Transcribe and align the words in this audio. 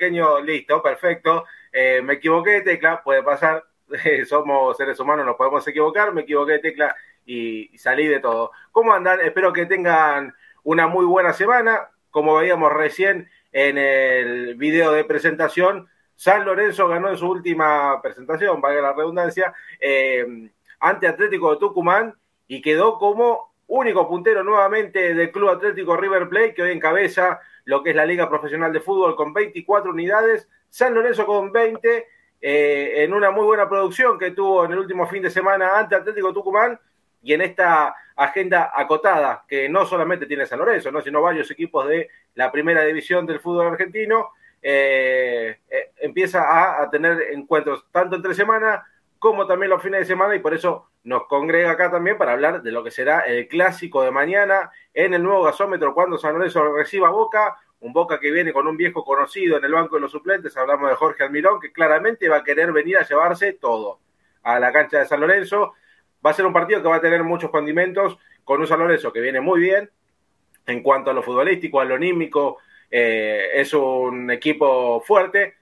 pequeño, 0.00 0.40
listo, 0.40 0.82
perfecto. 0.82 1.44
Eh, 1.70 2.00
me 2.02 2.14
equivoqué 2.14 2.52
de 2.52 2.60
tecla, 2.62 3.02
puede 3.02 3.22
pasar, 3.22 3.62
somos 4.26 4.74
seres 4.78 4.98
humanos, 4.98 5.26
nos 5.26 5.36
podemos 5.36 5.66
equivocar, 5.68 6.14
me 6.14 6.22
equivoqué 6.22 6.52
de 6.52 6.58
tecla 6.60 6.96
y, 7.26 7.76
salí 7.76 8.06
de 8.06 8.18
todo. 8.18 8.50
¿Cómo 8.72 8.94
andan? 8.94 9.20
Espero 9.20 9.52
que 9.52 9.66
tengan 9.66 10.34
una 10.64 10.86
muy 10.86 11.04
buena 11.04 11.34
semana. 11.34 11.90
Como 12.10 12.36
veíamos 12.36 12.72
recién 12.72 13.28
en 13.52 13.76
el 13.76 14.54
video 14.54 14.92
de 14.92 15.04
presentación, 15.04 15.86
San 16.16 16.46
Lorenzo 16.46 16.88
ganó 16.88 17.10
en 17.10 17.18
su 17.18 17.28
última 17.28 18.00
presentación, 18.00 18.58
valga 18.62 18.80
la 18.80 18.92
redundancia, 18.94 19.52
eh, 19.80 20.50
ante 20.78 21.08
Atlético 21.08 21.50
de 21.50 21.58
Tucumán 21.58 22.14
y 22.48 22.62
quedó 22.62 22.98
como 22.98 23.52
único 23.66 24.08
puntero 24.08 24.42
nuevamente 24.42 25.14
del 25.14 25.30
Club 25.30 25.50
Atlético 25.50 25.94
River 25.96 26.28
Plate, 26.30 26.54
que 26.54 26.62
hoy 26.62 26.72
encabeza 26.72 27.38
lo 27.64 27.82
que 27.82 27.90
es 27.90 27.96
la 27.96 28.06
Liga 28.06 28.28
Profesional 28.28 28.72
de 28.72 28.80
Fútbol 28.80 29.16
con 29.16 29.32
24 29.32 29.90
unidades, 29.90 30.48
San 30.68 30.94
Lorenzo 30.94 31.26
con 31.26 31.52
20, 31.52 32.06
eh, 32.40 33.04
en 33.04 33.12
una 33.12 33.30
muy 33.30 33.44
buena 33.44 33.68
producción 33.68 34.18
que 34.18 34.30
tuvo 34.30 34.64
en 34.64 34.72
el 34.72 34.78
último 34.78 35.06
fin 35.06 35.22
de 35.22 35.30
semana 35.30 35.78
ante 35.78 35.94
Atlético 35.94 36.32
Tucumán 36.32 36.78
y 37.22 37.34
en 37.34 37.42
esta 37.42 37.94
agenda 38.16 38.72
acotada 38.74 39.44
que 39.46 39.68
no 39.68 39.84
solamente 39.84 40.26
tiene 40.26 40.46
San 40.46 40.58
Lorenzo, 40.58 40.90
¿no? 40.90 41.02
sino 41.02 41.20
varios 41.20 41.50
equipos 41.50 41.86
de 41.86 42.08
la 42.34 42.50
primera 42.50 42.82
división 42.84 43.26
del 43.26 43.40
fútbol 43.40 43.66
argentino, 43.66 44.30
eh, 44.62 45.58
eh, 45.68 45.90
empieza 45.98 46.42
a, 46.42 46.82
a, 46.82 46.90
tener 46.90 47.18
encuentros 47.32 47.86
tanto 47.90 48.16
entre 48.16 48.34
semana 48.34 48.84
como 49.20 49.46
también 49.46 49.70
los 49.70 49.82
fines 49.82 50.00
de 50.00 50.06
semana 50.06 50.34
y 50.34 50.38
por 50.38 50.54
eso 50.54 50.88
nos 51.04 51.26
congrega 51.26 51.70
acá 51.70 51.90
también 51.90 52.16
para 52.16 52.32
hablar 52.32 52.62
de 52.62 52.72
lo 52.72 52.82
que 52.82 52.90
será 52.90 53.20
el 53.20 53.46
clásico 53.48 54.02
de 54.02 54.10
mañana 54.10 54.70
en 54.94 55.12
el 55.12 55.22
nuevo 55.22 55.42
gasómetro 55.44 55.94
cuando 55.94 56.16
San 56.16 56.32
Lorenzo 56.32 56.72
reciba 56.72 57.10
Boca, 57.10 57.56
un 57.80 57.92
Boca 57.92 58.18
que 58.18 58.30
viene 58.30 58.52
con 58.52 58.66
un 58.66 58.78
viejo 58.78 59.04
conocido 59.04 59.58
en 59.58 59.64
el 59.64 59.72
banco 59.72 59.96
de 59.96 60.00
los 60.00 60.10
suplentes, 60.10 60.56
hablamos 60.56 60.88
de 60.88 60.96
Jorge 60.96 61.22
Almirón, 61.22 61.60
que 61.60 61.70
claramente 61.70 62.30
va 62.30 62.38
a 62.38 62.44
querer 62.44 62.72
venir 62.72 62.96
a 62.96 63.06
llevarse 63.06 63.52
todo 63.52 64.00
a 64.42 64.58
la 64.58 64.72
cancha 64.72 64.98
de 64.98 65.06
San 65.06 65.20
Lorenzo. 65.20 65.74
Va 66.24 66.30
a 66.30 66.34
ser 66.34 66.46
un 66.46 66.52
partido 66.54 66.82
que 66.82 66.88
va 66.88 66.96
a 66.96 67.00
tener 67.00 67.22
muchos 67.22 67.50
condimentos 67.50 68.18
con 68.42 68.60
un 68.60 68.66
San 68.66 68.80
Lorenzo 68.80 69.12
que 69.12 69.20
viene 69.20 69.40
muy 69.40 69.60
bien 69.60 69.90
en 70.66 70.82
cuanto 70.82 71.10
a 71.10 71.14
lo 71.14 71.22
futbolístico, 71.22 71.80
a 71.80 71.84
lo 71.84 71.94
anímico, 71.94 72.58
eh, 72.90 73.48
es 73.54 73.72
un 73.74 74.30
equipo 74.30 75.00
fuerte, 75.02 75.56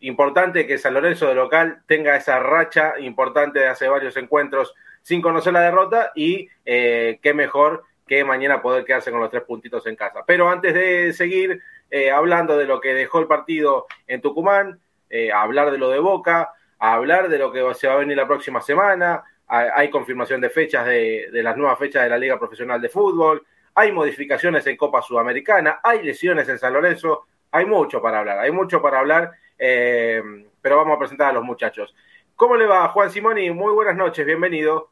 importante 0.00 0.66
que 0.66 0.78
San 0.78 0.94
Lorenzo 0.94 1.26
de 1.26 1.34
local 1.34 1.82
tenga 1.86 2.16
esa 2.16 2.38
racha 2.38 2.94
importante 2.98 3.58
de 3.58 3.68
hace 3.68 3.88
varios 3.88 4.16
encuentros 4.16 4.74
sin 5.02 5.22
conocer 5.22 5.52
la 5.52 5.62
derrota 5.62 6.12
y 6.14 6.48
eh, 6.64 7.18
qué 7.22 7.34
mejor 7.34 7.84
que 8.06 8.24
mañana 8.24 8.62
poder 8.62 8.84
quedarse 8.84 9.10
con 9.10 9.20
los 9.20 9.30
tres 9.30 9.42
puntitos 9.42 9.86
en 9.86 9.96
casa. 9.96 10.24
Pero 10.26 10.48
antes 10.48 10.74
de 10.74 11.12
seguir 11.12 11.60
eh, 11.90 12.10
hablando 12.10 12.56
de 12.56 12.66
lo 12.66 12.80
que 12.80 12.94
dejó 12.94 13.20
el 13.20 13.26
partido 13.26 13.86
en 14.06 14.20
Tucumán, 14.20 14.80
eh, 15.10 15.32
hablar 15.32 15.70
de 15.70 15.78
lo 15.78 15.90
de 15.90 15.98
Boca, 15.98 16.52
hablar 16.78 17.28
de 17.28 17.38
lo 17.38 17.52
que 17.52 17.74
se 17.74 17.88
va 17.88 17.94
a 17.94 17.98
venir 17.98 18.16
la 18.16 18.26
próxima 18.26 18.60
semana, 18.60 19.22
hay 19.50 19.88
confirmación 19.88 20.42
de 20.42 20.50
fechas 20.50 20.84
de, 20.84 21.30
de 21.32 21.42
las 21.42 21.56
nuevas 21.56 21.78
fechas 21.78 22.02
de 22.02 22.10
la 22.10 22.18
Liga 22.18 22.38
Profesional 22.38 22.82
de 22.82 22.90
Fútbol, 22.90 23.46
hay 23.74 23.92
modificaciones 23.92 24.66
en 24.66 24.76
Copa 24.76 25.00
Sudamericana, 25.00 25.80
hay 25.82 26.02
lesiones 26.02 26.46
en 26.50 26.58
San 26.58 26.74
Lorenzo, 26.74 27.24
hay 27.50 27.64
mucho 27.64 28.02
para 28.02 28.18
hablar, 28.18 28.40
hay 28.40 28.50
mucho 28.50 28.82
para 28.82 28.98
hablar 28.98 29.32
eh, 29.58 30.22
pero 30.60 30.76
vamos 30.76 30.96
a 30.96 30.98
presentar 30.98 31.30
a 31.30 31.32
los 31.32 31.44
muchachos. 31.44 31.94
¿Cómo 32.36 32.56
le 32.56 32.66
va, 32.66 32.88
Juan 32.88 33.10
Simoni? 33.10 33.50
Muy 33.50 33.72
buenas 33.72 33.96
noches, 33.96 34.24
bienvenido. 34.24 34.90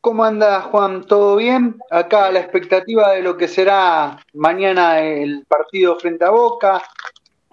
¿Cómo 0.00 0.24
anda, 0.24 0.62
Juan? 0.62 1.04
¿Todo 1.04 1.36
bien? 1.36 1.76
Acá 1.90 2.30
la 2.30 2.40
expectativa 2.40 3.12
de 3.12 3.22
lo 3.22 3.36
que 3.36 3.48
será 3.48 4.18
mañana 4.32 5.00
el 5.00 5.44
partido 5.46 5.98
frente 5.98 6.24
a 6.24 6.30
Boca. 6.30 6.82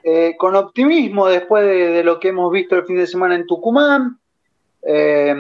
Eh, 0.04 0.36
con 0.38 0.56
optimismo 0.56 1.28
después 1.28 1.66
de, 1.66 2.04
lo 2.04 2.20
que 2.20 2.30
hemos 2.30 2.50
visto 2.52 2.76
el 2.76 2.86
fin 2.86 2.98
de 2.98 3.08
semana 3.08 3.36
en 3.36 3.46
Tucumán. 3.46 4.20
Eh, 4.82 5.36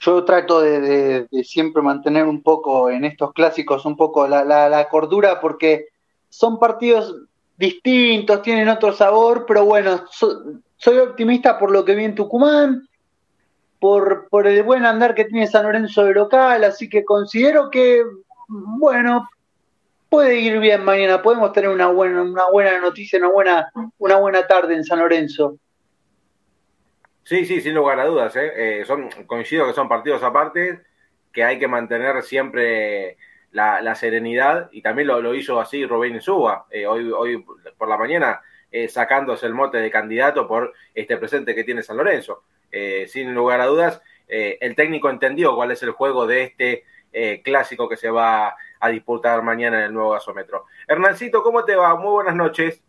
yo 0.00 0.24
trato 0.24 0.60
de, 0.60 1.26
siempre 1.42 1.82
mantener 1.82 2.24
un 2.24 2.42
poco 2.42 2.90
en 2.90 3.04
estos 3.04 3.32
clásicos, 3.32 3.84
un 3.84 3.96
poco 3.96 4.28
la, 4.28 4.44
la 4.44 4.88
cordura, 4.88 5.40
porque 5.40 5.86
son 6.28 6.58
partidos 6.58 7.27
distintos, 7.58 8.40
tienen 8.40 8.68
otro 8.68 8.92
sabor, 8.92 9.44
pero 9.46 9.64
bueno, 9.64 10.04
soy 10.10 10.98
optimista 10.98 11.58
por 11.58 11.72
lo 11.72 11.84
que 11.84 11.96
vi 11.96 12.04
en 12.04 12.14
Tucumán, 12.14 12.88
por, 13.80 14.28
por 14.28 14.46
el 14.46 14.62
buen 14.62 14.86
andar 14.86 15.14
que 15.14 15.24
tiene 15.24 15.46
San 15.46 15.64
Lorenzo 15.64 16.04
de 16.04 16.14
local, 16.14 16.64
así 16.64 16.88
que 16.88 17.04
considero 17.04 17.68
que, 17.70 18.04
bueno, 18.48 19.28
puede 20.08 20.38
ir 20.38 20.58
bien 20.60 20.84
mañana, 20.84 21.20
podemos 21.20 21.52
tener 21.52 21.70
una 21.70 21.88
buena, 21.88 22.22
una 22.22 22.48
buena 22.50 22.78
noticia, 22.80 23.18
una 23.18 23.28
buena, 23.28 23.72
una 23.98 24.16
buena 24.16 24.46
tarde 24.46 24.74
en 24.74 24.84
San 24.84 25.00
Lorenzo. 25.00 25.58
Sí, 27.24 27.44
sí, 27.44 27.60
sin 27.60 27.74
lugar 27.74 28.00
a 28.00 28.06
dudas. 28.06 28.34
¿eh? 28.36 28.80
Eh, 28.80 28.84
son, 28.86 29.10
coincido 29.26 29.66
que 29.66 29.74
son 29.74 29.88
partidos 29.88 30.22
aparte, 30.22 30.80
que 31.32 31.44
hay 31.44 31.58
que 31.58 31.68
mantener 31.68 32.22
siempre 32.22 33.18
la, 33.52 33.94
serenidad 33.94 34.68
y 34.72 34.82
también 34.82 35.08
lo, 35.08 35.34
hizo 35.34 35.60
así 35.60 35.84
Rubén 35.86 36.16
Insúa, 36.16 36.66
eh, 36.70 36.86
hoy, 36.86 37.44
por 37.76 37.88
la 37.88 37.96
mañana 37.96 38.40
eh, 38.70 38.88
sacándose 38.88 39.46
el 39.46 39.54
mote 39.54 39.78
de 39.78 39.90
candidato 39.90 40.46
por 40.46 40.74
este 40.94 41.16
presente 41.16 41.54
que 41.54 41.64
tiene 41.64 41.82
San 41.82 41.96
Lorenzo. 41.96 42.44
Eh, 42.70 43.06
sin 43.08 43.34
lugar 43.34 43.60
a 43.60 43.66
dudas, 43.66 44.02
el 44.28 44.74
técnico 44.74 45.08
entendió 45.08 45.56
cuál 45.56 45.70
es 45.70 45.82
el 45.82 45.92
juego 45.92 46.26
de 46.26 46.42
este 46.42 46.84
clásico 47.42 47.88
que 47.88 47.96
se 47.96 48.10
va 48.10 48.54
a 48.78 48.88
disputar 48.90 49.42
mañana 49.42 49.78
en 49.78 49.84
el 49.84 49.94
nuevo 49.94 50.10
gasómetro. 50.10 50.66
Hernancito, 50.86 51.42
¿cómo 51.42 51.64
te 51.64 51.74
va? 51.74 51.96
Muy 51.96 52.10
buenas 52.10 52.34
noches. 52.34 52.82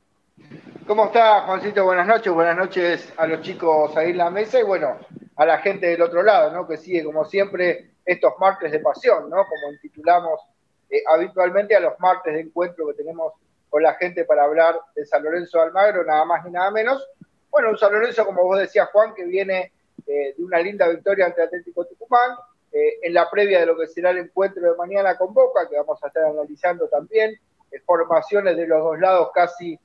¿Cómo 0.85 1.05
está, 1.05 1.41
Juancito? 1.43 1.85
Buenas 1.85 2.07
noches. 2.07 2.33
Buenas 2.33 2.57
noches 2.57 3.13
a 3.15 3.25
los 3.25 3.41
chicos 3.41 3.95
ahí 3.95 4.11
en 4.11 4.17
la 4.17 4.29
mesa 4.29 4.59
y 4.59 4.63
bueno, 4.63 4.97
a 5.35 5.45
la 5.45 5.59
gente 5.59 5.87
del 5.87 6.01
otro 6.01 6.23
lado, 6.23 6.51
¿no? 6.51 6.67
Que 6.67 6.75
sigue, 6.75 7.03
como 7.03 7.23
siempre, 7.23 7.91
estos 8.09 8.33
martes 8.39 8.71
de 8.71 8.79
pasión, 8.79 9.29
¿no? 9.29 9.45
Como 9.45 9.71
intitulamos 9.71 10.41
eh, 10.89 11.03
habitualmente 11.13 11.75
a 11.75 11.79
los 11.79 11.99
martes 11.99 12.33
de 12.33 12.39
encuentro 12.39 12.87
que 12.87 12.95
tenemos 12.95 13.33
con 13.69 13.83
la 13.83 13.93
gente 13.93 14.25
para 14.25 14.45
hablar 14.45 14.81
de 14.95 15.05
San 15.05 15.23
Lorenzo 15.23 15.59
de 15.59 15.65
Almagro, 15.65 16.03
nada 16.03 16.25
más 16.25 16.43
ni 16.43 16.49
nada 16.49 16.71
menos. 16.71 17.07
Bueno, 17.51 17.69
un 17.69 17.77
San 17.77 17.93
Lorenzo, 17.93 18.25
como 18.25 18.43
vos 18.43 18.57
decías, 18.57 18.89
Juan, 18.91 19.13
que 19.13 19.25
viene 19.25 19.71
eh, 20.07 20.33
de 20.35 20.43
una 20.43 20.57
linda 20.57 20.87
victoria 20.87 21.27
ante 21.27 21.43
Atlético 21.43 21.85
Tucumán, 21.85 22.31
eh, 22.71 22.97
en 23.03 23.13
la 23.13 23.29
previa 23.29 23.59
de 23.59 23.67
lo 23.67 23.77
que 23.77 23.85
será 23.85 24.09
el 24.09 24.17
encuentro 24.17 24.63
de 24.63 24.75
mañana 24.75 25.15
con 25.15 25.31
Boca, 25.31 25.69
que 25.69 25.77
vamos 25.77 26.03
a 26.03 26.07
estar 26.07 26.23
analizando 26.23 26.87
también, 26.87 27.39
formaciones 27.85 28.57
de 28.57 28.65
los 28.65 28.83
dos 28.83 28.99
lados 28.99 29.29
casi 29.31 29.79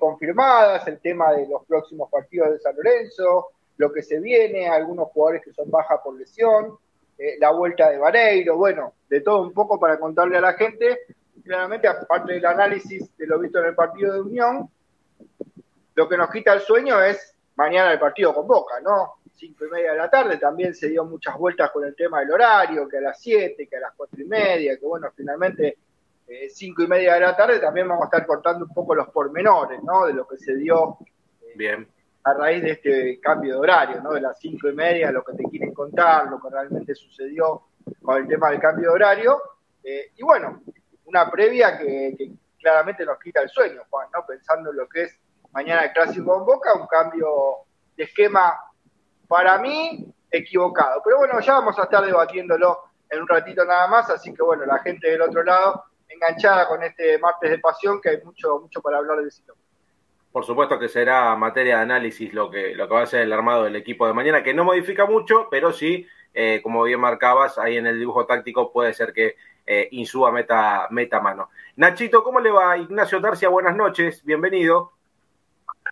confirmadas, 0.00 0.88
el 0.88 0.98
tema 0.98 1.32
de 1.32 1.46
los 1.46 1.64
próximos 1.64 2.10
partidos 2.10 2.50
de 2.50 2.58
San 2.58 2.74
Lorenzo, 2.74 3.46
lo 3.76 3.92
que 3.92 4.02
se 4.02 4.18
viene, 4.18 4.68
algunos 4.68 5.08
jugadores 5.10 5.42
que 5.44 5.52
son 5.52 5.70
baja 5.70 6.02
por 6.02 6.18
lesión, 6.18 6.76
eh, 7.22 7.36
la 7.38 7.50
vuelta 7.50 7.90
de 7.90 7.98
Vareiro, 7.98 8.56
bueno, 8.56 8.94
de 9.06 9.20
todo 9.20 9.42
un 9.42 9.52
poco 9.52 9.78
para 9.78 9.98
contarle 9.98 10.38
a 10.38 10.40
la 10.40 10.54
gente. 10.54 11.00
Claramente, 11.44 11.86
aparte 11.86 12.32
del 12.32 12.46
análisis 12.46 13.14
de 13.14 13.26
lo 13.26 13.38
visto 13.38 13.58
en 13.58 13.66
el 13.66 13.74
partido 13.74 14.14
de 14.14 14.22
Unión, 14.22 14.70
lo 15.94 16.08
que 16.08 16.16
nos 16.16 16.30
quita 16.30 16.54
el 16.54 16.60
sueño 16.60 16.98
es 17.02 17.36
mañana 17.56 17.92
el 17.92 17.98
partido 17.98 18.32
con 18.32 18.46
Boca, 18.46 18.80
¿no? 18.80 19.16
Cinco 19.34 19.66
y 19.66 19.70
media 19.70 19.92
de 19.92 19.98
la 19.98 20.08
tarde, 20.08 20.38
también 20.38 20.74
se 20.74 20.88
dio 20.88 21.04
muchas 21.04 21.36
vueltas 21.36 21.70
con 21.70 21.84
el 21.84 21.94
tema 21.94 22.20
del 22.20 22.32
horario, 22.32 22.88
que 22.88 22.96
a 22.96 23.02
las 23.02 23.20
siete, 23.20 23.66
que 23.66 23.76
a 23.76 23.80
las 23.80 23.92
cuatro 23.94 24.22
y 24.22 24.24
media, 24.24 24.78
que 24.78 24.86
bueno, 24.86 25.10
finalmente 25.14 25.76
eh, 26.26 26.48
cinco 26.48 26.84
y 26.84 26.86
media 26.86 27.14
de 27.14 27.20
la 27.20 27.36
tarde 27.36 27.58
también 27.58 27.86
vamos 27.86 28.04
a 28.04 28.06
estar 28.06 28.26
cortando 28.26 28.64
un 28.64 28.72
poco 28.72 28.94
los 28.94 29.08
pormenores, 29.10 29.82
¿no? 29.82 30.06
De 30.06 30.14
lo 30.14 30.26
que 30.26 30.38
se 30.38 30.56
dio. 30.56 30.96
Bien 31.54 31.86
a 32.22 32.34
raíz 32.34 32.62
de 32.62 32.70
este 32.72 33.20
cambio 33.20 33.54
de 33.54 33.60
horario, 33.60 34.00
¿no? 34.02 34.12
De 34.12 34.20
las 34.20 34.38
cinco 34.38 34.68
y 34.68 34.74
media, 34.74 35.10
lo 35.10 35.24
que 35.24 35.32
te 35.32 35.44
quieren 35.44 35.72
contar, 35.72 36.28
lo 36.28 36.40
que 36.40 36.50
realmente 36.50 36.94
sucedió 36.94 37.62
con 38.02 38.18
el 38.18 38.28
tema 38.28 38.50
del 38.50 38.60
cambio 38.60 38.88
de 38.88 38.94
horario. 38.94 39.42
Eh, 39.82 40.12
y 40.16 40.22
bueno, 40.22 40.62
una 41.06 41.30
previa 41.30 41.78
que, 41.78 42.32
claramente 42.58 43.04
nos 43.06 43.18
quita 43.18 43.40
el 43.40 43.48
sueño, 43.48 43.82
Juan, 43.88 44.08
¿no? 44.12 44.24
Pensando 44.26 44.70
en 44.70 44.76
lo 44.76 44.88
que 44.88 45.04
es 45.04 45.18
mañana 45.52 45.84
el 45.84 45.92
clásico 45.92 46.34
con 46.34 46.44
Boca, 46.44 46.74
un 46.74 46.86
cambio 46.86 47.28
de 47.96 48.04
esquema 48.04 48.54
para 49.26 49.58
mí 49.58 50.12
equivocado. 50.30 51.00
Pero 51.02 51.18
bueno, 51.18 51.40
ya 51.40 51.54
vamos 51.54 51.78
a 51.78 51.84
estar 51.84 52.04
debatiéndolo 52.04 52.78
en 53.08 53.22
un 53.22 53.28
ratito 53.28 53.64
nada 53.64 53.86
más, 53.88 54.10
así 54.10 54.32
que 54.34 54.42
bueno, 54.42 54.66
la 54.66 54.78
gente 54.78 55.10
del 55.10 55.22
otro 55.22 55.42
lado 55.42 55.84
enganchada 56.06 56.68
con 56.68 56.82
este 56.82 57.18
martes 57.18 57.50
de 57.50 57.58
pasión, 57.58 58.00
que 58.00 58.10
hay 58.10 58.22
mucho, 58.22 58.60
mucho 58.60 58.80
para 58.82 58.98
hablar 58.98 59.18
de 59.18 59.30
sitio. 59.30 59.54
Por 60.32 60.44
supuesto 60.44 60.78
que 60.78 60.88
será 60.88 61.34
materia 61.34 61.76
de 61.76 61.82
análisis 61.82 62.32
lo 62.32 62.50
que, 62.50 62.74
lo 62.74 62.86
que 62.86 62.94
va 62.94 63.02
a 63.02 63.06
ser 63.06 63.22
el 63.22 63.32
armado 63.32 63.64
del 63.64 63.76
equipo 63.76 64.06
de 64.06 64.12
mañana, 64.12 64.42
que 64.42 64.54
no 64.54 64.64
modifica 64.64 65.06
mucho, 65.06 65.48
pero 65.50 65.72
sí, 65.72 66.06
eh, 66.34 66.60
como 66.62 66.84
bien 66.84 67.00
marcabas, 67.00 67.58
ahí 67.58 67.76
en 67.76 67.86
el 67.86 67.98
dibujo 67.98 68.26
táctico 68.26 68.72
puede 68.72 68.94
ser 68.94 69.12
que 69.12 69.34
eh, 69.66 69.88
Insúa 69.92 70.32
meta, 70.32 70.86
meta 70.90 71.20
mano. 71.20 71.50
Nachito, 71.76 72.22
¿cómo 72.22 72.40
le 72.40 72.50
va? 72.50 72.76
Ignacio 72.76 73.20
Tarcia, 73.20 73.48
buenas 73.48 73.76
noches, 73.76 74.24
bienvenido. 74.24 74.92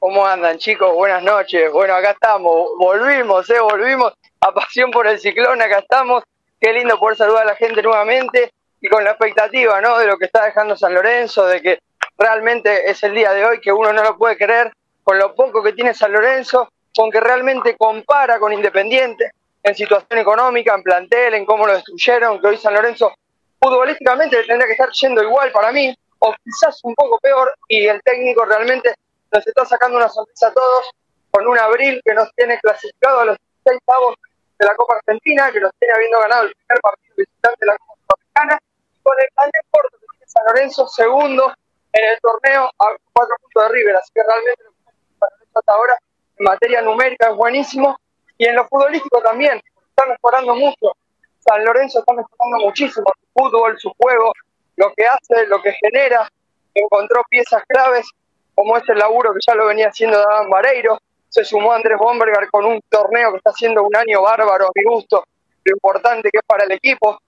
¿Cómo 0.00 0.24
andan 0.24 0.58
chicos? 0.58 0.92
Buenas 0.94 1.22
noches. 1.22 1.72
Bueno, 1.72 1.94
acá 1.94 2.12
estamos, 2.12 2.70
volvimos, 2.78 3.50
¿eh? 3.50 3.60
Volvimos 3.60 4.12
a 4.40 4.52
Pasión 4.52 4.90
por 4.90 5.06
el 5.08 5.18
Ciclón, 5.18 5.60
acá 5.60 5.78
estamos. 5.78 6.22
Qué 6.60 6.72
lindo 6.72 6.98
poder 6.98 7.16
saludar 7.16 7.42
a 7.42 7.46
la 7.46 7.56
gente 7.56 7.82
nuevamente 7.82 8.52
y 8.80 8.88
con 8.88 9.02
la 9.02 9.10
expectativa, 9.10 9.80
¿no? 9.80 9.98
De 9.98 10.06
lo 10.06 10.16
que 10.16 10.26
está 10.26 10.44
dejando 10.44 10.76
San 10.76 10.94
Lorenzo, 10.94 11.46
de 11.46 11.60
que 11.60 11.78
realmente 12.18 12.90
es 12.90 13.02
el 13.04 13.14
día 13.14 13.32
de 13.32 13.44
hoy 13.44 13.60
que 13.60 13.72
uno 13.72 13.92
no 13.92 14.02
lo 14.02 14.18
puede 14.18 14.36
creer 14.36 14.72
con 15.04 15.18
lo 15.18 15.34
poco 15.34 15.62
que 15.62 15.72
tiene 15.72 15.94
San 15.94 16.12
Lorenzo, 16.12 16.68
con 16.94 17.10
que 17.10 17.20
realmente 17.20 17.76
compara 17.76 18.38
con 18.38 18.52
Independiente 18.52 19.30
en 19.62 19.74
situación 19.74 20.18
económica, 20.18 20.74
en 20.74 20.82
plantel, 20.82 21.34
en 21.34 21.46
cómo 21.46 21.66
lo 21.66 21.74
destruyeron, 21.74 22.40
que 22.40 22.48
hoy 22.48 22.56
San 22.56 22.74
Lorenzo 22.74 23.14
futbolísticamente 23.60 24.36
tendría 24.44 24.66
que 24.66 24.72
estar 24.72 24.90
yendo 24.90 25.22
igual 25.22 25.50
para 25.52 25.72
mí, 25.72 25.96
o 26.18 26.34
quizás 26.44 26.80
un 26.82 26.94
poco 26.94 27.18
peor, 27.20 27.54
y 27.68 27.86
el 27.86 28.02
técnico 28.02 28.44
realmente 28.44 28.94
nos 29.32 29.46
está 29.46 29.64
sacando 29.64 29.96
una 29.96 30.08
sonrisa 30.08 30.48
a 30.48 30.52
todos 30.52 30.90
con 31.30 31.46
un 31.46 31.58
abril 31.58 32.00
que 32.04 32.14
nos 32.14 32.32
tiene 32.34 32.58
clasificado 32.58 33.20
a 33.20 33.24
los 33.26 33.36
seis 33.64 33.78
pavos 33.84 34.14
de 34.58 34.66
la 34.66 34.74
Copa 34.74 34.96
Argentina, 34.96 35.50
que 35.52 35.60
nos 35.60 35.72
tiene 35.78 35.94
habiendo 35.94 36.20
ganado 36.20 36.44
el 36.44 36.54
primer 36.54 36.80
partido 36.80 37.14
visitante 37.16 37.58
de 37.60 37.66
la 37.66 37.78
Copa 37.78 38.14
Americana, 38.14 38.60
con 39.02 39.14
el 39.20 39.28
corto 39.70 39.98
que 39.98 40.06
tiene 40.10 40.26
San 40.26 40.44
Lorenzo, 40.46 40.88
segundo 40.88 41.52
en 41.98 42.12
el 42.12 42.20
torneo 42.20 42.64
a 42.66 42.96
cuatro 43.12 43.34
puntos 43.42 43.62
de 43.62 43.68
River, 43.74 43.96
así 43.96 44.10
que 44.14 44.22
realmente 44.22 44.64
lo 44.64 44.70
que 44.70 45.46
hasta 45.54 45.72
ahora 45.72 45.98
en 46.38 46.44
materia 46.44 46.82
numérica 46.82 47.30
es 47.30 47.36
buenísimo, 47.36 47.98
y 48.36 48.46
en 48.46 48.54
lo 48.54 48.66
futbolístico 48.68 49.20
también, 49.20 49.60
está 49.88 50.06
mejorando 50.06 50.54
mucho. 50.54 50.92
San 51.40 51.64
Lorenzo 51.64 51.98
está 51.98 52.14
mejorando 52.14 52.64
muchísimo 52.64 53.06
su 53.20 53.26
fútbol, 53.32 53.78
su 53.78 53.92
juego, 53.98 54.32
lo 54.76 54.92
que 54.94 55.04
hace, 55.06 55.46
lo 55.46 55.60
que 55.60 55.72
genera, 55.72 56.28
encontró 56.74 57.22
piezas 57.28 57.62
claves, 57.66 58.08
como 58.54 58.76
es 58.76 58.88
el 58.88 58.98
laburo 58.98 59.32
que 59.32 59.40
ya 59.44 59.54
lo 59.54 59.66
venía 59.66 59.88
haciendo 59.88 60.18
David 60.18 60.50
Vareiro, 60.50 60.98
se 61.28 61.44
sumó 61.44 61.72
Andrés 61.72 61.98
Bomberger 61.98 62.48
con 62.50 62.64
un 62.64 62.80
torneo 62.88 63.32
que 63.32 63.38
está 63.38 63.50
haciendo 63.50 63.82
un 63.82 63.94
año 63.96 64.22
bárbaro 64.22 64.66
a 64.66 64.70
mi 64.74 64.84
gusto, 64.84 65.24
lo 65.64 65.72
importante 65.72 66.30
que 66.30 66.38
es 66.38 66.46
para 66.46 66.64
el 66.64 66.72
equipo, 66.72 67.18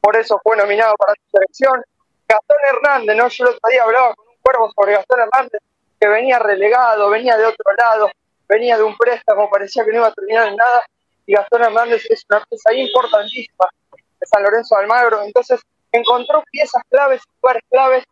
por 0.00 0.16
eso 0.16 0.40
fue 0.42 0.56
nominado 0.56 0.94
para 0.96 1.14
su 1.14 1.36
selección. 1.36 1.82
Gastón 2.30 2.56
Hernández, 2.62 3.16
¿no? 3.16 3.28
Yo 3.28 3.44
el 3.44 3.50
otro 3.50 3.70
día 3.70 3.82
hablaba 3.82 4.14
con 4.14 4.28
un 4.28 4.34
cuervo 4.40 4.70
sobre 4.72 4.92
Gastón 4.92 5.20
Hernández, 5.20 5.60
que 5.98 6.08
venía 6.08 6.38
relegado, 6.38 7.10
venía 7.10 7.36
de 7.36 7.44
otro 7.44 7.72
lado, 7.76 8.10
venía 8.48 8.76
de 8.76 8.84
un 8.84 8.96
préstamo, 8.96 9.50
parecía 9.50 9.84
que 9.84 9.90
no 9.90 9.98
iba 9.98 10.06
a 10.06 10.14
terminar 10.14 10.46
en 10.46 10.56
nada, 10.56 10.84
y 11.26 11.34
Gastón 11.34 11.64
Hernández 11.64 12.06
es 12.08 12.24
una 12.30 12.44
pieza 12.44 12.72
importantísima 12.72 13.66
de 13.90 14.26
San 14.26 14.44
Lorenzo 14.44 14.76
de 14.76 14.82
Almagro, 14.82 15.22
entonces 15.22 15.60
encontró 15.90 16.44
piezas 16.52 16.82
claves, 16.88 17.20
lugares 17.42 17.62
claves, 17.68 18.04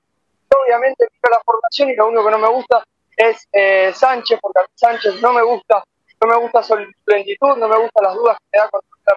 obviamente 0.66 1.06
la 1.30 1.40
formación 1.44 1.90
y 1.90 1.94
lo 1.94 2.08
único 2.08 2.24
que 2.24 2.30
no 2.32 2.38
me 2.38 2.48
gusta 2.48 2.82
es 3.16 3.46
eh, 3.52 3.92
Sánchez, 3.94 4.38
porque 4.42 4.60
a 4.60 4.66
Sánchez 4.74 5.20
no 5.20 5.32
me 5.32 5.42
gusta, 5.42 5.84
no 6.20 6.28
me 6.28 6.36
gusta 6.38 6.62
su 6.64 6.74
lentitud, 7.06 7.56
no 7.56 7.68
me 7.68 7.78
gustan 7.78 8.04
las 8.04 8.14
dudas 8.14 8.36
que 8.38 8.58
me 8.58 8.64
da 8.64 8.68
con 8.68 8.80
la 9.06 9.14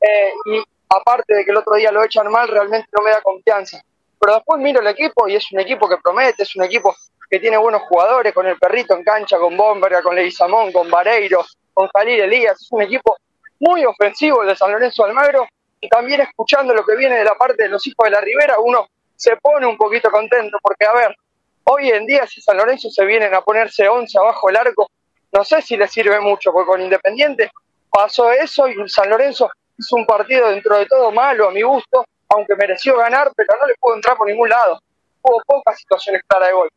eh, 0.00 0.32
y 0.46 0.62
aparte 0.88 1.34
de 1.34 1.44
que 1.44 1.50
el 1.50 1.56
otro 1.56 1.74
día 1.74 1.92
lo 1.92 2.02
echan 2.04 2.30
mal, 2.30 2.48
realmente 2.48 2.88
no 2.96 3.04
me 3.04 3.10
da 3.10 3.20
confianza. 3.20 3.82
Pero 4.18 4.34
después 4.34 4.60
miro 4.60 4.80
el 4.80 4.86
equipo 4.86 5.28
y 5.28 5.36
es 5.36 5.52
un 5.52 5.60
equipo 5.60 5.88
que 5.88 5.96
promete, 5.98 6.42
es 6.42 6.56
un 6.56 6.64
equipo 6.64 6.94
que 7.30 7.38
tiene 7.38 7.56
buenos 7.56 7.82
jugadores, 7.82 8.32
con 8.32 8.46
el 8.46 8.58
perrito 8.58 8.94
en 8.94 9.04
cancha, 9.04 9.38
con 9.38 9.56
Bomberga, 9.56 10.02
con 10.02 10.14
Leguizamón, 10.14 10.72
con 10.72 10.90
Vareiro, 10.90 11.44
con 11.74 11.88
Jalil 11.88 12.20
Elías, 12.20 12.60
es 12.60 12.68
un 12.72 12.82
equipo 12.82 13.16
muy 13.60 13.84
ofensivo 13.84 14.42
el 14.42 14.48
de 14.48 14.56
San 14.56 14.72
Lorenzo 14.72 15.04
Almagro 15.04 15.46
y 15.80 15.88
también 15.88 16.20
escuchando 16.22 16.74
lo 16.74 16.84
que 16.84 16.96
viene 16.96 17.16
de 17.18 17.24
la 17.24 17.34
parte 17.34 17.64
de 17.64 17.68
los 17.68 17.86
hijos 17.86 18.04
de 18.04 18.10
la 18.10 18.20
Ribera, 18.20 18.58
uno 18.58 18.88
se 19.14 19.36
pone 19.36 19.66
un 19.66 19.76
poquito 19.76 20.10
contento 20.10 20.58
porque, 20.62 20.86
a 20.86 20.92
ver, 20.92 21.16
hoy 21.64 21.90
en 21.90 22.06
día 22.06 22.26
si 22.26 22.40
San 22.40 22.56
Lorenzo 22.56 22.88
se 22.90 23.04
vienen 23.04 23.34
a 23.34 23.42
ponerse 23.42 23.88
11 23.88 24.18
abajo 24.18 24.48
el 24.48 24.56
arco, 24.56 24.90
no 25.32 25.44
sé 25.44 25.60
si 25.60 25.76
le 25.76 25.86
sirve 25.86 26.18
mucho, 26.20 26.52
porque 26.52 26.68
con 26.68 26.80
Independiente 26.80 27.50
pasó 27.90 28.32
eso 28.32 28.68
y 28.68 28.88
San 28.88 29.10
Lorenzo 29.10 29.50
hizo 29.78 29.96
un 29.96 30.06
partido 30.06 30.50
dentro 30.50 30.76
de 30.76 30.86
todo 30.86 31.12
malo 31.12 31.48
a 31.48 31.52
mi 31.52 31.62
gusto, 31.62 32.04
aunque 32.28 32.56
mereció 32.56 32.96
ganar, 32.96 33.30
pero 33.36 33.48
no 33.60 33.66
le 33.66 33.74
pudo 33.80 33.94
entrar 33.94 34.16
por 34.16 34.26
ningún 34.26 34.48
lado. 34.48 34.80
Hubo 35.22 35.42
pocas 35.46 35.78
situaciones 35.78 36.22
claras 36.26 36.48
de 36.48 36.54
gol. 36.54 36.68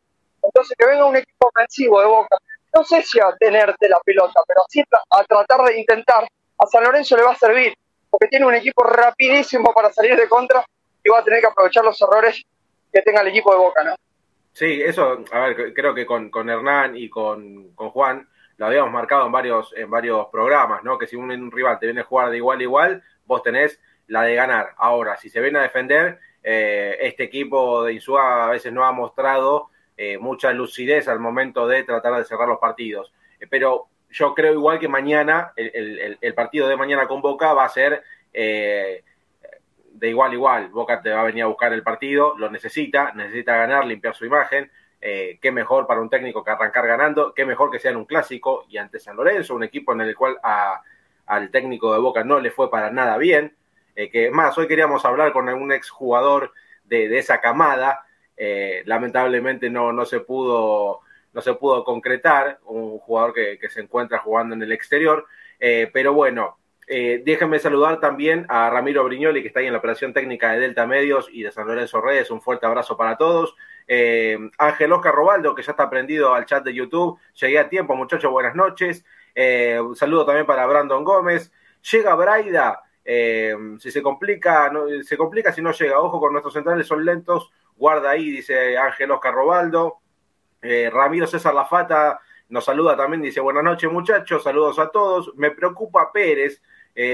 Entonces 0.44 0.75
que 0.77 0.86
venga 0.86 1.06
un 1.06 1.15
equipo 1.15 1.48
ofensivo 1.48 2.00
de 2.00 2.07
Boca, 2.07 2.38
no 2.74 2.83
sé 2.83 3.03
si 3.03 3.19
a 3.19 3.36
tenerte 3.38 3.89
la 3.89 4.00
pelota, 4.00 4.42
pero 4.48 4.62
sí 4.69 4.81
a 5.09 5.24
tratar 5.24 5.62
de 5.65 5.80
intentar, 5.80 6.27
a 6.57 6.68
San 6.68 6.83
Lorenzo 6.83 7.18
le 7.18 7.24
va 7.24 7.31
a 7.31 7.36
servir, 7.36 7.74
porque 8.09 8.27
tiene 8.27 8.45
un 8.45 8.56
equipo 8.56 8.83
rapidísimo 8.83 9.74
para 9.74 9.92
salir 9.92 10.15
de 10.15 10.30
contra 10.30 10.63
y 11.03 11.09
va 11.09 11.19
a 11.19 11.24
tener 11.24 11.42
que 11.42 11.48
aprovechar 11.48 11.83
los 11.83 12.01
errores 12.01 12.44
que 12.92 13.01
tenga 13.01 13.21
el 13.21 13.27
equipo 13.27 13.51
de 13.51 13.57
Boca, 13.57 13.83
¿no? 13.83 13.95
Sí, 14.53 14.81
eso, 14.81 15.24
a 15.31 15.39
ver, 15.39 15.74
creo 15.74 15.94
que 15.94 16.06
con, 16.06 16.30
con 16.30 16.50
Hernán 16.50 16.98
y 16.98 17.09
con, 17.09 17.74
con, 17.74 17.89
Juan 17.89 18.27
lo 18.62 18.68
habíamos 18.68 18.92
marcado 18.92 19.25
en 19.25 19.31
varios, 19.31 19.74
en 19.75 19.90
varios 19.90 20.28
programas, 20.28 20.84
¿no? 20.84 21.00
Que 21.00 21.08
si 21.08 21.16
un, 21.16 21.52
rival 21.52 21.80
te 21.80 21.88
viene 21.88 22.02
a 22.02 22.04
jugar 22.04 22.30
de 22.30 22.38
igual 22.38 22.60
a 22.60 22.62
igual, 22.62 23.04
vos 23.25 23.42
tenés 23.42 23.81
la 24.06 24.22
de 24.22 24.36
ganar. 24.36 24.75
Ahora, 24.78 25.18
si 25.18 25.30
se 25.30 25.42
viene 25.42 25.58
a 25.58 25.63
defender, 25.63 26.19
eh, 26.44 26.96
este 27.02 27.24
equipo 27.24 27.84
de 27.84 27.94
Insúa 27.94 28.46
a 28.46 28.52
veces 28.52 28.72
no 28.72 28.86
ha 28.86 28.92
mostrado 28.92 29.69
eh, 29.98 30.19
mucha 30.19 30.54
lucidez 30.54 31.08
al 31.08 31.19
momento 31.19 31.68
de 31.68 31.81
tratar 31.86 32.13
de 32.16 32.24
cerrar 32.24 32.48
los 32.48 32.60
partidos. 32.60 33.12
Eh, 33.40 33.48
pero 33.50 33.88
yo 34.12 34.36
creo 34.36 34.54
igual 34.54 34.78
que 34.78 34.88
mañana, 34.88 35.54
el, 35.56 35.72
el, 35.74 36.18
el, 36.22 36.34
partido 36.36 36.68
de 36.68 36.78
mañana 36.78 37.08
con 37.08 37.19
Boca 37.19 37.54
va 37.54 37.66
a 37.66 37.69
ser 37.69 38.04
eh, 38.31 39.04
de 39.92 40.08
igual 40.08 40.30
a 40.30 40.36
igual. 40.36 40.69
Boca 40.69 41.02
te 41.02 41.10
va 41.10 41.22
a 41.22 41.25
venir 41.25 41.42
a 41.42 41.48
buscar 41.48 41.74
el 41.74 41.81
partido, 41.81 42.36
lo 42.38 42.52
necesita, 42.52 43.12
necesita 43.13 43.58
ganar, 43.58 43.88
limpiar 43.88 44.13
su 44.13 44.24
imagen. 44.24 44.72
Eh, 45.03 45.39
qué 45.42 45.51
mejor 45.51 45.88
para 45.88 46.00
un 46.00 46.09
técnico 46.09 46.44
que 46.44 46.51
arrancar 46.51 46.86
ganando, 46.86 47.33
qué 47.33 47.44
mejor 47.44 47.71
que 47.71 47.80
sea 47.80 47.89
en 47.89 47.98
un 47.98 48.06
clásico 48.06 48.65
y 48.69 48.77
ante 48.77 49.00
San 49.00 49.15
Lorenzo, 49.15 49.56
un 49.56 49.63
equipo 49.63 49.94
en 49.94 50.01
el 50.01 50.15
cual 50.15 50.38
a, 50.44 50.83
al 51.25 51.50
técnico 51.50 51.92
de 51.92 52.00
Boca 52.00 52.24
no 52.24 52.39
le 52.39 52.51
fue 52.51 52.69
para 52.69 52.92
nada 52.92 53.18
bien. 53.18 53.56
Eh, 53.95 54.09
que 54.09 54.30
más, 54.30 54.57
hoy 54.57 54.68
queríamos 54.68 55.03
hablar 55.03 55.33
con 55.33 55.50
un 55.50 55.71
exjugador 55.71 56.53
de, 56.86 57.07
de 57.07 57.18
esa 57.18 57.42
camada, 57.42 58.06
eh, 58.38 58.83
lamentablemente 58.86 59.69
no, 59.69 59.92
no 59.92 60.06
se 60.06 60.19
pudo 60.19 61.01
no 61.33 61.42
se 61.42 61.53
pudo 61.53 61.86
concretar, 61.86 62.59
un 62.65 63.00
jugador 63.00 63.33
que, 63.33 63.57
se 63.69 63.80
encuentra 63.80 64.19
jugando 64.19 64.53
en 64.53 64.62
el 64.63 64.74
exterior, 64.74 65.25
eh, 65.62 65.89
pero 65.94 66.13
bueno, 66.13 66.57
déjenme 66.86 67.57
saludar 67.59 68.01
también 68.01 68.45
a 68.50 68.69
Ramiro 68.69 69.06
Briñoli, 69.06 69.42
que 69.42 69.48
está 69.48 69.62
ahí 69.62 69.68
en 69.68 69.71
la 69.71 69.80
operación 69.80 70.12
técnica 70.12 70.51
de 70.51 70.59
Delta 70.59 70.86
Medios 70.86 71.30
y 71.31 71.44
de 71.44 71.53
San 71.53 71.65
Lorenzo 71.68 72.01
Redes. 72.01 72.31
Un 72.31 72.42
fuerte 72.42 72.65
abrazo 72.65 72.98
para 72.98 73.15
todos. 73.15 73.56
Eh, 73.94 74.38
Ángel 74.58 74.94
Oscar 74.94 75.14
Robaldo, 75.14 75.54
que 75.54 75.64
ya 75.64 75.72
está 75.72 75.90
prendido 75.90 76.34
al 76.34 76.46
chat 76.46 76.64
de 76.64 76.74
YouTube. 76.74 77.20
Llegué 77.34 77.60
a 77.60 77.68
tiempo, 77.68 77.94
muchachos, 77.94 78.32
buenas 78.32 78.56
noches. 78.56 79.04
Eh, 79.36 79.82
un 79.82 79.98
saludo 79.98 80.26
también 80.26 80.46
para 80.46 80.66
Brandon 80.66 81.04
Gómez. 81.04 81.52
Llega 81.92 82.16
Braida. 82.16 82.84
Eh, 83.04 83.54
si 83.80 83.92
se 83.92 84.02
complica, 84.02 84.72
se 85.04 85.18
complica 85.18 85.52
si 85.52 85.62
no 85.62 85.74
llega. 85.74 86.00
Ojo 86.00 86.22
con 86.22 86.32
nuestros 86.32 86.54
centrales, 86.54 86.88
son 86.88 87.04
lentos. 87.04 87.52
Guarda 87.76 88.12
ahí, 88.12 88.32
dice 88.32 88.78
Ángel 88.78 89.12
Oscar 89.12 89.34
Robaldo. 89.34 89.98
Ramiro 90.62 91.28
César 91.28 91.54
Lafata 91.54 92.22
nos 92.48 92.64
saluda 92.64 92.96
también, 92.96 93.22
dice 93.22 93.42
buenas 93.42 93.63
noches 93.63 93.92
muchachos, 93.92 94.44
saludos 94.44 94.80
a 94.80 94.89
todos. 94.89 95.34
Me 95.36 95.51
preocupa 95.51 96.13
Pérez, 96.13 96.62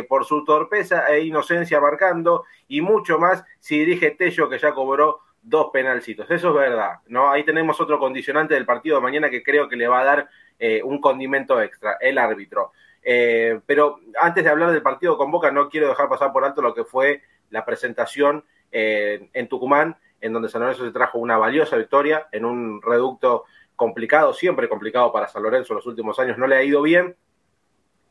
por 0.07 0.25
su 0.25 0.43
torpeza 0.43 1.07
e 1.07 1.21
inocencia 1.21 1.79
marcando 1.81 2.43
y 2.67 2.81
mucho 2.81 3.17
más 3.17 3.43
si 3.59 3.79
dirige 3.79 4.11
Tello 4.11 4.47
que 4.47 4.59
ya 4.59 4.73
cobró 4.73 5.21
dos 5.47 5.69
penalcitos. 5.71 6.29
Eso 6.29 6.49
es 6.49 6.55
verdad, 6.55 6.99
¿no? 7.07 7.31
Ahí 7.31 7.43
tenemos 7.43 7.79
otro 7.79 7.99
condicionante 7.99 8.53
del 8.53 8.65
partido 8.65 8.97
de 8.97 9.01
mañana 9.01 9.29
que 9.29 9.43
creo 9.43 9.69
que 9.69 9.75
le 9.75 9.87
va 9.87 10.01
a 10.01 10.05
dar 10.05 10.29
eh, 10.59 10.81
un 10.83 10.99
condimento 10.99 11.61
extra, 11.61 11.97
el 12.01 12.17
árbitro. 12.17 12.71
Eh, 13.01 13.61
pero 13.65 13.99
antes 14.19 14.43
de 14.43 14.49
hablar 14.49 14.71
del 14.71 14.81
partido 14.81 15.17
con 15.17 15.31
Boca, 15.31 15.49
no 15.51 15.69
quiero 15.69 15.87
dejar 15.87 16.09
pasar 16.09 16.33
por 16.33 16.43
alto 16.43 16.61
lo 16.61 16.73
que 16.73 16.83
fue 16.83 17.21
la 17.49 17.63
presentación 17.63 18.43
eh, 18.71 19.29
en 19.33 19.47
Tucumán, 19.47 19.95
en 20.19 20.33
donde 20.33 20.49
San 20.49 20.61
Lorenzo 20.61 20.85
se 20.85 20.91
trajo 20.91 21.17
una 21.17 21.37
valiosa 21.37 21.77
victoria 21.77 22.27
en 22.31 22.43
un 22.43 22.81
reducto 22.81 23.45
complicado, 23.77 24.33
siempre 24.33 24.67
complicado 24.67 25.13
para 25.13 25.27
San 25.27 25.43
Lorenzo 25.43 25.73
en 25.73 25.77
los 25.77 25.85
últimos 25.85 26.19
años, 26.19 26.37
no 26.37 26.47
le 26.47 26.57
ha 26.57 26.63
ido 26.63 26.81
bien, 26.81 27.15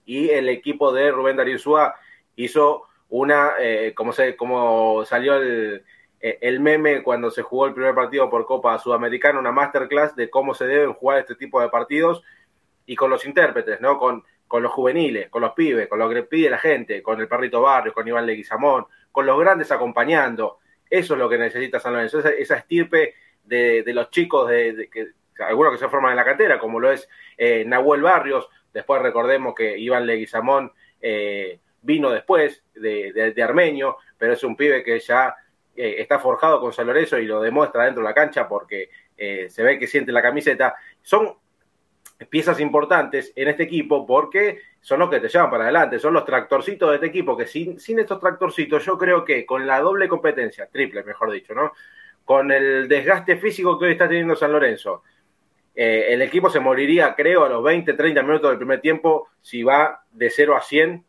y 0.07 0.31
el 0.31 0.49
equipo 0.49 0.93
de 0.93 1.11
Rubén 1.11 1.37
Darío 1.37 1.59
Súa 1.59 1.97
hizo 2.37 2.85
una, 3.09 3.55
eh, 3.61 3.93
como, 3.95 4.12
se, 4.12 4.37
como 4.37 5.05
salió 5.05 5.37
el, 5.37 5.85
eh, 6.28 6.38
el, 6.40 6.61
meme 6.61 7.02
cuando 7.02 7.30
se 7.30 7.42
jugó 7.42 7.66
el 7.66 7.75
primer 7.75 7.95
partido 7.95 8.28
por 8.30 8.47
Copa 8.47 8.78
Sudamericana, 8.78 9.38
una 9.38 9.52
masterclass 9.52 10.16
de 10.16 10.30
cómo 10.30 10.54
se 10.54 10.66
deben 10.66 10.92
jugar 10.95 11.18
este 11.18 11.35
tipo 11.35 11.61
de 11.61 11.68
partidos 11.68 12.23
y 12.87 12.97
con 12.97 13.11
los 13.11 13.25
intérpretes, 13.26 13.80
¿no? 13.80 13.99
Con, 13.99 14.25
con 14.49 14.62
los 14.62 14.73
juveniles, 14.73 15.28
con 15.28 15.42
los 15.42 15.52
pibes, 15.52 15.88
con 15.88 15.99
lo 15.99 16.09
que 16.09 16.23
pide 16.23 16.50
la 16.50 16.59
gente, 16.59 17.02
con 17.02 17.21
el 17.21 17.28
perrito 17.28 17.61
Barrio, 17.61 17.92
con 17.92 18.06
Iván 18.06 18.26
Leguizamón, 18.26 18.87
con 19.11 19.26
los 19.26 19.38
grandes 19.38 19.73
acompañando. 19.73 20.59
Eso 20.88 21.14
es 21.14 21.18
lo 21.18 21.28
que 21.28 21.38
necesita 21.38 21.80
San 21.80 21.95
Lorenzo, 21.95 22.21
esa, 22.21 22.56
estirpe 22.56 23.14
de, 23.42 23.83
de, 23.83 23.92
los 23.92 24.11
chicos, 24.11 24.49
de, 24.49 24.88
que 24.90 25.09
algunos 25.42 25.73
que 25.73 25.78
se 25.78 25.88
forman 25.88 26.12
en 26.12 26.16
la 26.16 26.25
cantera, 26.25 26.59
como 26.59 26.78
lo 26.78 26.92
es 26.92 27.09
eh, 27.37 27.64
Nahuel 27.66 28.02
Barrios, 28.02 28.49
Después 28.76 29.00
recordemos 29.00 29.54
que 29.54 29.78
Iván 29.78 30.06
Leguizamón 30.06 30.71
eh, 31.00 31.61
vino 31.80 32.11
después 32.11 32.62
de, 32.75 33.11
de, 33.11 33.33
de, 33.33 33.42
Armenio, 33.42 33.97
pero 34.18 34.35
es 34.35 34.45
un 34.45 34.54
pibe 34.54 34.85
que 34.85 35.00
ya 35.00 35.35
eh, 35.76 35.97
está 35.99 36.18
forjado 36.18 36.61
con 36.61 36.73
San 36.73 36.87
Lorenzo 36.87 37.18
y 37.18 37.26
lo 37.26 37.40
demuestra 37.40 37.85
dentro 37.85 38.02
de 38.02 38.09
la 38.09 38.14
cancha 38.14 38.49
porque 38.49 38.90
eh, 39.16 39.47
se 39.49 39.62
ve 39.62 39.78
que 39.78 39.87
siente 39.87 40.12
la 40.12 40.23
camiseta. 40.23 40.75
Son 41.02 41.35
piezas 42.28 42.61
importantes 42.61 43.33
en 43.37 43.49
este 43.49 43.64
equipo 43.64 44.06
porque 44.06 44.61
son 44.80 45.00
los 45.00 45.11
que 45.11 45.21
te 45.21 45.28
llevan 45.28 45.50
para 45.50 45.64
adelante, 45.64 45.99
son 45.99 46.14
los 46.14 46.25
tractorcitos 46.25 46.88
de 46.88 46.95
este 46.95 47.06
equipo 47.09 47.37
que 47.37 47.47
sin, 47.47 47.78
sin 47.78 47.99
estos 47.99 48.18
tractorcitos 48.18 48.85
yo 48.85 48.97
creo 48.97 49.25
que 49.25 49.45
con 49.45 49.66
la 49.66 49.80
doble 49.80 50.09
competencia, 50.09 50.66
triple 50.66 51.02
mejor 51.04 51.30
dicho, 51.30 51.54
¿no? 51.54 51.73
con 52.26 52.50
el 52.50 52.88
desgaste 52.88 53.37
físico 53.37 53.78
que 53.78 53.87
hoy 53.87 53.92
está 53.92 54.09
teniendo 54.09 54.35
San 54.35 54.50
Lorenzo, 54.50 55.04
eh, 55.75 56.06
el 56.09 56.23
equipo 56.23 56.50
se 56.50 56.59
moriría, 56.59 57.14
creo, 57.14 57.45
a 57.45 57.49
los 57.49 57.62
20, 57.62 57.92
30 57.95 58.23
minutos 58.23 58.50
del 58.50 58.59
primer 58.59 58.80
tiempo 58.80 59.28
si 59.40 59.62
va 59.62 60.02
de 60.11 60.28
0 60.28 60.56
a 60.56 60.61
100 60.61 61.04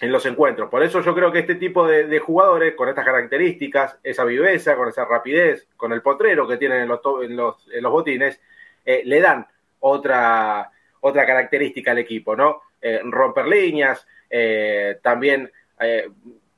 en 0.00 0.12
los 0.12 0.26
encuentros. 0.26 0.68
Por 0.68 0.82
eso 0.82 1.00
yo 1.00 1.14
creo 1.14 1.32
que 1.32 1.40
este 1.40 1.54
tipo 1.54 1.86
de, 1.86 2.18
jugadores, 2.18 2.74
con 2.74 2.88
estas 2.88 3.04
características, 3.04 3.98
esa 4.02 4.24
viveza, 4.24 4.76
con 4.76 4.88
esa 4.88 5.04
rapidez, 5.04 5.68
con 5.76 5.92
el 5.92 6.02
potrero 6.02 6.46
que 6.46 6.58
tienen 6.58 6.82
en 6.82 6.88
los, 6.88 7.00
en 7.22 7.36
los, 7.36 7.66
en 7.72 7.82
los 7.82 7.92
botines, 7.92 8.40
eh, 8.84 9.02
le 9.04 9.20
dan 9.20 9.46
otra, 9.80 10.70
otra 11.00 11.26
característica 11.26 11.92
al 11.92 11.98
equipo, 11.98 12.36
¿no? 12.36 12.62
Eh, 12.80 13.00
romper 13.04 13.46
líneas, 13.46 14.06
eh, 14.28 14.98
también 15.02 15.50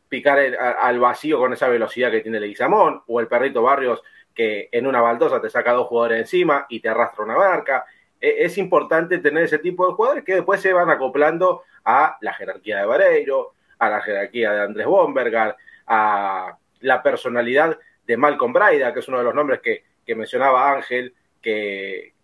picar 0.09 0.39
al 0.39 1.01
vacío 1.01 1.39
con 1.39 1.53
esa 1.53 1.69
velocidad 1.69 2.11
que 2.11 2.21
tiene 2.21 2.39
Leguizamón, 2.39 3.03
o 3.09 3.19
el 3.21 3.27
perrito 3.27 3.63
Barrios 3.63 4.03
que 4.33 4.69
en 4.71 4.87
una 4.87 5.01
baldosa 5.01 5.41
te 5.41 5.51
saca 5.51 5.73
dos 5.73 5.89
jugadores 5.89 6.21
encima 6.21 6.65
y 6.69 6.79
te 6.79 6.89
arrastra 6.89 7.25
una 7.25 7.35
barca. 7.35 7.85
Es 8.21 8.59
importante 8.59 9.19
tener 9.19 9.45
ese 9.45 9.59
tipo 9.59 9.87
de 9.87 9.95
jugadores 9.95 10.25
que 10.25 10.35
después 10.35 10.61
se 10.61 10.73
van 10.73 10.91
acoplando 10.91 11.63
a 11.85 12.19
la 12.21 12.35
jerarquía 12.35 12.79
de 12.79 12.87
Vareiro, 12.87 13.55
a 13.79 13.89
la 13.89 14.01
jerarquía 14.01 14.53
de 14.53 14.61
Andrés 14.63 14.87
Bombergar, 14.87 15.57
a 15.87 16.57
la 16.81 17.03
personalidad 17.03 17.79
de 18.07 18.17
Malcolm 18.17 18.53
Braida, 18.53 18.93
que 18.93 19.01
es 19.01 19.09
uno 19.09 19.19
de 19.19 19.25
los 19.25 19.35
nombres 19.35 19.61
que, 19.61 19.85
mencionaba 20.15 20.73
Ángel, 20.73 21.15
que, 21.43 22.15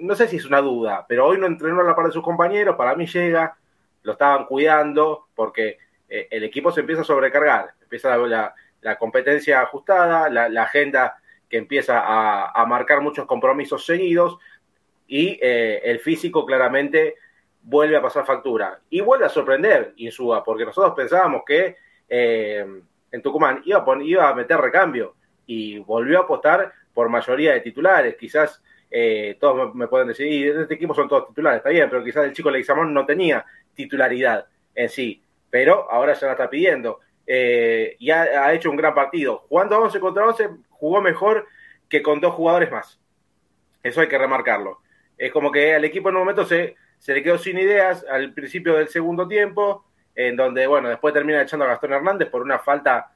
no 0.00 0.14
sé 0.16 0.26
si 0.26 0.36
es 0.36 0.44
una 0.44 0.60
duda, 0.60 1.06
pero 1.08 1.26
hoy 1.26 1.38
no 1.38 1.46
entrenó 1.46 1.80
a 1.80 1.84
la 1.84 1.94
par 1.94 2.06
de 2.06 2.12
sus 2.12 2.22
compañeros, 2.22 2.74
para 2.74 2.96
mí 2.96 3.06
llega, 3.06 3.56
lo 4.02 4.12
estaban 4.12 4.44
cuidando, 4.46 5.28
porque 5.34 5.78
eh, 6.08 6.26
el 6.30 6.42
equipo 6.42 6.72
se 6.72 6.80
empieza 6.80 7.02
a 7.02 7.04
sobrecargar, 7.04 7.70
empieza 7.80 8.16
la, 8.16 8.54
la 8.82 8.98
competencia 8.98 9.62
ajustada, 9.62 10.28
la, 10.28 10.62
agenda 10.62 11.16
que 11.48 11.56
empieza 11.56 12.02
a, 12.04 12.66
marcar 12.66 13.00
muchos 13.00 13.26
compromisos 13.26 13.86
seguidos 13.86 14.38
y 15.12 15.38
eh, 15.42 15.82
el 15.84 15.98
físico 15.98 16.46
claramente 16.46 17.16
vuelve 17.60 17.98
a 17.98 18.00
pasar 18.00 18.24
factura. 18.24 18.80
Y 18.88 19.02
vuelve 19.02 19.26
a 19.26 19.28
sorprender 19.28 19.92
Insúa, 19.96 20.42
porque 20.42 20.64
nosotros 20.64 20.94
pensábamos 20.96 21.42
que 21.46 21.76
eh, 22.08 22.66
en 23.10 23.22
Tucumán 23.22 23.60
iba 23.66 23.84
a, 23.86 24.02
iba 24.02 24.26
a 24.26 24.34
meter 24.34 24.58
recambio 24.58 25.14
y 25.44 25.78
volvió 25.80 26.18
a 26.18 26.22
apostar 26.22 26.72
por 26.94 27.10
mayoría 27.10 27.52
de 27.52 27.60
titulares. 27.60 28.16
Quizás 28.16 28.62
eh, 28.90 29.36
todos 29.38 29.74
me, 29.74 29.86
pueden 29.86 30.08
decir, 30.08 30.26
y 30.26 30.48
este 30.48 30.72
equipo 30.72 30.94
son 30.94 31.08
todos 31.08 31.28
titulares, 31.28 31.58
está 31.58 31.68
bien, 31.68 31.90
pero 31.90 32.02
quizás 32.02 32.24
el 32.24 32.32
chico 32.32 32.50
Leguizamón 32.50 32.94
no 32.94 33.04
tenía 33.04 33.44
titularidad 33.74 34.46
en 34.74 34.88
sí, 34.88 35.22
pero 35.50 35.90
ahora 35.90 36.14
se 36.14 36.24
la 36.24 36.32
está 36.32 36.48
pidiendo. 36.48 37.00
Eh, 37.26 37.96
y 37.98 38.10
ha, 38.10 38.50
hecho 38.54 38.70
un 38.70 38.76
gran 38.76 38.94
partido. 38.94 39.44
Jugando 39.50 39.78
11 39.78 40.00
contra 40.00 40.26
11, 40.26 40.48
jugó 40.70 41.02
mejor 41.02 41.46
que 41.90 42.00
con 42.00 42.18
dos 42.18 42.32
jugadores 42.32 42.70
más. 42.70 42.98
Eso 43.82 44.00
hay 44.00 44.08
que 44.08 44.16
remarcarlo. 44.16 44.80
Es 45.18 45.32
como 45.32 45.52
que 45.52 45.74
al 45.74 45.84
equipo 45.84 46.08
en 46.08 46.16
un 46.16 46.22
momento 46.22 46.44
se, 46.44 46.76
se 46.98 47.14
le 47.14 47.22
quedó 47.22 47.38
sin 47.38 47.58
ideas 47.58 48.04
al 48.08 48.32
principio 48.32 48.74
del 48.74 48.88
segundo 48.88 49.26
tiempo, 49.26 49.84
en 50.14 50.36
donde, 50.36 50.66
bueno, 50.66 50.88
después 50.88 51.14
termina 51.14 51.42
echando 51.42 51.64
a 51.64 51.68
Gastón 51.68 51.92
Hernández 51.92 52.28
por 52.28 52.42
una 52.42 52.58
falta 52.58 53.12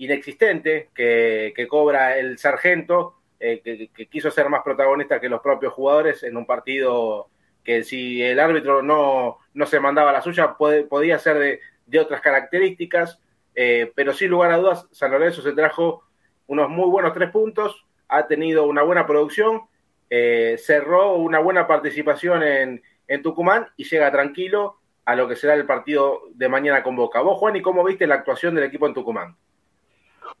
inexistente 0.00 0.88
que, 0.94 1.66
cobra 1.68 2.18
el 2.18 2.38
sargento, 2.38 3.16
eh, 3.38 3.60
que, 3.62 4.06
quiso 4.06 4.30
ser 4.30 4.48
más 4.48 4.62
protagonista 4.62 5.20
que 5.20 5.28
los 5.28 5.40
propios 5.40 5.72
jugadores 5.74 6.22
en 6.22 6.36
un 6.36 6.46
partido 6.46 7.28
que 7.62 7.84
si 7.84 8.22
el 8.22 8.40
árbitro 8.40 8.82
no, 8.82 9.38
no 9.52 9.66
se 9.66 9.80
mandaba 9.80 10.12
la 10.12 10.22
suya, 10.22 10.56
podía 10.56 11.18
ser 11.18 11.60
de, 11.86 11.98
otras 11.98 12.20
características, 12.20 13.20
eh, 13.54 13.92
pero 13.94 14.14
sin 14.14 14.30
lugar 14.30 14.52
a 14.52 14.56
dudas, 14.56 14.86
San 14.90 15.10
Lorenzo 15.10 15.42
se 15.42 15.52
trajo 15.52 16.02
unos 16.46 16.70
muy 16.70 16.88
buenos 16.88 17.12
tres 17.12 17.30
puntos, 17.30 17.84
ha 18.08 18.26
tenido 18.26 18.66
una 18.66 18.82
buena 18.82 19.06
producción, 19.06 19.62
eh, 20.10 20.56
cerró 20.58 21.14
una 21.14 21.38
buena 21.38 21.66
participación 21.66 22.42
en, 22.42 22.82
en 23.08 23.22
Tucumán 23.22 23.68
y 23.76 23.84
llega 23.84 24.10
tranquilo 24.10 24.76
a 25.04 25.16
lo 25.16 25.26
que 25.26 25.36
será 25.36 25.54
el 25.54 25.66
partido 25.66 26.22
de 26.34 26.48
mañana 26.48 26.82
con 26.82 26.96
Boca. 26.96 27.20
Vos, 27.20 27.38
Juan, 27.38 27.56
¿y 27.56 27.62
cómo 27.62 27.82
viste 27.84 28.06
la 28.06 28.16
actuación 28.16 28.54
del 28.54 28.64
equipo 28.64 28.86
en 28.86 28.94
Tucumán? 28.94 29.36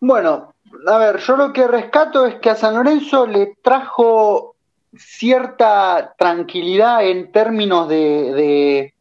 Bueno, 0.00 0.54
a 0.86 0.98
ver, 0.98 1.18
yo 1.18 1.36
lo 1.36 1.52
que 1.52 1.66
rescato 1.66 2.26
es 2.26 2.36
que 2.36 2.50
a 2.50 2.54
San 2.54 2.74
Lorenzo 2.74 3.26
le 3.26 3.54
trajo 3.62 4.54
cierta 4.96 6.14
tranquilidad 6.18 7.04
en 7.06 7.30
términos 7.32 7.88
de, 7.88 8.92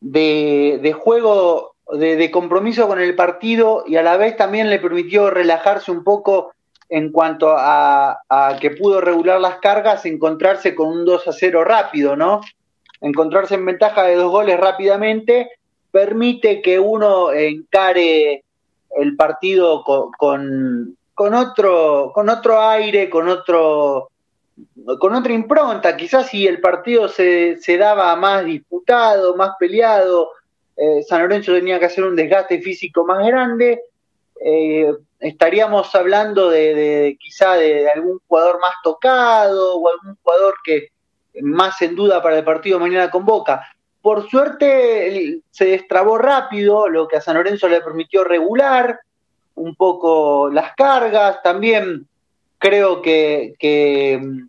de, 0.00 0.92
juego, 0.92 1.74
de, 1.92 2.30
compromiso 2.30 2.86
con 2.86 3.00
el 3.00 3.14
partido 3.14 3.84
y 3.86 3.96
a 3.96 4.02
la 4.02 4.16
vez 4.16 4.36
también 4.36 4.70
le 4.70 4.78
permitió 4.78 5.30
relajarse 5.30 5.90
un 5.90 6.04
poco 6.04 6.52
en 6.88 7.10
cuanto 7.10 7.54
a, 7.56 8.18
que 8.60 8.70
pudo 8.70 9.00
regular 9.00 9.40
las 9.40 9.58
cargas, 9.58 10.06
encontrarse 10.06 10.74
con 10.74 10.88
un 10.88 11.04
2 11.04 11.28
a 11.28 11.32
0 11.32 11.64
rápido, 11.64 12.16
¿no? 12.16 12.40
encontrarse 13.00 13.54
en 13.54 13.66
ventaja 13.66 14.04
de 14.04 14.14
dos 14.14 14.30
goles 14.30 14.58
rápidamente 14.58 15.50
permite 15.90 16.62
que 16.62 16.78
uno 16.78 17.32
encare 17.32 18.42
el 18.98 19.16
partido 19.16 19.82
con, 19.84 20.96
con, 21.14 21.34
otro, 21.34 22.12
con 22.14 22.28
otro 22.28 22.60
aire, 22.60 23.10
con 23.10 23.28
otro 23.28 24.10
con 24.98 25.14
otra 25.14 25.34
impronta, 25.34 25.96
quizás 25.96 26.28
si 26.28 26.46
el 26.46 26.60
partido 26.60 27.08
se, 27.08 27.58
se 27.60 27.76
daba 27.76 28.16
más 28.16 28.44
disputado, 28.44 29.36
más 29.36 29.50
peleado, 29.58 30.30
eh, 30.76 31.02
San 31.02 31.20
Lorenzo 31.20 31.52
tenía 31.52 31.78
que 31.78 31.86
hacer 31.86 32.04
un 32.04 32.16
desgaste 32.16 32.62
físico 32.62 33.04
más 33.04 33.26
grande, 33.26 33.82
eh, 34.42 34.92
estaríamos 35.20 35.94
hablando 35.94 36.50
de, 36.50 37.16
quizá 37.20 37.54
de, 37.54 37.88
algún 37.90 38.20
jugador 38.26 38.60
más 38.60 38.74
tocado 38.82 39.76
o 39.76 39.88
algún 39.88 40.16
jugador 40.22 40.54
que, 40.64 40.90
más 41.42 41.80
en 41.82 41.94
duda 41.94 42.22
para 42.22 42.38
el 42.38 42.44
partido 42.44 42.78
mañana 42.78 43.10
con 43.10 43.24
Boca. 43.24 43.66
Por 44.00 44.28
suerte 44.28 45.40
se 45.50 45.64
destrabó 45.66 46.18
rápido, 46.18 46.88
lo 46.88 47.08
que 47.08 47.16
a 47.16 47.20
San 47.20 47.36
Lorenzo 47.36 47.68
le 47.68 47.80
permitió 47.80 48.24
regular 48.24 49.00
un 49.54 49.74
poco 49.74 50.48
las 50.50 50.74
cargas. 50.74 51.42
También 51.42 52.06
creo 52.58 53.02
que, 53.02 54.18
mm, 54.22 54.48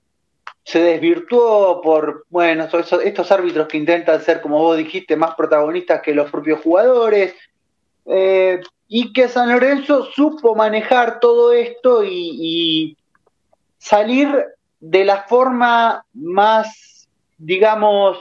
se 0.64 0.80
desvirtuó 0.82 1.82
por, 1.82 2.26
bueno, 2.30 2.68
estos 3.04 3.32
árbitros 3.32 3.68
que 3.68 3.78
intentan 3.78 4.22
ser, 4.22 4.42
como 4.42 4.60
vos 4.60 4.78
dijiste, 4.78 5.16
más 5.16 5.34
protagonistas 5.36 6.02
que 6.02 6.14
los 6.14 6.30
propios 6.30 6.60
jugadores. 6.62 7.34
Eh, 8.06 8.60
y 8.88 9.14
que 9.14 9.28
San 9.28 9.50
Lorenzo 9.52 10.06
supo 10.06 10.56
manejar 10.56 11.20
todo 11.20 11.52
esto 11.52 12.04
y 12.04 12.98
salir 13.78 14.30
de 14.80 15.06
la 15.06 15.24
forma 15.24 16.06
más, 16.14 17.08
digamos, 17.38 18.18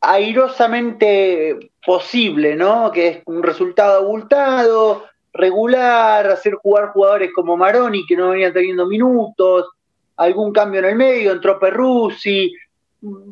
airosamente 0.00 1.70
posible, 1.84 2.56
¿no? 2.56 2.90
Que 2.90 3.08
es 3.08 3.22
un 3.26 3.42
resultado 3.42 3.98
abultado, 3.98 5.04
regular, 5.32 6.26
hacer 6.26 6.54
jugar 6.54 6.92
jugadores 6.92 7.30
como 7.34 7.56
Maroni, 7.56 8.06
que 8.06 8.16
no 8.16 8.30
venían 8.30 8.52
teniendo 8.52 8.86
minutos, 8.86 9.68
algún 10.16 10.52
cambio 10.52 10.80
en 10.80 10.86
el 10.86 10.96
medio, 10.96 11.32
entró 11.32 11.58
Perruzzi. 11.58 12.52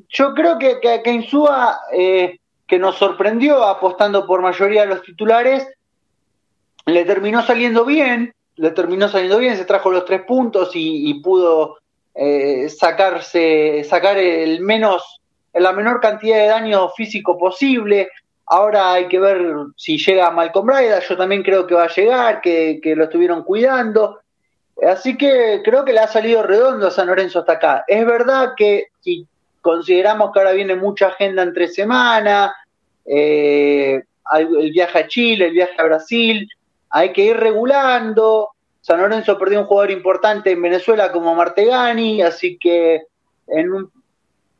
Yo 0.09 0.35
creo 0.35 0.59
que, 0.59 0.81
que, 0.81 1.03
que 1.03 1.11
Insúa, 1.11 1.81
eh, 1.93 2.39
que 2.67 2.79
nos 2.79 2.97
sorprendió 2.97 3.65
apostando 3.65 4.27
por 4.27 4.41
mayoría 4.41 4.83
de 4.83 4.89
los 4.89 5.03
titulares, 5.03 5.67
le 6.89 7.05
terminó 7.05 7.43
saliendo 7.43 7.85
bien, 7.85 8.35
le 8.57 8.71
terminó 8.71 9.09
saliendo 9.09 9.39
bien, 9.39 9.57
se 9.57 9.65
trajo 9.65 9.91
los 9.91 10.05
tres 10.05 10.23
puntos 10.23 10.71
y 10.75 11.15
pudo 11.23 11.79
eh, 12.21 12.69
sacarse, 12.69 13.85
sacar 13.85 14.19
el 14.19 14.61
menos, 14.61 15.21
la 15.55 15.73
menor 15.73 16.01
cantidad 16.01 16.39
de 16.39 16.49
daño 16.49 16.89
físico 16.89 17.39
posible. 17.39 18.11
Ahora 18.45 18.93
hay 18.95 19.07
que 19.07 19.21
ver 19.21 19.41
si 19.77 19.99
llega 19.99 20.33
Malcolm 20.33 20.67
Braida, 20.67 20.99
yo 20.99 21.17
también 21.17 21.45
creo 21.45 21.65
que 21.65 21.77
va 21.77 21.85
a 21.85 21.95
llegar, 21.95 22.41
que, 22.41 22.81
lo 22.97 23.05
estuvieron 23.05 23.45
cuidando. 23.45 24.19
Así 24.85 25.17
que 25.17 25.61
creo 25.63 25.85
que 25.85 25.93
le 25.93 26.01
ha 26.01 26.09
salido 26.09 26.43
redondo 26.43 26.89
a 26.89 26.91
San 26.91 27.07
Lorenzo 27.07 27.39
hasta 27.39 27.53
acá. 27.53 27.85
Es 27.87 28.05
verdad 28.05 28.55
que 28.57 28.87
si 29.01 29.25
consideramos 29.61 30.33
que 30.33 30.41
ahora 30.41 30.53
viene 30.53 30.75
mucha 30.75 31.09
agenda 31.09 31.45
entre 31.45 31.69
semana, 31.69 32.53
eh, 33.05 34.03
el 34.35 34.73
viaje 34.73 34.99
a 34.99 35.07
Chile, 35.07 35.47
el 35.47 35.53
viaje 35.53 35.75
a 35.79 35.85
Brasil, 35.85 36.49
hay 36.91 37.13
que 37.13 37.23
ir 37.23 37.37
regulando, 37.37 38.51
San 38.81 39.01
Lorenzo 39.01 39.39
perdió 39.39 39.61
un 39.61 39.67
jugador 39.67 39.91
importante 39.91 40.51
en 40.53 40.63
Venezuela 40.63 41.13
como 41.13 41.35
Martegani, 41.35 42.23
así 42.23 42.59
que 42.59 43.03
en 43.47 43.73
un 43.73 43.93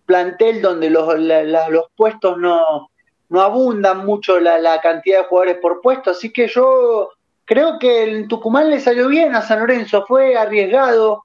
plantel 0.07 0.63
donde 0.63 0.91
los, 0.91 1.19
los 1.19 1.87
puestos 1.97 2.39
no, 2.39 2.91
no 3.29 3.41
abundan 3.41 4.05
mucho 4.05 4.41
la, 4.41 4.81
cantidad 4.81 5.19
de 5.19 5.25
jugadores 5.25 5.59
por 5.61 5.81
puesto, 5.81 6.11
así 6.11 6.33
que 6.33 6.49
yo 6.49 7.11
creo 7.45 7.79
que 7.79 8.05
en 8.05 8.29
Tucumán 8.29 8.71
le 8.71 8.81
salió 8.81 9.09
bien 9.09 9.35
a 9.35 9.43
San 9.43 9.61
Lorenzo, 9.61 10.05
fue 10.07 10.37
arriesgado 10.37 11.25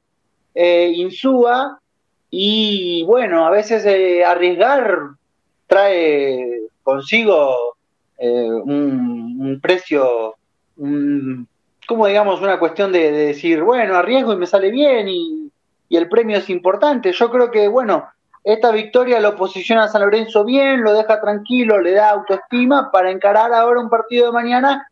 eh, 0.54 0.92
Insúa 0.96 1.80
y 2.30 3.04
bueno, 3.06 3.46
a 3.46 3.50
veces 3.50 3.86
eh, 3.86 4.24
arriesgar 4.24 5.10
trae 5.68 6.62
consigo 6.84 7.76
eh, 8.18 8.50
un, 8.50 9.60
precio, 9.62 10.36
un 10.84 11.48
como 11.86 12.08
digamos, 12.08 12.42
una 12.42 12.60
cuestión 12.60 12.94
de, 12.94 13.12
decir, 13.12 13.62
bueno, 13.62 13.96
arriesgo 13.96 14.32
y 14.32 14.38
me 14.38 14.46
sale 14.46 14.72
bien 14.72 15.10
y, 15.10 15.52
y 15.90 15.98
el 15.98 16.08
premio 16.08 16.38
es 16.38 16.50
importante. 16.50 17.12
Yo 17.12 17.30
creo 17.30 17.52
que, 17.52 17.68
bueno, 17.68 18.08
esta 18.44 18.72
victoria 18.72 19.20
lo 19.20 19.36
posiciona 19.36 19.90
San 19.90 20.02
Lorenzo 20.02 20.46
bien, 20.46 20.82
lo 20.82 20.94
deja 20.94 21.20
tranquilo, 21.20 21.82
le 21.82 21.92
da 21.92 22.12
autoestima 22.12 22.90
para 22.92 23.12
encarar 23.12 23.54
ahora 23.54 23.82
un 23.82 23.90
partido 23.90 24.28
de 24.28 24.32
mañana 24.32 24.88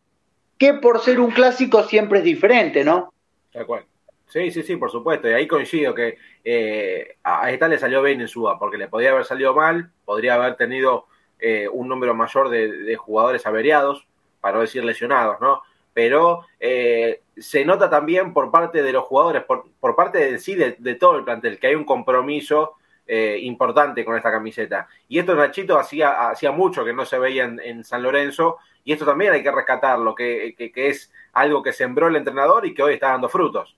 que 0.58 0.74
por 0.74 1.00
ser 1.00 1.18
un 1.18 1.30
clásico 1.30 1.82
siempre 1.82 2.20
es 2.20 2.24
diferente, 2.24 2.84
¿no? 2.84 3.12
Tal 3.52 3.66
cual. 3.66 3.84
Sí, 4.28 4.50
sí, 4.50 4.62
sí, 4.62 4.76
por 4.76 4.90
supuesto. 4.90 5.28
Y 5.28 5.32
ahí 5.32 5.46
coincido 5.46 5.94
que 5.94 6.16
eh, 6.44 7.16
a 7.22 7.50
esta 7.50 7.68
le 7.68 7.78
salió 7.78 8.00
bien 8.00 8.20
en 8.20 8.28
Suba, 8.28 8.58
porque 8.58 8.78
le 8.78 8.88
podría 8.88 9.10
haber 9.10 9.24
salido 9.24 9.54
mal, 9.54 9.90
podría 10.04 10.34
haber 10.34 10.56
tenido 10.56 11.06
eh, 11.38 11.68
un 11.70 11.88
número 11.88 12.14
mayor 12.14 12.48
de, 12.48 12.96
jugadores 12.96 13.44
averiados, 13.44 14.06
para 14.40 14.54
no 14.54 14.62
decir 14.62 14.84
lesionados, 14.84 15.40
¿no? 15.40 15.62
Pero 15.94 16.46
eh, 16.58 17.22
se 17.36 17.64
nota 17.64 17.90
también 17.90 18.32
por 18.32 18.50
parte 18.50 18.82
de 18.82 18.92
los 18.92 19.04
jugadores, 19.04 19.44
por, 19.44 19.64
por 19.78 19.94
parte 19.94 20.18
de 20.18 20.38
sí, 20.38 20.54
de, 20.54 20.94
todo 20.94 21.16
el 21.16 21.24
plantel, 21.24 21.58
que 21.58 21.68
hay 21.68 21.74
un 21.74 21.84
compromiso 21.84 22.76
importante 23.08 24.06
con 24.06 24.16
esta 24.16 24.30
camiseta. 24.30 24.88
Y 25.06 25.18
esto 25.18 25.34
Nachito 25.34 25.78
hacía, 25.78 26.30
hacía 26.30 26.50
mucho 26.50 26.82
que 26.82 26.94
no 26.94 27.04
se 27.04 27.18
veía 27.18 27.44
en, 27.44 27.84
San 27.84 28.02
Lorenzo, 28.02 28.56
y 28.84 28.92
esto 28.94 29.04
también 29.04 29.34
hay 29.34 29.42
que 29.42 29.52
rescatarlo, 29.52 30.14
que, 30.14 30.54
que 30.56 30.88
es 30.88 31.12
algo 31.34 31.62
que 31.62 31.74
sembró 31.74 32.08
el 32.08 32.16
entrenador 32.16 32.64
y 32.64 32.72
que 32.72 32.82
hoy 32.82 32.94
está 32.94 33.08
dando 33.08 33.28
frutos. 33.28 33.76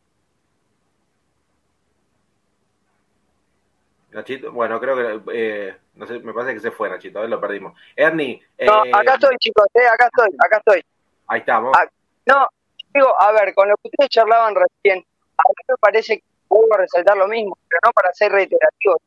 Nachito, 4.14 4.52
bueno, 4.52 4.78
creo 4.80 4.96
que, 4.96 5.32
eh, 5.32 5.76
no 5.94 6.06
sé, 6.06 6.20
me 6.20 6.32
parece 6.32 6.54
que 6.54 6.60
se 6.60 6.70
fue 6.70 6.88
Nachito, 6.88 7.18
a 7.18 7.22
ver, 7.22 7.30
lo 7.30 7.40
perdimos. 7.40 7.74
Ernie. 7.96 8.40
no, 8.64 8.82
acá 8.82 9.12
eh, 9.12 9.14
estoy, 9.14 9.36
chicos, 9.38 9.66
eh, 9.74 9.86
acá 9.92 10.06
estoy, 10.06 10.36
acá 10.38 10.56
estoy. 10.58 10.84
Ahí 11.26 11.40
estamos. 11.40 11.72
Ah, 11.76 11.88
no, 12.26 12.48
digo, 12.92 13.14
a 13.20 13.32
ver, 13.32 13.54
con 13.54 13.68
lo 13.68 13.76
que 13.76 13.88
ustedes 13.88 14.10
charlaban 14.10 14.54
recién, 14.54 14.98
a 14.98 15.42
mí 15.48 15.64
me 15.68 15.76
parece 15.80 16.18
que 16.18 16.24
puedo 16.48 16.76
resaltar 16.76 17.16
lo 17.16 17.28
mismo, 17.28 17.56
pero 17.68 17.80
no 17.84 17.92
para 17.92 18.12
ser 18.12 18.32
reiterativo. 18.32 19.00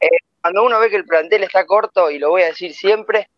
Eh, 0.00 0.08
cuando 0.40 0.64
uno 0.64 0.80
ve 0.80 0.90
que 0.90 0.96
el 0.96 1.04
plantel 1.04 1.44
está 1.44 1.64
corto, 1.66 2.10
y 2.10 2.18
lo 2.18 2.30
voy 2.30 2.42
a 2.42 2.46
decir 2.46 2.74
siempre, 2.74 3.28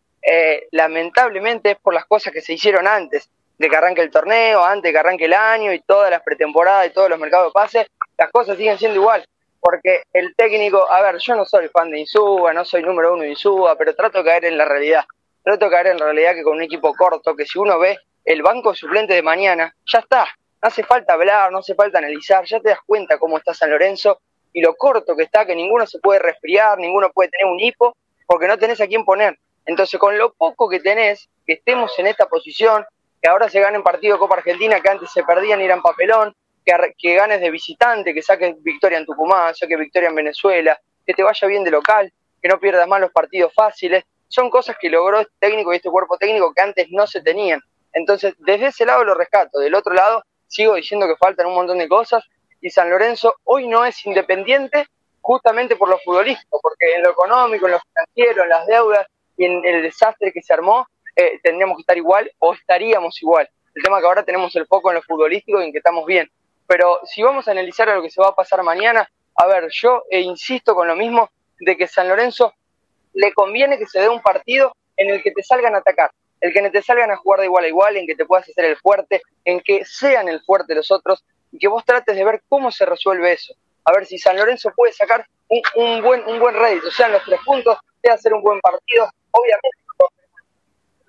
lamentablemente 0.71 1.71
es 1.71 1.77
por 1.77 1.93
las 1.93 2.05
cosas 2.05 2.33
que 2.33 2.41
se 2.41 2.53
hicieron 2.53 2.87
antes 2.87 3.29
de 3.59 3.69
que 3.69 3.75
arranque 3.75 4.01
el 4.01 4.09
torneo, 4.09 4.63
antes 4.63 4.89
de 4.89 4.91
que 4.91 4.97
arranque 4.97 5.25
el 5.25 5.33
año 5.33 5.71
y 5.71 5.81
todas 5.81 6.09
las 6.09 6.23
pretemporadas 6.23 6.87
y 6.87 6.89
todos 6.89 7.09
los 7.09 7.19
mercados 7.19 7.49
de 7.49 7.53
pases, 7.53 7.87
las 8.17 8.31
cosas 8.31 8.57
siguen 8.57 8.79
siendo 8.79 8.99
igual 8.99 9.23
porque 9.65 10.03
el 10.13 10.35
técnico, 10.35 10.91
a 10.91 11.01
ver, 11.01 11.17
yo 11.17 11.35
no 11.35 11.43
soy 11.43 11.69
fan 11.69 11.89
de 11.89 12.01
Insúa, 12.01 12.53
no 12.53 12.63
soy 12.63 12.83
número 12.83 13.13
uno 13.13 13.23
de 13.23 13.31
Insúa, 13.31 13.75
pero 13.75 13.95
trato 13.95 14.19
de 14.19 14.23
caer 14.23 14.45
en 14.45 14.59
la 14.59 14.65
realidad. 14.65 15.05
Trato 15.43 15.65
de 15.65 15.71
caer 15.71 15.87
en 15.87 15.97
la 15.97 16.05
realidad 16.05 16.35
que 16.35 16.43
con 16.43 16.57
un 16.57 16.61
equipo 16.61 16.93
corto, 16.93 17.35
que 17.35 17.47
si 17.47 17.57
uno 17.57 17.79
ve 17.79 17.97
el 18.25 18.41
banco 18.41 18.73
suplente 18.73 19.13
de 19.13 19.21
mañana, 19.21 19.73
ya 19.85 19.99
está. 19.99 20.27
No 20.61 20.67
hace 20.67 20.83
falta 20.83 21.13
hablar, 21.13 21.51
no 21.51 21.59
hace 21.59 21.75
falta 21.75 21.99
analizar, 21.99 22.43
ya 22.45 22.59
te 22.59 22.69
das 22.69 22.79
cuenta 22.85 23.19
cómo 23.19 23.37
está 23.37 23.53
San 23.53 23.69
Lorenzo 23.69 24.19
y 24.51 24.61
lo 24.61 24.75
corto 24.75 25.15
que 25.15 25.23
está, 25.23 25.45
que 25.45 25.55
ninguno 25.55 25.85
se 25.85 25.99
puede 25.99 26.19
resfriar, 26.19 26.79
ninguno 26.79 27.11
puede 27.11 27.29
tener 27.29 27.45
un 27.45 27.59
hipo, 27.59 27.95
porque 28.25 28.47
no 28.47 28.57
tenés 28.57 28.81
a 28.81 28.87
quién 28.87 29.05
poner. 29.05 29.37
Entonces, 29.65 29.99
con 29.99 30.17
lo 30.17 30.33
poco 30.33 30.69
que 30.69 30.79
tenés, 30.79 31.29
que 31.45 31.53
estemos 31.53 31.97
en 31.99 32.07
esta 32.07 32.27
posición, 32.27 32.85
que 33.21 33.29
ahora 33.29 33.49
se 33.49 33.59
gane 33.59 33.79
partido 33.81 34.15
de 34.15 34.19
Copa 34.19 34.35
Argentina, 34.35 34.79
que 34.79 34.89
antes 34.89 35.11
se 35.11 35.23
perdían 35.23 35.61
y 35.61 35.65
eran 35.65 35.81
papelón, 35.81 36.33
que, 36.97 37.15
ganes 37.15 37.41
de 37.41 37.51
visitante, 37.51 38.13
que 38.13 38.21
saques 38.21 38.55
victoria 38.63 38.97
en 38.97 39.05
Tucumán, 39.05 39.53
saques 39.53 39.77
victoria 39.77 40.09
en 40.09 40.15
Venezuela, 40.15 40.79
que 41.05 41.13
te 41.13 41.21
vaya 41.21 41.47
bien 41.47 41.63
de 41.63 41.71
local, 41.71 42.11
que 42.41 42.47
no 42.47 42.59
pierdas 42.59 42.87
más 42.87 43.01
los 43.01 43.11
partidos 43.11 43.53
fáciles. 43.53 44.03
Son 44.27 44.49
cosas 44.49 44.75
que 44.79 44.89
logró 44.89 45.19
este 45.19 45.33
técnico 45.39 45.73
y 45.73 45.77
este 45.77 45.89
cuerpo 45.89 46.17
técnico 46.17 46.53
que 46.53 46.61
antes 46.61 46.87
no 46.89 47.05
se 47.05 47.21
tenían. 47.21 47.61
Entonces, 47.95 48.35
desde 48.39 48.67
ese 48.67 48.85
lado 48.85 49.03
lo 49.03 49.15
rescato. 49.15 49.59
Del 49.59 49.73
otro 49.73 49.93
lado, 49.93 50.23
sigo 50.47 50.75
diciendo 50.75 51.07
que 51.07 51.15
faltan 51.15 51.47
un 51.47 51.55
montón 51.55 51.79
de 51.79 51.87
cosas. 51.87 52.23
Y 52.61 52.69
San 52.69 52.89
Lorenzo 52.89 53.35
hoy 53.45 53.67
no 53.67 53.85
es 53.85 54.05
independiente 54.05 54.85
justamente 55.21 55.75
por 55.75 55.89
lo 55.89 55.97
futbolístico, 55.99 56.59
porque 56.61 56.93
en 56.95 57.03
lo 57.03 57.11
económico, 57.11 57.65
en 57.65 57.71
lo 57.73 57.79
financiero, 57.79 58.43
en 58.43 58.49
las 58.49 58.67
deudas 58.67 59.07
y 59.37 59.45
en 59.45 59.65
el 59.65 59.81
desastre 59.81 60.31
que 60.31 60.41
se 60.41 60.53
armó, 60.53 60.87
eh, 61.15 61.39
tendríamos 61.41 61.77
que 61.77 61.81
estar 61.81 61.97
igual 61.97 62.29
o 62.39 62.53
estaríamos 62.53 63.21
igual. 63.21 63.49
El 63.73 63.81
tema 63.81 63.99
que 63.99 64.05
ahora 64.05 64.23
tenemos 64.23 64.55
el 64.55 64.67
foco 64.67 64.91
en 64.91 64.95
lo 64.95 65.01
futbolístico 65.01 65.61
y 65.61 65.65
en 65.65 65.71
que 65.71 65.79
estamos 65.79 66.05
bien. 66.05 66.29
Pero 66.67 66.99
si 67.05 67.23
vamos 67.23 67.47
a 67.47 67.51
analizar 67.51 67.87
lo 67.87 68.01
que 68.01 68.09
se 68.09 68.21
va 68.21 68.29
a 68.29 68.35
pasar 68.35 68.61
mañana, 68.61 69.09
a 69.35 69.47
ver, 69.47 69.69
yo 69.71 70.03
e 70.09 70.19
insisto 70.19 70.75
con 70.75 70.87
lo 70.87 70.95
mismo 70.95 71.29
de 71.59 71.77
que 71.77 71.87
San 71.87 72.09
Lorenzo 72.09 72.53
le 73.13 73.33
conviene 73.33 73.77
que 73.77 73.87
se 73.87 74.01
dé 74.01 74.09
un 74.09 74.21
partido 74.21 74.75
en 74.97 75.09
el 75.09 75.23
que 75.23 75.31
te 75.31 75.43
salgan 75.43 75.75
a 75.75 75.79
atacar, 75.79 76.11
el 76.41 76.53
que 76.53 76.69
te 76.69 76.81
salgan 76.81 77.11
a 77.11 77.17
jugar 77.17 77.39
de 77.39 77.45
igual 77.45 77.65
a 77.65 77.67
igual, 77.67 77.97
en 77.97 78.07
que 78.07 78.15
te 78.15 78.25
puedas 78.25 78.47
hacer 78.47 78.65
el 78.65 78.77
fuerte, 78.77 79.21
en 79.43 79.61
que 79.61 79.85
sean 79.85 80.27
el 80.27 80.41
fuerte 80.41 80.75
los 80.75 80.91
otros 80.91 81.23
y 81.51 81.57
que 81.57 81.67
vos 81.67 81.83
trates 81.85 82.15
de 82.15 82.23
ver 82.23 82.43
cómo 82.49 82.71
se 82.71 82.85
resuelve 82.85 83.33
eso. 83.33 83.53
A 83.85 83.93
ver 83.93 84.05
si 84.05 84.17
San 84.17 84.35
Lorenzo 84.35 84.71
puede 84.75 84.93
sacar 84.93 85.25
un, 85.75 86.01
buen 86.01 86.23
un 86.27 86.39
buen 86.39 86.55
rédito, 86.55 86.87
o 86.87 86.91
sea, 86.91 87.07
en 87.07 87.13
los 87.13 87.23
tres 87.23 87.39
puntos, 87.45 87.77
de 88.01 88.11
hacer 88.11 88.33
un 88.33 88.41
buen 88.41 88.59
partido. 88.59 89.09
Obviamente, 89.31 89.77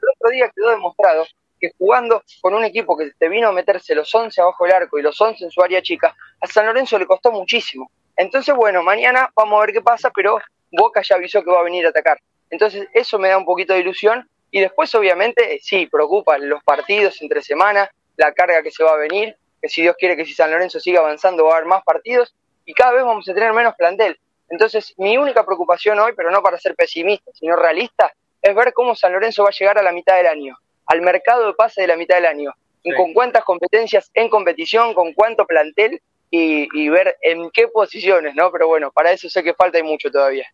el 0.03 0.09
otro 0.15 0.31
día 0.31 0.51
quedó 0.55 0.71
demostrado 0.71 1.27
que 1.59 1.73
jugando 1.79 2.23
con 2.43 2.55
un 2.55 2.65
equipo 2.65 2.97
que 2.97 3.11
te 3.19 3.29
vino 3.29 3.49
a 3.49 3.53
meterse 3.53 3.95
los 3.95 4.15
11 4.15 4.41
abajo 4.41 4.65
del 4.65 4.75
arco 4.75 4.99
y 4.99 5.03
los 5.03 5.19
11 5.19 5.45
en 5.45 5.51
su 5.51 5.63
área 5.63 5.81
chica, 5.83 6.15
a 6.41 6.47
San 6.47 6.67
Lorenzo 6.67 6.99
le 6.99 7.07
costó 7.07 7.33
muchísimo. 7.33 7.91
Entonces, 8.17 8.55
bueno, 8.55 8.83
mañana 8.83 9.31
vamos 9.35 9.59
a 9.59 9.67
ver 9.67 9.73
qué 9.73 9.81
pasa, 9.81 10.11
pero 10.15 10.39
Boca 10.73 11.03
ya 11.03 11.17
avisó 11.17 11.43
que 11.43 11.51
va 11.51 11.61
a 11.61 11.65
venir 11.65 11.87
a 11.87 11.91
atacar. 11.91 12.21
Entonces, 12.51 12.87
eso 12.93 13.19
me 13.19 13.29
da 13.29 13.39
un 13.39 13.45
poquito 13.45 13.73
de 13.73 13.81
ilusión. 13.81 14.29
Y 14.57 14.61
después, 14.61 14.95
obviamente, 14.95 15.59
sí, 15.61 15.85
preocupan 15.85 16.49
los 16.49 16.65
partidos 16.65 17.21
entre 17.21 17.43
semana, 17.43 17.91
la 18.17 18.33
carga 18.33 18.63
que 18.63 18.71
se 18.71 18.83
va 18.83 18.93
a 18.93 18.97
venir, 18.97 19.37
que 19.61 19.69
si 19.69 19.83
Dios 19.83 19.97
quiere 19.99 20.17
que 20.17 20.25
si 20.25 20.33
San 20.33 20.51
Lorenzo 20.51 20.81
siga 20.81 21.01
avanzando 21.01 21.45
va 21.45 21.51
a 21.51 21.57
haber 21.57 21.69
más 21.69 21.85
partidos 21.85 22.35
y 22.65 22.73
cada 22.73 22.93
vez 22.93 23.05
vamos 23.05 23.29
a 23.29 23.35
tener 23.35 23.53
menos 23.53 23.75
plantel. 23.75 24.19
Entonces, 24.49 24.95
mi 24.97 25.19
única 25.19 25.45
preocupación 25.45 25.99
hoy, 25.99 26.15
pero 26.17 26.31
no 26.31 26.43
para 26.43 26.57
ser 26.57 26.75
pesimista, 26.75 27.31
sino 27.35 27.55
realista, 27.55 28.15
es 28.41 28.55
ver 28.55 28.73
cómo 28.73 28.95
San 28.95 29.13
Lorenzo 29.13 29.43
va 29.43 29.51
a 29.51 29.53
llegar 29.53 29.77
a 29.77 29.83
la 29.83 29.93
mitad 29.93 30.17
del 30.17 30.27
año 30.27 30.57
al 30.87 31.03
mercado 31.03 31.49
de 31.49 31.53
pase 31.53 31.83
de 31.83 31.89
la 31.89 31.97
mitad 31.99 32.15
del 32.15 32.25
año. 32.25 32.55
Con 32.97 33.13
cuántas 33.13 33.45
competencias 33.45 34.11
en 34.15 34.31
competición, 34.31 34.95
con 34.95 35.13
cuánto 35.13 35.45
plantel 35.45 36.01
y, 36.31 36.89
ver 36.89 37.19
en 37.21 37.51
qué 37.51 37.69
posiciones, 37.69 38.35
¿no? 38.35 38.51
Pero 38.51 38.69
bueno, 38.69 38.91
para 38.91 39.13
eso 39.13 39.29
sé 39.29 39.45
que 39.45 39.53
falta 39.53 39.79
y 39.79 39.83
mucho 39.83 40.11
todavía. 40.11 40.47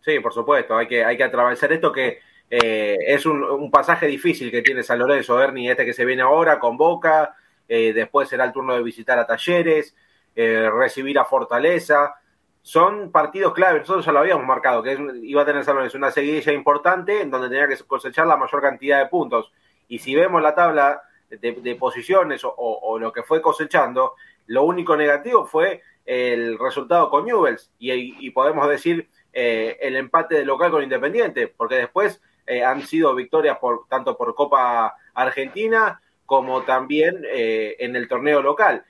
Sí, 0.00 0.18
por 0.18 0.34
supuesto, 0.34 0.76
hay 0.76 0.88
que, 0.88 1.04
hay 1.04 1.16
que 1.16 1.22
atravesar 1.22 1.72
esto 1.72 1.92
que 1.92 2.18
eh, 2.50 2.96
es 3.06 3.26
un, 3.26 3.70
pasaje 3.70 4.06
difícil 4.06 4.50
que 4.50 4.62
tiene 4.62 4.82
San 4.82 4.98
Lorenzo, 4.98 5.40
Ernie, 5.42 5.70
este 5.70 5.84
que 5.84 5.92
se 5.92 6.04
viene 6.04 6.22
ahora 6.22 6.58
con 6.58 6.76
Boca, 6.76 7.34
eh, 7.68 7.92
después 7.92 8.28
será 8.28 8.44
el 8.44 8.52
turno 8.52 8.74
de 8.74 8.82
visitar 8.82 9.18
a 9.18 9.26
Talleres, 9.26 9.96
eh, 10.36 10.70
recibir 10.70 11.18
a 11.18 11.24
Fortaleza, 11.24 12.14
son 12.62 13.10
partidos 13.12 13.52
clave, 13.52 13.80
nosotros 13.80 14.06
ya 14.06 14.12
lo 14.12 14.20
habíamos 14.20 14.46
marcado, 14.46 14.82
que 14.82 14.96
iba 15.22 15.42
a 15.42 15.44
tener 15.44 15.64
San 15.64 15.76
Lorenzo 15.76 15.98
una 15.98 16.10
seguidilla 16.10 16.52
importante 16.52 17.20
en 17.20 17.30
donde 17.30 17.48
tenía 17.48 17.68
que 17.68 17.76
cosechar 17.84 18.26
la 18.26 18.36
mayor 18.36 18.62
cantidad 18.62 19.00
de 19.00 19.06
puntos. 19.06 19.52
Y 19.86 19.98
si 19.98 20.14
vemos 20.14 20.40
la 20.40 20.54
tabla 20.54 21.02
de, 21.28 21.76
posiciones 21.76 22.42
o, 22.44 22.98
lo 22.98 23.12
que 23.12 23.22
fue 23.22 23.42
cosechando, 23.42 24.14
lo 24.46 24.62
único 24.62 24.96
negativo 24.96 25.44
fue 25.44 25.82
el 26.06 26.58
resultado 26.58 27.10
con 27.10 27.26
Newells 27.26 27.70
y, 27.78 28.30
podemos 28.30 28.68
decir 28.68 29.08
eh, 29.32 29.76
el 29.80 29.96
empate 29.96 30.36
de 30.36 30.44
local 30.44 30.70
con 30.70 30.82
Independiente, 30.82 31.48
porque 31.48 31.76
después 31.76 32.22
eh, 32.46 32.64
han 32.64 32.82
sido 32.82 33.14
victorias 33.14 33.58
por 33.58 33.86
tanto 33.88 34.16
por 34.16 34.34
Copa 34.34 34.96
Argentina 35.14 36.00
como 36.26 36.62
también 36.62 37.24
eh, 37.30 37.76
en 37.78 37.96
el 37.96 38.08
torneo 38.08 38.42
local. 38.42 38.84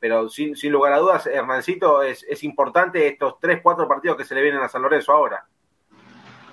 pero 0.00 0.28
sin, 0.28 0.56
sin, 0.56 0.72
lugar 0.72 0.92
a 0.92 0.98
dudas, 0.98 1.26
Hernancito, 1.26 2.02
es, 2.02 2.24
es 2.28 2.44
importante 2.44 3.06
estos 3.06 3.38
tres, 3.40 3.60
cuatro 3.62 3.86
partidos 3.88 4.16
que 4.16 4.24
se 4.24 4.34
le 4.34 4.42
vienen 4.42 4.62
a 4.62 4.68
San 4.68 4.82
Lorenzo 4.82 5.12
ahora. 5.12 5.44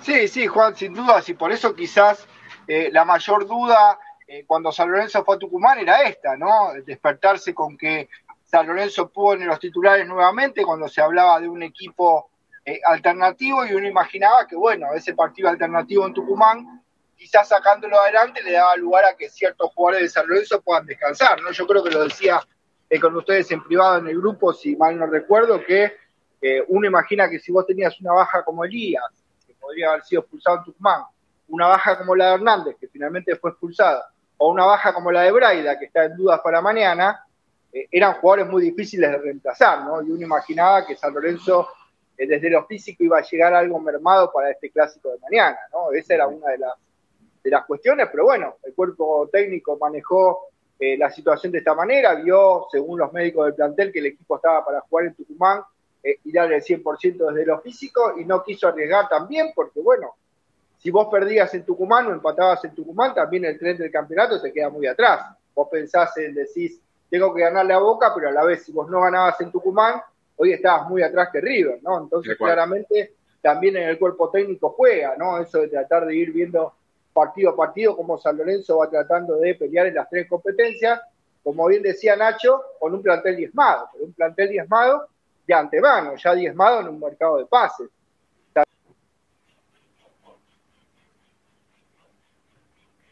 Sí, 0.02 0.28
sí, 0.28 0.48
Juan, 0.48 0.76
sin 0.76 0.94
dudas, 0.94 1.28
y 1.30 1.34
por 1.34 1.52
eso 1.52 1.76
quizás 1.76 2.28
eh, 2.68 2.90
la 2.92 3.06
mayor 3.06 3.48
duda 3.48 4.00
eh, 4.28 4.44
cuando 4.46 4.72
San 4.72 4.92
Lorenzo 4.92 5.24
fue 5.24 5.36
a 5.36 5.40
Tucumán 5.40 5.80
era 5.80 6.04
esta, 6.04 6.36
¿no? 6.36 6.74
Despertarse 6.86 7.54
con 7.54 7.78
que 7.78 8.10
San 8.44 8.68
Lorenzo 8.68 9.10
pudo 9.10 9.34
en 9.34 9.48
los 9.48 9.60
titulares 9.60 10.06
nuevamente 10.06 10.64
cuando 10.64 10.88
se 10.90 11.02
hablaba 11.02 11.40
de 11.40 11.48
un 11.48 11.64
equipo 11.64 12.30
eh, 12.68 12.82
alternativo 12.84 13.66
y 13.66 13.74
uno 13.74 13.88
imaginaba 13.88 14.46
que, 14.46 14.58
bueno, 14.58 14.94
ese 14.94 15.14
partido 15.14 15.48
alternativo 15.48 16.06
en 16.06 16.14
Tucumán, 16.14 16.84
quizás 17.16 17.48
sacándolo 17.48 17.98
adelante, 17.98 18.44
le 18.44 18.52
daba 18.52 18.76
lugar 18.76 19.06
a 19.06 19.16
que 19.16 19.30
ciertos 19.30 19.72
jugadores 19.74 20.02
de 20.02 20.10
San 20.10 20.28
Lorenzo 20.28 20.62
puedan 20.62 20.86
descansar, 20.86 21.42
¿no? 21.42 21.52
Yo 21.52 21.66
creo 21.66 21.82
que 21.82 21.92
lo 21.92 22.04
decía 22.04 22.42
con 23.02 23.16
ustedes 23.16 23.50
en 23.52 23.64
privado 23.64 24.00
en 24.00 24.08
el 24.08 24.18
grupo, 24.18 24.54
si 24.54 24.76
mal 24.76 24.98
no 25.00 25.08
recuerdo, 25.08 25.64
que 25.66 25.94
uno 26.68 26.88
imagina 26.88 27.30
que 27.30 27.40
si 27.40 27.52
vos 27.52 27.66
tenías 27.66 28.00
una 28.02 28.14
baja 28.14 28.44
como 28.44 28.64
Elías, 28.64 29.04
que 29.46 29.54
podría 29.56 29.90
haber 29.90 30.04
sido 30.04 30.22
expulsado 30.22 30.58
en 30.58 30.64
Tucumán, 30.66 31.04
una 31.48 31.68
baja 31.68 31.98
como 31.98 32.16
la 32.16 32.26
de 32.26 32.34
Hernández, 32.36 32.76
que 32.80 32.88
finalmente 32.88 33.36
fue 33.38 33.52
expulsada, 33.52 34.10
o 34.38 34.52
una 34.52 34.66
baja 34.66 34.94
como 34.94 35.12
la 35.12 35.22
de 35.22 35.32
Braida, 35.32 35.80
que 35.80 35.86
está 35.86 36.06
en 36.06 36.16
dudas 36.16 36.42
para 36.44 36.62
mañana, 36.62 37.26
eh, 37.72 37.88
eran 37.92 38.14
jugadores 38.16 38.48
muy 38.52 38.64
difíciles 38.64 39.10
de 39.10 39.18
reemplazar, 39.18 39.84
¿no? 39.84 40.02
Y 40.02 40.12
uno 40.12 40.24
imaginaba 40.24 40.86
que 40.86 40.96
San 40.96 41.14
Lorenzo, 41.14 41.62
eh, 41.62 41.77
desde 42.26 42.50
lo 42.50 42.66
físico, 42.66 43.04
iba 43.04 43.20
a 43.20 43.24
llegar 43.24 43.54
algo 43.54 43.80
mermado 43.80 44.32
para 44.32 44.50
este 44.52 44.72
clásico 44.72 45.12
de 45.12 45.20
mañana, 45.20 45.58
¿no? 45.72 45.92
Esa 45.92 46.16
era 46.16 46.28
una 46.28 46.52
de 46.52 46.58
las, 46.58 46.74
de 47.44 47.50
las 47.52 47.66
cuestiones, 47.66 48.08
pero 48.12 48.24
bueno, 48.24 48.56
el 48.64 48.74
cuerpo 48.74 49.30
técnico 49.32 49.78
manejó 49.78 50.48
eh, 50.80 50.98
la 50.98 51.10
situación 51.10 51.52
de 51.52 51.60
esta 51.60 51.74
manera, 51.74 52.16
vio, 52.16 52.68
según 52.72 53.00
los 53.00 53.12
médicos 53.12 53.46
del 53.46 53.56
plantel, 53.56 53.92
que 53.92 54.00
el 54.00 54.08
equipo 54.08 54.36
estaba 54.36 54.64
para 54.64 54.82
jugar 54.82 55.08
en 55.08 55.16
Tucumán 55.16 55.62
eh, 56.04 56.20
y 56.24 56.32
darle 56.32 56.58
el 56.58 56.64
100% 56.64 57.32
desde 57.32 57.46
lo 57.46 57.60
físico 57.62 58.14
y 58.18 58.26
no 58.26 58.44
quiso 58.44 58.68
arriesgar 58.68 59.10
también 59.10 59.52
porque, 59.56 59.80
bueno, 59.82 60.16
si 60.78 60.92
vos 60.92 61.08
perdías 61.12 61.52
en 61.56 61.66
Tucumán 61.66 62.08
o 62.08 62.12
empatabas 62.12 62.64
en 62.66 62.76
Tucumán, 62.76 63.16
también 63.16 63.46
el 63.46 63.58
tren 63.58 63.78
del 63.78 63.92
campeonato 63.92 64.38
se 64.38 64.54
queda 64.54 64.70
muy 64.70 64.86
atrás. 64.86 65.36
Vos 65.56 65.68
pensás 65.72 66.16
en, 66.18 66.36
decís, 66.36 66.80
tengo 67.10 67.34
que 67.34 67.42
ganarle 67.42 67.74
a 67.74 67.80
Boca, 67.80 68.12
pero 68.14 68.30
a 68.30 68.32
la 68.32 68.44
vez 68.44 68.64
si 68.64 68.72
vos 68.72 68.88
no 68.88 69.02
ganabas 69.02 69.42
en 69.42 69.52
Tucumán, 69.52 70.02
hoy 70.38 70.54
estabas 70.54 70.88
muy 70.90 71.04
atrás 71.04 71.30
que 71.32 71.42
River, 71.42 71.80
¿no? 71.84 72.00
Entonces, 72.00 72.38
claramente, 72.38 73.16
también 73.42 73.78
en 73.78 73.90
el 73.90 74.00
cuerpo 74.00 74.30
técnico 74.30 74.70
juega, 74.70 75.16
¿no? 75.18 75.40
Eso 75.40 75.60
de 75.60 75.68
tratar 75.68 76.06
de 76.06 76.16
ir 76.16 76.32
viendo 76.32 76.74
partido 77.14 77.52
a 77.52 77.56
partido 77.56 77.96
cómo 77.96 78.18
San 78.18 78.38
Lorenzo 78.38 78.78
va 78.78 78.90
tratando 78.90 79.38
de 79.38 79.56
pelear 79.56 79.88
en 79.88 79.96
las 79.96 80.10
tres 80.10 80.28
competencias, 80.30 81.02
como 81.44 81.68
bien 81.68 81.82
decía 81.82 82.16
Nacho, 82.16 82.62
con 82.80 82.94
un 82.94 83.02
plantel 83.02 83.36
diezmado, 83.38 83.90
pero 83.92 84.06
un 84.06 84.14
plantel 84.14 84.50
diezmado 84.50 85.08
de 85.48 85.54
antemano, 85.54 86.16
ya 86.16 86.36
diezmado 86.36 86.82
en 86.82 86.90
un 86.90 87.00
mercado 87.00 87.38
de 87.38 87.46
pases. 87.46 87.90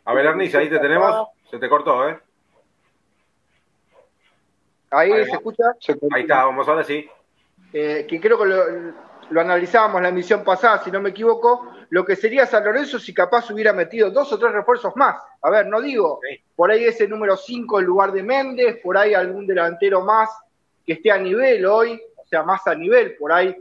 A 0.08 0.14
ver, 0.14 0.28
Arnis, 0.28 0.54
ahí 0.54 0.70
te 0.70 0.78
tenemos. 0.78 1.30
Se 1.50 1.58
te 1.58 1.68
cortó, 1.68 2.08
¿eh? 2.08 2.20
Ahí, 4.92 5.12
se 5.26 5.32
escucha. 5.32 5.64
Ahí 6.12 6.22
está, 6.22 6.46
vamos 6.46 6.68
ahora 6.68 6.84
sí. 6.84 7.10
Eh, 7.78 8.06
que 8.08 8.22
creo 8.22 8.38
que 8.40 8.46
lo, 9.32 9.42
analizábamos 9.42 10.02
la 10.02 10.08
emisión 10.08 10.46
pasada, 10.46 10.82
si 10.82 10.90
no 10.90 11.02
me 11.02 11.10
equivoco, 11.10 11.74
lo 11.90 12.06
que 12.06 12.16
sería 12.16 12.46
San 12.46 12.64
Lorenzo 12.64 13.00
si 13.00 13.14
capaz 13.14 13.52
hubiera 13.52 13.74
metido 13.74 14.10
dos 14.10 14.32
o 14.32 14.40
tres 14.40 14.54
refuerzos 14.54 14.96
más. 14.96 15.18
A 15.42 15.50
ver, 15.50 15.68
no 15.68 15.82
digo, 15.82 16.22
por 16.56 16.72
ahí 16.72 16.86
ese 16.86 17.06
número 17.06 17.36
5 17.36 17.82
en 17.82 17.86
lugar 17.86 18.14
de 18.14 18.24
Méndez, 18.24 18.80
por 18.82 18.98
ahí 18.98 19.14
algún 19.14 19.46
delantero 19.46 20.06
más 20.06 20.30
que 20.86 20.94
esté 20.94 21.12
a 21.12 21.18
nivel 21.18 21.66
hoy, 21.66 22.02
o 22.16 22.26
sea, 22.26 22.44
más 22.44 22.66
a 22.66 22.76
nivel, 22.76 23.18
por 23.18 23.34
ahí 23.34 23.54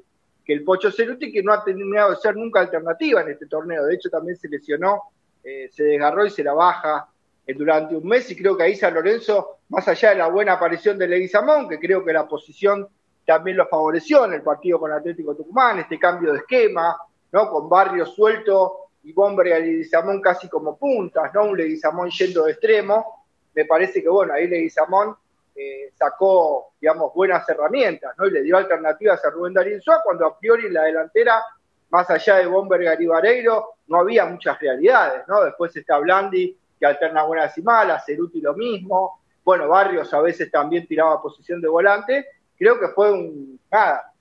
que 0.45 0.53
el 0.53 0.63
Pocho 0.63 0.93
Ceruti, 0.93 1.33
que 1.33 1.43
no 1.43 1.53
ha 1.53 1.65
terminado 1.65 2.11
de 2.11 2.17
ser 2.19 2.37
nunca 2.37 2.61
alternativa 2.61 3.21
en 3.23 3.31
este 3.31 3.47
torneo. 3.47 3.85
De 3.85 3.97
hecho, 3.97 4.11
también 4.11 4.37
se 4.37 4.49
lesionó, 4.49 5.03
eh, 5.43 5.69
se 5.73 5.83
desgarró 5.83 6.25
y 6.25 6.31
se 6.31 6.45
la 6.45 6.53
baja 6.53 7.09
eh, 7.45 7.53
durante 7.53 7.97
un 7.97 8.07
mes 8.07 8.31
y 8.31 8.37
creo 8.37 8.57
que 8.57 8.63
ahí 8.63 8.77
San 8.77 8.95
Lorenzo, 8.95 9.59
más 9.71 9.89
allá 9.89 10.11
de 10.11 10.17
la 10.19 10.29
buena 10.29 10.53
aparición 10.53 10.99
de 10.99 11.09
Leguizamón, 11.09 11.69
que 11.69 11.81
creo 11.81 12.05
que 12.05 12.13
la 12.13 12.29
posición 12.29 12.87
también 13.25 13.57
lo 13.57 13.67
favoreció 13.67 14.25
en 14.25 14.35
el 14.35 14.43
partido 14.43 14.79
con 14.79 14.93
Atlético 14.93 15.35
Tucumán, 15.35 15.79
este 15.79 15.99
cambio 15.99 16.33
de 16.33 16.39
esquema, 16.39 16.97
¿no? 17.33 17.51
Con 17.51 17.69
Barrio 17.69 18.07
suelto 18.07 18.89
y 19.03 19.13
Bomber 19.13 19.47
y 19.47 19.51
Leguizamón 19.51 20.21
casi 20.21 20.49
como 20.49 20.77
puntas, 20.77 21.33
¿no? 21.35 21.45
Un 21.45 21.57
Leguizamón 21.57 22.11
yendo 22.11 22.45
de 22.45 22.53
extremo. 22.53 23.25
Me 23.55 23.65
parece 23.65 24.03
que, 24.03 24.09
bueno, 24.09 24.35
ahí 24.35 24.47
Leguizamón 24.47 25.17
eh, 25.55 25.93
sacó, 25.95 26.73
digamos, 26.81 27.15
buenas 27.15 27.49
herramientas, 27.49 28.15
¿no? 28.19 28.27
Y 28.27 28.31
le 28.31 28.43
dio 28.43 28.57
alternativas 28.57 29.25
a 29.25 29.31
Rubén 29.31 29.55
Darín 29.55 29.81
Suá, 29.81 30.01
cuando 30.03 30.27
a 30.27 30.39
priori 30.39 30.67
en 30.67 30.75
la 30.75 30.83
delantera, 30.83 31.43
más 31.91 32.11
allá 32.11 32.37
de 32.37 32.47
Bomber 32.47 32.83
y 32.83 33.45
no 33.87 33.97
había 33.97 34.27
muchas 34.27 34.59
realidades, 34.59 35.23
¿no? 35.29 35.45
Después 35.45 35.75
está 35.77 35.99
Blandi, 35.99 36.57
que 36.79 36.87
alterna 36.87 37.23
buenas 37.25 37.57
y 37.57 37.63
malas, 37.63 38.05
Ceruti 38.05 38.41
lo 38.41 38.55
mismo, 38.55 39.21
bueno, 39.45 39.69
Barrios 39.69 40.13
a 40.15 40.21
veces 40.21 40.51
también 40.51 40.87
tiraba 40.87 41.21
posición 41.21 41.61
de 41.61 41.69
volante, 41.69 42.27
creo 42.59 42.79
que 42.79 42.89
fue 42.89 43.13
un, 43.13 43.59
nada, 43.71 44.13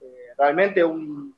eh, 0.00 0.28
realmente 0.36 0.84
un 0.84 1.34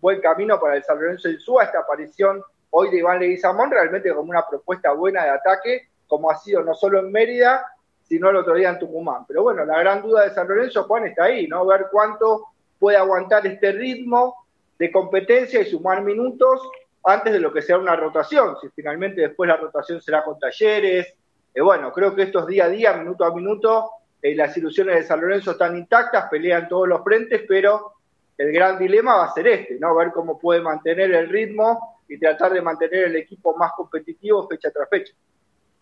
buen 0.00 0.20
camino 0.20 0.60
para 0.60 0.76
el 0.76 0.84
San 0.84 0.98
Lorenzo 0.98 1.28
del 1.28 1.40
Suba, 1.40 1.64
esta 1.64 1.80
aparición 1.80 2.42
hoy 2.70 2.90
de 2.90 2.98
Iván 2.98 3.18
Leguizamón, 3.18 3.70
realmente 3.70 4.12
como 4.14 4.30
una 4.30 4.46
propuesta 4.46 4.92
buena 4.92 5.24
de 5.24 5.30
ataque, 5.30 5.88
como 6.06 6.30
ha 6.30 6.36
sido 6.36 6.62
no 6.62 6.74
solo 6.74 7.00
en 7.00 7.10
Mérida, 7.10 7.64
sino 8.02 8.30
el 8.30 8.36
otro 8.36 8.54
día 8.54 8.70
en 8.70 8.78
Tucumán. 8.78 9.24
Pero 9.26 9.42
bueno, 9.42 9.64
la 9.64 9.78
gran 9.78 10.02
duda 10.02 10.24
de 10.24 10.34
San 10.34 10.48
Lorenzo, 10.48 10.84
Juan, 10.84 11.06
está 11.06 11.24
ahí, 11.24 11.46
¿no? 11.46 11.66
Ver 11.66 11.86
cuánto 11.90 12.46
puede 12.78 12.96
aguantar 12.96 13.46
este 13.46 13.72
ritmo 13.72 14.46
de 14.78 14.90
competencia 14.90 15.60
y 15.60 15.66
sumar 15.66 16.02
minutos 16.02 16.60
antes 17.04 17.32
de 17.32 17.40
lo 17.40 17.52
que 17.52 17.62
sea 17.62 17.78
una 17.78 17.96
rotación, 17.96 18.56
si 18.60 18.68
finalmente 18.70 19.20
después 19.20 19.48
la 19.48 19.56
rotación 19.56 20.00
será 20.00 20.24
con 20.24 20.38
talleres. 20.38 21.14
Eh, 21.54 21.60
bueno, 21.60 21.92
creo 21.92 22.14
que 22.14 22.22
estos 22.22 22.46
día 22.46 22.64
a 22.64 22.68
día, 22.68 22.92
minuto 22.94 23.24
a 23.24 23.34
minuto, 23.34 23.90
eh, 24.22 24.34
las 24.34 24.56
ilusiones 24.56 24.96
de 24.96 25.02
San 25.04 25.20
Lorenzo 25.20 25.52
están 25.52 25.76
intactas, 25.76 26.28
pelean 26.30 26.68
todos 26.68 26.88
los 26.88 27.02
frentes, 27.02 27.42
pero 27.46 27.94
el 28.36 28.52
gran 28.52 28.78
dilema 28.78 29.16
va 29.16 29.24
a 29.24 29.32
ser 29.32 29.48
este, 29.48 29.78
¿no? 29.78 29.94
Ver 29.94 30.10
cómo 30.12 30.38
puede 30.38 30.60
mantener 30.60 31.12
el 31.12 31.28
ritmo 31.28 32.00
y 32.08 32.18
tratar 32.18 32.52
de 32.52 32.62
mantener 32.62 33.04
el 33.04 33.16
equipo 33.16 33.56
más 33.56 33.72
competitivo 33.72 34.48
fecha 34.48 34.70
tras 34.70 34.88
fecha. 34.88 35.12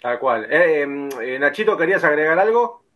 Tal 0.01 0.19
cual. 0.19 0.47
Eh, 0.51 0.83
em, 0.83 1.09
Nachito, 1.39 1.77
¿querías 1.77 2.05
agregar 2.05 2.39
algo? 2.39 2.87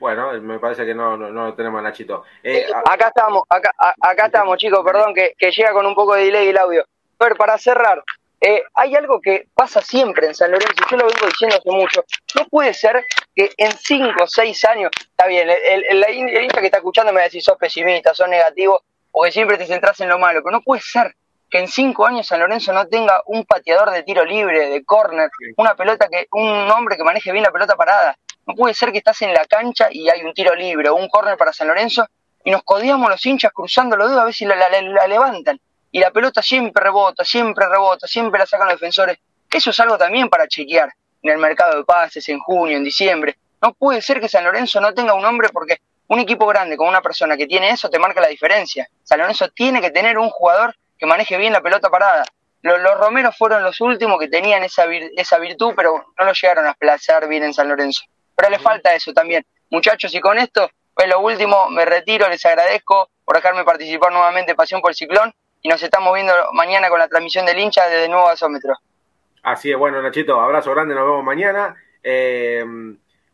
Bueno, 0.00 0.32
me 0.40 0.58
parece 0.58 0.86
que 0.86 0.94
no, 0.94 1.14
no, 1.18 1.30
lo 1.30 1.54
tenemos 1.54 1.82
Nachito. 1.82 2.24
Eh, 2.42 2.66
acá 2.86 3.08
estamos, 3.08 3.42
acá, 3.50 3.70
acá 4.00 4.26
estamos, 4.26 4.56
chicos, 4.56 4.80
perdón, 4.82 5.12
que, 5.12 5.34
llega 5.38 5.72
con 5.74 5.84
un 5.84 5.94
poco 5.94 6.14
de 6.14 6.24
delay 6.24 6.48
el 6.48 6.56
audio. 6.56 6.84
Pero 7.18 7.36
para 7.36 7.58
cerrar, 7.58 8.02
eh, 8.40 8.62
hay 8.74 8.94
algo 8.94 9.20
que 9.20 9.48
pasa 9.54 9.82
siempre 9.82 10.26
en 10.26 10.34
San 10.34 10.50
Lorenzo, 10.50 10.82
yo 10.90 10.96
lo 10.96 11.06
vengo 11.06 11.26
diciendo 11.26 11.56
hace 11.56 11.70
mucho. 11.70 12.04
No 12.34 12.46
puede 12.48 12.72
ser 12.74 13.04
que 13.34 13.50
en 13.56 13.72
cinco 13.72 14.24
o 14.24 14.26
seis 14.26 14.64
años, 14.64 14.90
está 14.98 15.26
bien, 15.26 15.48
el, 15.50 15.84
el, 15.88 16.44
hincha 16.44 16.60
que 16.60 16.66
está 16.66 16.78
escuchando 16.78 17.12
me 17.12 17.16
va 17.16 17.22
a 17.22 17.24
decir 17.24 17.42
sos 17.42 17.58
pesimista, 17.58 18.14
sos 18.14 18.28
negativo, 18.28 18.82
o 19.12 19.24
que 19.24 19.32
siempre 19.32 19.58
te 19.58 19.66
centras 19.66 20.00
en 20.00 20.08
lo 20.08 20.18
malo, 20.18 20.40
pero 20.42 20.56
no 20.56 20.62
puede 20.62 20.80
ser 20.80 21.14
que 21.50 21.58
en 21.58 21.68
cinco 21.68 22.06
años 22.06 22.26
San 22.26 22.40
Lorenzo 22.40 22.72
no 22.72 22.86
tenga 22.86 23.22
un 23.26 23.44
pateador 23.44 23.90
de 23.90 24.04
tiro 24.04 24.24
libre, 24.24 24.70
de 24.70 24.84
córner, 24.84 25.30
una 25.56 25.74
pelota 25.74 26.08
que, 26.08 26.28
un 26.30 26.70
hombre 26.70 26.96
que 26.96 27.02
maneje 27.02 27.32
bien 27.32 27.44
la 27.44 27.50
pelota 27.50 27.76
parada. 27.76 28.16
No 28.46 28.54
puede 28.54 28.72
ser 28.72 28.92
que 28.92 28.98
estás 28.98 29.20
en 29.22 29.34
la 29.34 29.44
cancha 29.44 29.88
y 29.90 30.08
hay 30.08 30.22
un 30.22 30.32
tiro 30.32 30.54
libre 30.54 30.88
o 30.88 30.94
un 30.94 31.08
córner 31.08 31.36
para 31.36 31.52
San 31.52 31.68
Lorenzo 31.68 32.06
y 32.44 32.50
nos 32.50 32.62
codiamos 32.62 33.10
los 33.10 33.24
hinchas 33.26 33.52
cruzando 33.52 33.96
los 33.96 34.08
dedos 34.08 34.22
a 34.22 34.24
ver 34.24 34.34
si 34.34 34.44
la, 34.46 34.56
levantan. 35.08 35.60
Y 35.92 36.00
la 36.00 36.10
pelota 36.10 36.42
siempre 36.42 36.82
rebota, 36.82 37.24
siempre 37.24 37.66
rebota, 37.68 38.06
siempre 38.06 38.38
la 38.38 38.46
sacan 38.46 38.68
los 38.68 38.80
defensores. 38.80 39.18
Eso 39.50 39.70
es 39.70 39.80
algo 39.80 39.98
también 39.98 40.28
para 40.28 40.46
chequear 40.46 40.92
en 41.22 41.30
el 41.30 41.38
mercado 41.38 41.76
de 41.76 41.84
pases, 41.84 42.28
en 42.28 42.38
junio, 42.38 42.76
en 42.76 42.84
diciembre. 42.84 43.36
No 43.60 43.74
puede 43.74 44.00
ser 44.00 44.20
que 44.20 44.28
San 44.28 44.44
Lorenzo 44.44 44.80
no 44.80 44.94
tenga 44.94 45.14
un 45.14 45.24
hombre 45.24 45.48
porque 45.52 45.78
un 46.08 46.18
equipo 46.18 46.46
grande 46.46 46.76
con 46.76 46.88
una 46.88 47.02
persona 47.02 47.36
que 47.36 47.46
tiene 47.46 47.70
eso 47.70 47.90
te 47.90 47.98
marca 47.98 48.20
la 48.20 48.28
diferencia. 48.28 48.88
San 49.02 49.18
Lorenzo 49.18 49.48
tiene 49.48 49.80
que 49.80 49.90
tener 49.90 50.18
un 50.18 50.30
jugador 50.30 50.74
que 50.98 51.06
maneje 51.06 51.36
bien 51.36 51.52
la 51.52 51.60
pelota 51.60 51.90
parada. 51.90 52.24
Los, 52.62 52.80
los 52.80 52.98
Romeros 52.98 53.36
fueron 53.36 53.62
los 53.62 53.80
últimos 53.80 54.18
que 54.18 54.28
tenían 54.28 54.62
esa, 54.64 54.84
esa 55.16 55.38
virtud, 55.38 55.72
pero 55.74 56.12
no 56.18 56.24
lo 56.24 56.32
llegaron 56.32 56.66
a 56.66 56.74
plazar 56.74 57.26
bien 57.28 57.42
en 57.42 57.54
San 57.54 57.68
Lorenzo 57.68 58.02
pero 58.40 58.50
le 58.50 58.58
falta 58.58 58.94
eso 58.94 59.12
también. 59.12 59.44
Muchachos, 59.68 60.14
y 60.14 60.20
con 60.20 60.38
esto 60.38 60.70
es 60.96 61.08
lo 61.08 61.20
último, 61.20 61.68
me 61.68 61.84
retiro, 61.84 62.28
les 62.28 62.44
agradezco 62.46 63.10
por 63.24 63.36
dejarme 63.36 63.64
participar 63.64 64.12
nuevamente 64.12 64.54
Pasión 64.54 64.80
por 64.80 64.92
el 64.92 64.96
Ciclón 64.96 65.32
y 65.62 65.68
nos 65.68 65.82
estamos 65.82 66.14
viendo 66.14 66.32
mañana 66.52 66.88
con 66.88 66.98
la 66.98 67.08
transmisión 67.08 67.46
del 67.46 67.58
hincha 67.58 67.88
desde 67.88 68.08
Nuevo 68.08 68.26
Gasómetro. 68.26 68.74
Así 69.42 69.70
es, 69.70 69.76
bueno 69.76 70.02
Nachito, 70.02 70.40
abrazo 70.40 70.70
grande, 70.72 70.94
nos 70.94 71.04
vemos 71.04 71.24
mañana. 71.24 71.74
Eh, 72.02 72.64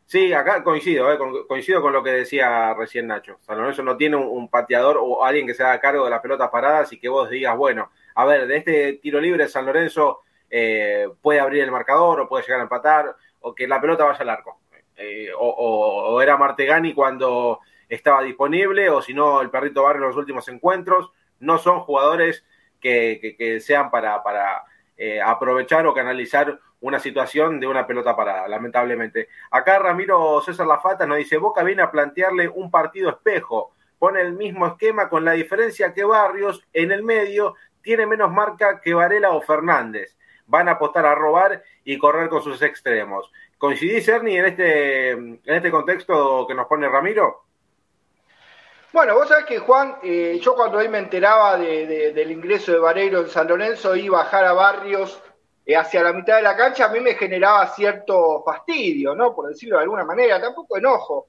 sí, 0.07 0.33
acá 0.33 0.63
coincido, 0.63 1.13
eh, 1.13 1.19
coincido 1.49 1.83
con 1.83 1.93
lo 1.93 2.03
que 2.03 2.11
decía 2.11 2.75
recién 2.75 3.07
Nacho. 3.07 3.39
San 3.41 3.59
Lorenzo 3.59 3.83
no 3.83 3.97
tiene 3.97 4.17
un, 4.17 4.49
pateador 4.49 4.99
o 5.01 5.25
alguien 5.25 5.47
que 5.47 5.55
se 5.55 5.63
haga 5.63 5.81
cargo 5.81 6.05
de 6.05 6.11
las 6.11 6.21
pelotas 6.21 6.51
paradas 6.51 6.93
y 6.93 6.99
que 6.99 7.09
vos 7.09 7.29
digas, 7.31 7.57
bueno, 7.57 7.91
a 8.15 8.25
ver, 8.25 8.47
de 8.47 8.57
este 8.57 8.93
tiro 8.95 9.21
libre 9.21 9.49
San 9.49 9.67
Lorenzo 9.67 10.23
eh, 10.49 11.09
puede 11.21 11.41
abrir 11.41 11.63
el 11.63 11.71
marcador 11.71 12.21
o 12.21 12.29
puede 12.29 12.45
llegar 12.45 12.61
a 12.61 12.65
empatar 12.65 13.17
o 13.41 13.55
que 13.55 13.67
la 13.67 13.81
pelota 13.81 14.05
vaya 14.05 14.21
al 14.21 14.31
arco. 14.31 14.61
Eh, 14.97 15.31
o, 15.39 16.21
era 16.23 16.37
Martegani 16.37 16.95
cuando 16.95 17.61
estaba 17.89 18.23
disponible, 18.23 18.89
o 18.91 19.03
si 19.03 19.13
no, 19.13 19.43
el 19.43 19.51
perrito 19.51 19.83
Barrio 19.83 20.03
en 20.03 20.09
los 20.09 20.17
últimos 20.17 20.49
encuentros. 20.49 21.11
No 21.41 21.59
son 21.59 21.81
jugadores 21.81 22.45
que, 22.81 23.59
sean 23.61 23.91
para, 23.91 24.23
para 24.23 24.65
eh, 24.97 25.21
aprovechar 25.21 25.87
o 25.87 25.95
canalizar 25.95 26.59
una 26.81 27.01
situación 27.01 27.59
de 27.59 27.67
una 27.67 27.87
pelota 27.87 28.15
parada, 28.15 28.47
lamentablemente. 28.49 29.29
Acá 29.51 29.79
Ramiro 29.79 30.41
César 30.43 30.67
Lafata 30.67 31.07
nos 31.07 31.19
dice, 31.19 31.39
Boca 31.39 31.63
viene 31.63 31.83
a 31.83 31.91
plantearle 31.91 32.49
un 32.49 32.71
partido 32.71 33.11
espejo, 33.11 33.73
pone 33.99 34.21
el 34.21 34.35
mismo 34.35 34.67
esquema 34.67 35.09
con 35.09 35.25
la 35.25 35.33
diferencia 35.33 35.93
que 35.93 36.05
Barrios 36.05 36.67
en 36.73 36.93
el 36.93 37.03
medio 37.03 37.55
tiene 37.83 38.07
menos 38.07 38.31
marca 38.31 38.81
que 38.81 38.95
Varela 38.95 39.31
o 39.31 39.41
Fernández. 39.41 40.17
Van 40.47 40.69
a 40.69 40.73
apostar 40.73 41.07
a 41.07 41.15
robar 41.15 41.63
y 41.85 41.99
correr 41.99 42.29
con 42.29 42.43
sus 42.43 42.63
extremos. 42.63 43.33
¿Coincidís, 43.59 44.07
Ernie, 44.07 44.39
en 44.39 44.45
este, 44.45 45.11
en 45.11 45.41
este 45.45 45.71
contexto 45.71 46.47
que 46.47 46.55
nos 46.55 46.67
pone 46.67 46.89
Ramiro? 46.89 47.46
Bueno, 48.97 49.15
vos 49.15 49.29
sabés 49.29 49.45
que 49.45 49.59
Juan, 49.59 49.99
eh, 50.03 50.41
yo 50.41 50.55
cuando 50.55 50.79
hoy 50.79 50.89
me 50.89 50.97
enteraba 50.97 51.59
del 51.59 52.31
ingreso 52.31 52.73
de 52.73 52.79
Vareiro 52.79 53.21
en 53.21 53.29
San 53.29 53.47
Lorenzo 53.47 53.95
y 53.95 54.09
bajar 54.09 54.47
a 54.47 54.55
Barrios 54.55 55.23
eh, 55.67 55.77
hacia 55.77 56.03
la 56.03 56.15
mitad 56.15 56.37
de 56.37 56.43
la 56.43 56.57
cancha, 56.57 56.87
a 56.87 56.89
mí 56.89 57.01
me 57.01 57.13
generaba 57.13 57.67
cierto 57.75 58.43
fastidio, 58.43 59.15
¿no? 59.15 59.35
Por 59.35 59.49
decirlo 59.49 59.77
de 59.77 59.83
alguna 59.83 60.07
manera, 60.07 60.41
tampoco 60.41 60.79
enojo, 60.79 61.27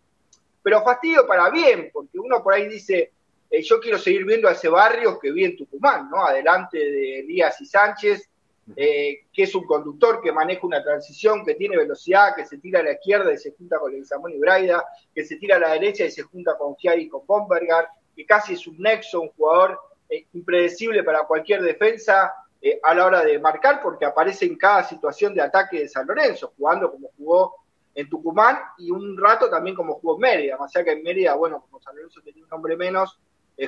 pero 0.63 0.81
fastidio 0.81 1.27
para 1.27 1.49
bien, 1.49 1.89
porque 1.91 2.17
uno 2.17 2.41
por 2.41 2.53
ahí 2.53 2.69
dice, 2.69 3.11
eh, 3.51 3.61
yo 3.61 3.81
quiero 3.81 3.97
seguir 3.97 4.23
viendo 4.23 4.47
a 4.47 4.53
ese 4.53 4.69
Barrios 4.69 5.19
que 5.19 5.33
vi 5.33 5.43
en 5.43 5.57
Tucumán, 5.57 6.09
¿no? 6.09 6.25
Adelante 6.25 6.77
de 6.77 7.19
Elías 7.19 7.59
y 7.59 7.65
Sánchez, 7.65 8.29
eh, 8.75 9.25
que 9.31 9.43
es 9.43 9.55
un 9.55 9.65
conductor 9.65 10.19
que 10.21 10.31
maneja 10.31 10.67
una 10.67 10.83
transición, 10.83 11.45
que 11.45 11.55
tiene 11.55 11.77
velocidad, 11.77 12.35
que 12.35 12.45
se 12.45 12.57
tira 12.57 12.81
a 12.81 12.83
la 12.83 12.93
izquierda 12.93 13.31
y 13.31 13.37
se 13.37 13.51
junta 13.51 13.79
con 13.79 13.91
Leguizamón 13.91 14.33
y 14.33 14.39
Braida, 14.39 14.83
que 15.13 15.23
se 15.23 15.37
tira 15.37 15.55
a 15.55 15.59
la 15.59 15.71
derecha 15.71 16.05
y 16.05 16.11
se 16.11 16.23
junta 16.23 16.57
con 16.57 16.75
Giai 16.75 17.03
y 17.03 17.07
con 17.07 17.25
Bombergar, 17.25 17.87
que 18.15 18.25
casi 18.25 18.53
es 18.53 18.67
un 18.67 18.77
nexo, 18.79 19.21
un 19.21 19.29
jugador 19.29 19.79
eh, 20.09 20.25
impredecible 20.33 21.03
para 21.03 21.23
cualquier 21.23 21.61
defensa 21.61 22.33
eh, 22.61 22.79
a 22.83 22.93
la 22.93 23.05
hora 23.05 23.23
de 23.23 23.39
marcar, 23.39 23.81
porque 23.81 24.05
aparece 24.05 24.45
en 24.45 24.57
cada 24.57 24.83
situación 24.83 25.33
de 25.33 25.41
ataque 25.41 25.79
de 25.79 25.87
San 25.87 26.05
Lorenzo, 26.05 26.53
jugando 26.57 26.91
como 26.91 27.09
jugó 27.17 27.55
en 27.95 28.09
Tucumán 28.09 28.59
y 28.77 28.91
un 28.91 29.17
rato 29.17 29.49
también 29.49 29.75
como 29.75 29.95
jugó 29.95 30.15
en 30.15 30.21
Mérida, 30.21 30.57
más 30.57 30.75
allá 30.75 30.85
que 30.85 30.91
en 30.91 31.03
Mérida, 31.03 31.35
bueno, 31.35 31.61
como 31.61 31.81
San 31.81 31.95
Lorenzo 31.95 32.21
tenía 32.21 32.43
un 32.43 32.53
hombre 32.53 32.75
menos, 32.75 33.17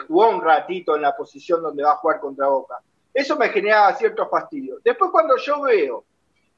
jugó 0.08 0.30
un 0.30 0.42
ratito 0.42 0.96
en 0.96 1.02
la 1.02 1.16
posición 1.16 1.64
donde 1.64 1.84
va 1.84 1.94
a 1.94 1.96
jugar 1.96 2.20
contra 2.20 2.48
Boca. 2.48 2.80
Eso 3.20 3.36
me 3.36 3.50
generaba 3.50 3.94
ciertos 3.96 4.30
fastidios. 4.30 4.82
Después 4.82 5.12
cuando 5.12 5.36
yo 5.36 5.62
veo 5.64 6.06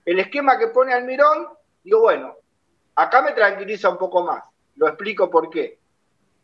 el 0.06 0.20
esquema 0.20 0.60
que 0.60 0.68
pone 0.68 0.94
Almirón, 0.94 1.48
digo, 1.84 2.02
bueno, 2.02 2.36
acá 2.94 3.24
me 3.24 3.32
tranquiliza 3.32 3.90
un 3.90 3.98
poco 3.98 4.24
más. 4.24 4.44
Lo 4.76 4.88
explico 4.88 5.28
por 5.28 5.50
qué. 5.50 5.80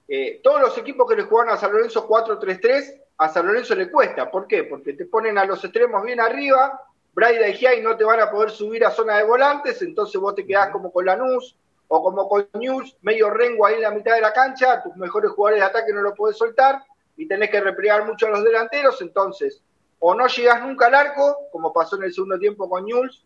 Eh, 0.08 0.42
todos 0.44 0.60
los 0.60 0.76
equipos 0.76 1.08
que 1.08 1.18
le 1.18 1.22
jugaron 1.22 1.54
a 1.54 1.58
San 1.58 1.72
Lorenzo 1.72 2.08
4-3-3, 2.08 3.00
a 3.16 3.30
San 3.30 3.46
Lorenzo 3.46 3.76
le 3.76 3.92
cuesta. 3.92 4.32
¿Por 4.32 4.48
qué? 4.48 4.64
Porque 4.64 4.94
te 4.94 5.06
ponen 5.06 5.38
a 5.38 5.46
los 5.46 5.64
extremos 5.64 6.02
bien 6.02 6.20
arriba, 6.20 6.82
Braida 7.14 7.48
y 7.48 7.54
Giai 7.54 7.84
no 7.84 7.96
te 7.96 8.04
van 8.04 8.20
a 8.20 8.32
poder 8.32 8.50
subir 8.50 8.84
a 8.84 8.90
zona 8.90 9.18
de 9.18 9.24
volantes, 9.24 9.84
entonces 9.84 10.20
vos 10.20 10.34
te 10.34 10.48
quedás 10.48 10.72
como 10.72 10.92
con 10.92 11.06
Lanús 11.06 11.56
o 11.90 12.02
como 12.02 12.28
con 12.28 12.50
News, 12.54 12.98
medio 13.04 13.30
rengo 13.30 13.68
ahí 13.68 13.76
en 13.76 13.82
la 13.84 13.92
mitad 13.92 14.16
de 14.16 14.22
la 14.22 14.34
cancha, 14.34 14.82
tus 14.82 14.96
mejores 14.96 15.30
jugadores 15.30 15.62
de 15.62 15.68
ataque 15.68 15.94
no 15.94 16.02
lo 16.02 16.16
podés 16.16 16.38
soltar 16.38 16.84
y 17.16 17.28
tenés 17.28 17.52
que 17.52 17.62
replegar 17.62 18.04
mucho 18.04 18.26
a 18.26 18.32
los 18.32 18.44
delanteros, 18.44 19.00
entonces 19.02 19.62
o 20.00 20.14
no 20.14 20.28
llegas 20.28 20.62
nunca 20.62 20.88
al 20.88 20.96
arco, 20.96 21.38
como 21.52 21.74
pasó 21.74 21.96
en 21.96 22.04
el 22.04 22.14
segundo 22.14 22.38
tiempo 22.38 22.70
con 22.70 22.86
Newell's, 22.86 23.24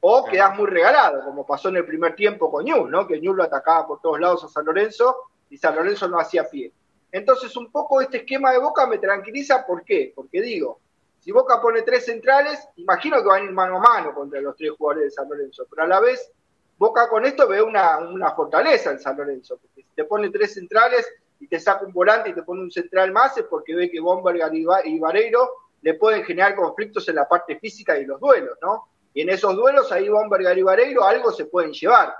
o 0.00 0.24
quedás 0.24 0.56
muy 0.56 0.66
regalado, 0.66 1.24
como 1.24 1.46
pasó 1.46 1.68
en 1.68 1.76
el 1.76 1.86
primer 1.86 2.14
tiempo 2.14 2.50
con 2.50 2.64
Newell's, 2.64 2.90
¿no? 2.90 3.06
que 3.06 3.20
Newell's 3.20 3.38
lo 3.38 3.44
atacaba 3.44 3.86
por 3.86 4.00
todos 4.00 4.20
lados 4.20 4.44
a 4.44 4.48
San 4.48 4.64
Lorenzo 4.64 5.16
y 5.50 5.56
San 5.56 5.74
Lorenzo 5.74 6.08
no 6.08 6.18
hacía 6.18 6.48
pie. 6.48 6.72
Entonces, 7.12 7.56
un 7.56 7.70
poco 7.70 8.00
este 8.00 8.18
esquema 8.18 8.52
de 8.52 8.58
Boca 8.58 8.86
me 8.86 8.98
tranquiliza, 8.98 9.66
¿por 9.66 9.84
qué? 9.84 10.12
Porque 10.14 10.42
digo, 10.42 10.80
si 11.20 11.32
Boca 11.32 11.60
pone 11.60 11.82
tres 11.82 12.04
centrales, 12.04 12.68
imagino 12.76 13.18
que 13.18 13.28
van 13.28 13.42
a 13.42 13.44
ir 13.44 13.52
mano 13.52 13.76
a 13.76 13.80
mano 13.80 14.14
contra 14.14 14.40
los 14.40 14.56
tres 14.56 14.72
jugadores 14.72 15.04
de 15.04 15.10
San 15.10 15.28
Lorenzo, 15.28 15.66
pero 15.70 15.82
a 15.82 15.86
la 15.86 16.00
vez 16.00 16.30
Boca 16.78 17.08
con 17.08 17.24
esto 17.24 17.48
ve 17.48 17.62
una, 17.62 17.98
una 17.98 18.32
fortaleza 18.32 18.90
en 18.90 19.00
San 19.00 19.16
Lorenzo, 19.16 19.56
porque 19.56 19.82
si 19.82 19.94
te 19.94 20.04
pone 20.04 20.30
tres 20.30 20.54
centrales 20.54 21.10
y 21.40 21.48
te 21.48 21.58
saca 21.58 21.86
un 21.86 21.92
volante 21.92 22.30
y 22.30 22.34
te 22.34 22.42
pone 22.42 22.60
un 22.60 22.70
central 22.70 23.12
más, 23.12 23.36
es 23.38 23.44
porque 23.44 23.74
ve 23.74 23.90
que 23.90 23.98
Bomberger 23.98 24.52
y 24.54 24.98
Vareiro 24.98 25.50
le 25.82 25.94
pueden 25.94 26.24
generar 26.24 26.54
conflictos 26.54 27.08
en 27.08 27.16
la 27.16 27.28
parte 27.28 27.58
física 27.58 27.98
y 27.98 28.04
los 28.04 28.20
duelos, 28.20 28.58
¿no? 28.62 28.88
Y 29.14 29.22
en 29.22 29.30
esos 29.30 29.56
duelos 29.56 29.90
ahí 29.92 30.08
Bomberger 30.08 30.58
y 30.58 30.62
Vareiro 30.62 31.04
algo 31.04 31.32
se 31.32 31.46
pueden 31.46 31.72
llevar. 31.72 32.14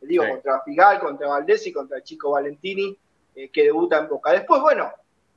Le 0.00 0.08
digo, 0.08 0.28
contra 0.28 0.62
Figal, 0.62 0.98
contra 0.98 1.28
Valdés 1.28 1.66
y 1.66 1.72
contra 1.72 1.98
el 1.98 2.02
chico 2.02 2.30
Valentini, 2.32 2.98
eh, 3.34 3.50
que 3.50 3.64
debuta 3.64 3.98
en 3.98 4.08
Boca. 4.08 4.32
Después, 4.32 4.60
bueno, 4.60 4.90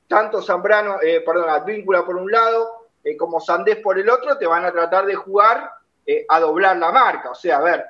tanto 0.08 0.42
Zambrano, 0.42 1.00
eh, 1.02 1.20
perdón, 1.20 1.48
Advíncula 1.50 2.04
por 2.04 2.16
un 2.16 2.30
lado, 2.30 2.88
eh, 3.04 3.16
como 3.16 3.40
Sandés 3.40 3.76
por 3.76 3.98
el 3.98 4.08
otro, 4.08 4.36
te 4.38 4.46
van 4.46 4.64
a 4.64 4.72
tratar 4.72 5.06
de 5.06 5.14
jugar 5.14 5.70
a 6.28 6.40
doblar 6.40 6.76
la 6.76 6.92
marca. 6.92 7.30
O 7.30 7.34
sea, 7.34 7.56
a 7.58 7.60
ver, 7.60 7.84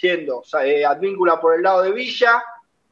yendo 0.00 0.42
Advíncula 0.88 1.40
por 1.40 1.54
el 1.54 1.62
lado 1.62 1.82
de 1.82 1.92
Villa 1.92 2.42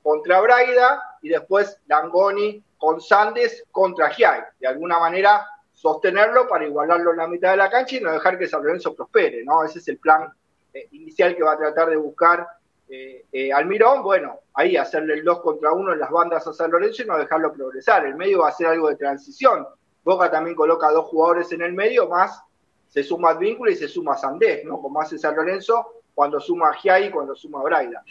contra 0.02 0.40
Braida 0.40 1.16
y 1.22 1.28
después 1.30 1.78
Langoni 1.86 2.62
con 2.78 3.00
Sandes 3.00 3.64
contra 3.70 4.10
Giai. 4.10 4.42
De 4.60 4.68
alguna 4.68 4.98
manera 4.98 5.46
sostenerlo 5.80 6.46
para 6.46 6.66
igualarlo 6.66 7.12
en 7.12 7.16
la 7.16 7.26
mitad 7.26 7.52
de 7.52 7.56
la 7.56 7.70
cancha 7.70 7.96
y 7.96 8.00
no 8.00 8.12
dejar 8.12 8.38
que 8.38 8.46
San 8.46 8.62
Lorenzo 8.62 8.94
prospere, 8.94 9.42
¿no? 9.44 9.64
Ese 9.64 9.78
es 9.78 9.88
el 9.88 9.96
plan 9.96 10.30
eh, 10.74 10.88
inicial 10.90 11.34
que 11.34 11.42
va 11.42 11.52
a 11.52 11.56
tratar 11.56 11.88
de 11.88 11.96
buscar 11.96 12.46
eh, 12.86 13.24
eh, 13.32 13.50
Almirón, 13.50 14.02
bueno, 14.02 14.40
ahí 14.52 14.76
hacerle 14.76 15.14
el 15.14 15.24
2 15.24 15.40
contra 15.40 15.72
1 15.72 15.94
en 15.94 15.98
las 15.98 16.10
bandas 16.10 16.46
a 16.46 16.52
San 16.52 16.70
Lorenzo 16.70 17.02
y 17.02 17.06
no 17.06 17.16
dejarlo 17.16 17.50
progresar. 17.54 18.04
El 18.04 18.14
medio 18.14 18.40
va 18.40 18.48
a 18.48 18.52
ser 18.52 18.66
algo 18.66 18.90
de 18.90 18.96
transición. 18.96 19.66
Boca 20.04 20.30
también 20.30 20.54
coloca 20.54 20.90
dos 20.90 21.06
jugadores 21.06 21.50
en 21.52 21.62
el 21.62 21.72
medio, 21.72 22.08
más 22.08 22.42
se 22.86 23.02
suma 23.02 23.30
Advíncula 23.30 23.70
y 23.70 23.76
se 23.76 23.88
suma 23.88 24.18
Sandés, 24.18 24.64
¿no? 24.66 24.82
Como 24.82 25.00
hace 25.00 25.16
San 25.16 25.34
Lorenzo 25.34 26.02
cuando 26.14 26.40
suma 26.40 26.70
a 26.70 26.74
Giai 26.74 27.06
y 27.06 27.10
cuando 27.10 27.34
suma 27.34 27.60
a 27.60 27.62
Braida. 27.62 28.04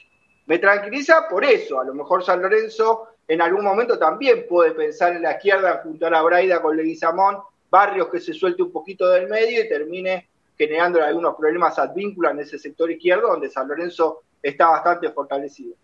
Me 0.48 0.58
tranquiliza 0.58 1.28
por 1.30 1.46
eso, 1.46 1.80
a 1.80 1.84
lo 1.84 1.94
mejor 1.94 2.24
San 2.24 2.42
Lorenzo 2.42 3.10
en 3.28 3.42
algún 3.44 3.64
momento 3.64 4.00
también 4.00 4.48
puede 4.50 4.72
pensar 4.72 5.16
en 5.16 5.22
la 5.22 5.34
izquierda, 5.34 5.82
juntar 5.84 6.16
a 6.16 6.24
Braida 6.24 6.64
con 6.64 6.76
Leguizamón 6.76 7.38
Barrios 7.70 8.10
que 8.10 8.20
se 8.20 8.34
suelte 8.34 8.64
un 8.64 8.72
poquito 8.72 9.08
del 9.10 9.28
medio 9.28 9.64
y 9.64 9.70
termine 9.70 10.30
generando 10.58 11.02
algunos 11.02 11.36
problemas 11.36 11.80
advíncula 11.80 12.32
en 12.32 12.40
ese 12.40 12.60
sector 12.60 12.92
izquierdo 12.92 13.30
donde 13.30 13.50
San 13.50 13.68
Lorenzo 13.68 14.24
está 14.42 14.68
bastante 14.68 15.10
fortalecido. 15.12 15.76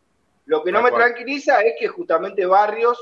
Lo 0.46 0.64
que 0.64 0.72
no 0.72 0.82
me 0.82 0.92
tranquiliza 0.92 1.62
es 1.62 1.76
que 1.80 1.88
justamente 1.88 2.46
Barrios 2.46 3.02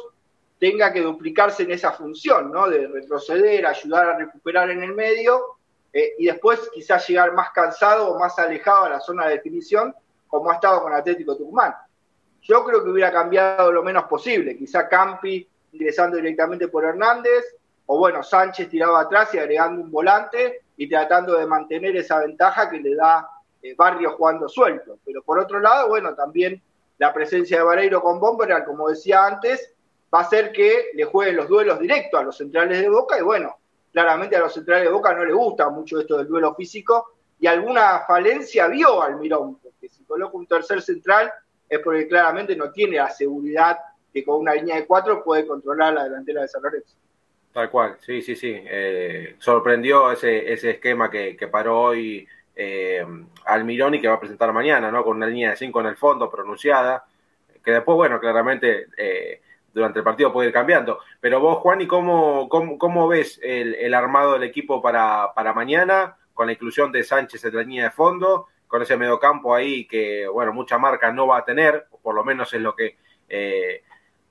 tenga 0.59 0.93
que 0.93 1.01
duplicarse 1.01 1.63
en 1.63 1.71
esa 1.71 1.91
función, 1.91 2.51
¿no? 2.51 2.69
De 2.69 2.87
retroceder, 2.87 3.65
ayudar 3.65 4.09
a 4.09 4.17
recuperar 4.17 4.69
en 4.69 4.81
el 4.81 4.93
medio 4.93 5.57
eh, 5.91 6.13
y 6.17 6.25
después 6.27 6.69
quizás 6.73 7.07
llegar 7.07 7.33
más 7.33 7.49
cansado 7.51 8.11
o 8.11 8.19
más 8.19 8.37
alejado 8.39 8.85
a 8.85 8.89
la 8.89 8.99
zona 8.99 9.27
de 9.27 9.35
definición, 9.35 9.93
como 10.27 10.49
ha 10.51 10.55
estado 10.55 10.81
con 10.81 10.93
Atlético 10.93 11.35
Tucumán. 11.35 11.73
Yo 12.41 12.63
creo 12.63 12.83
que 12.83 12.89
hubiera 12.89 13.11
cambiado 13.11 13.71
lo 13.71 13.83
menos 13.83 14.05
posible, 14.05 14.57
quizá 14.57 14.87
Campi 14.87 15.47
ingresando 15.73 16.17
directamente 16.17 16.67
por 16.67 16.85
Hernández, 16.85 17.43
o 17.85 17.97
bueno, 17.97 18.23
Sánchez 18.23 18.69
tiraba 18.69 19.01
atrás 19.01 19.33
y 19.33 19.39
agregando 19.39 19.81
un 19.81 19.91
volante 19.91 20.61
y 20.77 20.89
tratando 20.89 21.37
de 21.37 21.45
mantener 21.45 21.95
esa 21.95 22.19
ventaja 22.19 22.69
que 22.69 22.79
le 22.79 22.95
da 22.95 23.27
eh, 23.61 23.75
Barrio 23.75 24.11
jugando 24.11 24.47
suelto. 24.47 24.97
Pero 25.05 25.21
por 25.23 25.39
otro 25.39 25.59
lado, 25.59 25.89
bueno, 25.89 26.15
también 26.15 26.61
la 26.97 27.13
presencia 27.13 27.57
de 27.57 27.63
Vareiro 27.63 28.01
con 28.01 28.19
Bomberal, 28.19 28.65
como 28.65 28.89
decía 28.89 29.25
antes, 29.25 29.73
va 30.13 30.19
a 30.19 30.23
hacer 30.23 30.51
que 30.51 30.91
le 30.93 31.05
jueguen 31.05 31.37
los 31.37 31.47
duelos 31.47 31.79
directos 31.79 32.19
a 32.19 32.23
los 32.23 32.37
centrales 32.37 32.81
de 32.81 32.89
Boca 32.89 33.17
y 33.17 33.23
bueno, 33.23 33.57
claramente 33.91 34.35
a 34.35 34.39
los 34.39 34.53
centrales 34.53 34.85
de 34.85 34.91
Boca 34.91 35.13
no 35.13 35.25
le 35.25 35.33
gusta 35.33 35.69
mucho 35.69 35.99
esto 35.99 36.17
del 36.17 36.27
duelo 36.27 36.53
físico 36.55 37.07
y 37.39 37.47
alguna 37.47 38.01
falencia 38.07 38.67
vio 38.67 39.01
Almirón, 39.01 39.55
porque 39.55 39.89
si 39.89 40.03
coloca 40.05 40.37
un 40.37 40.47
tercer 40.47 40.81
central 40.81 41.31
es 41.67 41.79
porque 41.79 42.07
claramente 42.07 42.55
no 42.55 42.71
tiene 42.71 42.97
la 42.97 43.09
seguridad 43.09 43.79
que 44.13 44.23
con 44.23 44.39
una 44.39 44.53
línea 44.53 44.75
de 44.75 44.85
cuatro 44.85 45.23
puede 45.23 45.47
controlar 45.47 45.93
la 45.93 46.03
delantera 46.03 46.41
de 46.41 46.47
San 46.47 46.61
Lorenzo. 46.61 46.95
Tal 47.53 47.69
cual, 47.69 47.97
sí, 47.99 48.23
sí, 48.23 48.35
sí. 48.35 48.51
Eh, 48.65 49.35
sorprendió 49.37 50.11
ese, 50.11 50.51
ese 50.51 50.71
esquema 50.71 51.11
que, 51.11 51.37
que 51.37 51.47
paró 51.47 51.81
hoy 51.81 52.27
eh, 52.55 53.05
Almirón 53.45 53.93
y 53.93 54.01
que 54.01 54.07
va 54.07 54.15
a 54.15 54.19
presentar 54.19 54.51
mañana, 54.51 54.91
¿no? 54.91 55.03
Con 55.03 55.17
una 55.17 55.27
línea 55.27 55.51
de 55.51 55.57
5 55.57 55.81
en 55.81 55.85
el 55.85 55.95
fondo 55.95 56.31
pronunciada, 56.31 57.05
que 57.63 57.71
después, 57.71 57.95
bueno, 57.95 58.19
claramente 58.19 58.87
eh, 58.97 59.41
durante 59.71 59.99
el 59.99 60.05
partido 60.05 60.33
puede 60.33 60.47
ir 60.49 60.53
cambiando. 60.53 60.99
Pero 61.19 61.39
vos, 61.39 61.59
Juan, 61.59 61.81
¿y 61.81 61.87
cómo, 61.87 62.49
cómo, 62.49 62.79
cómo 62.79 63.07
ves 63.07 63.39
el, 63.43 63.75
el, 63.75 63.93
armado 63.93 64.33
del 64.33 64.43
equipo 64.43 64.81
para, 64.81 65.31
para 65.35 65.53
mañana, 65.53 66.17
con 66.33 66.47
la 66.47 66.53
inclusión 66.53 66.91
de 66.91 67.03
Sánchez 67.03 67.45
en 67.45 67.55
la 67.55 67.61
línea 67.61 67.83
de 67.85 67.91
fondo, 67.91 68.47
con 68.67 68.81
ese 68.81 68.97
mediocampo 68.97 69.53
ahí 69.53 69.85
que, 69.85 70.27
bueno, 70.27 70.53
mucha 70.53 70.79
marca 70.79 71.11
no 71.11 71.27
va 71.27 71.37
a 71.37 71.45
tener, 71.45 71.85
por 72.01 72.15
lo 72.15 72.23
menos 72.23 72.51
es 72.53 72.61
lo 72.61 72.75
que... 72.75 72.97
Eh, 73.29 73.83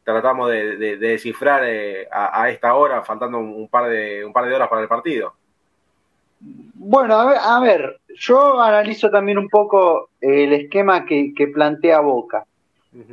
tratamos 0.05 0.51
de, 0.51 0.97
descifrar 0.97 1.63
eh, 1.65 2.09
a, 2.11 2.49
esta 2.51 2.75
hora, 2.75 3.03
faltando 3.03 3.39
un, 3.39 3.69
par 3.69 3.89
de, 3.89 4.25
un 4.25 4.33
par 4.33 4.47
de 4.47 4.55
horas 4.55 4.69
para 4.69 4.83
el 4.83 4.89
partido. 4.89 5.35
Bueno, 6.41 7.17
a 7.17 7.61
ver, 7.61 8.01
yo 8.17 8.61
analizo 8.61 9.11
también 9.11 9.39
un 9.39 9.49
poco 9.49 10.11
el 10.21 10.53
esquema 10.53 11.05
que, 11.05 11.51
plantea 11.53 12.01
Boca. 12.01 12.45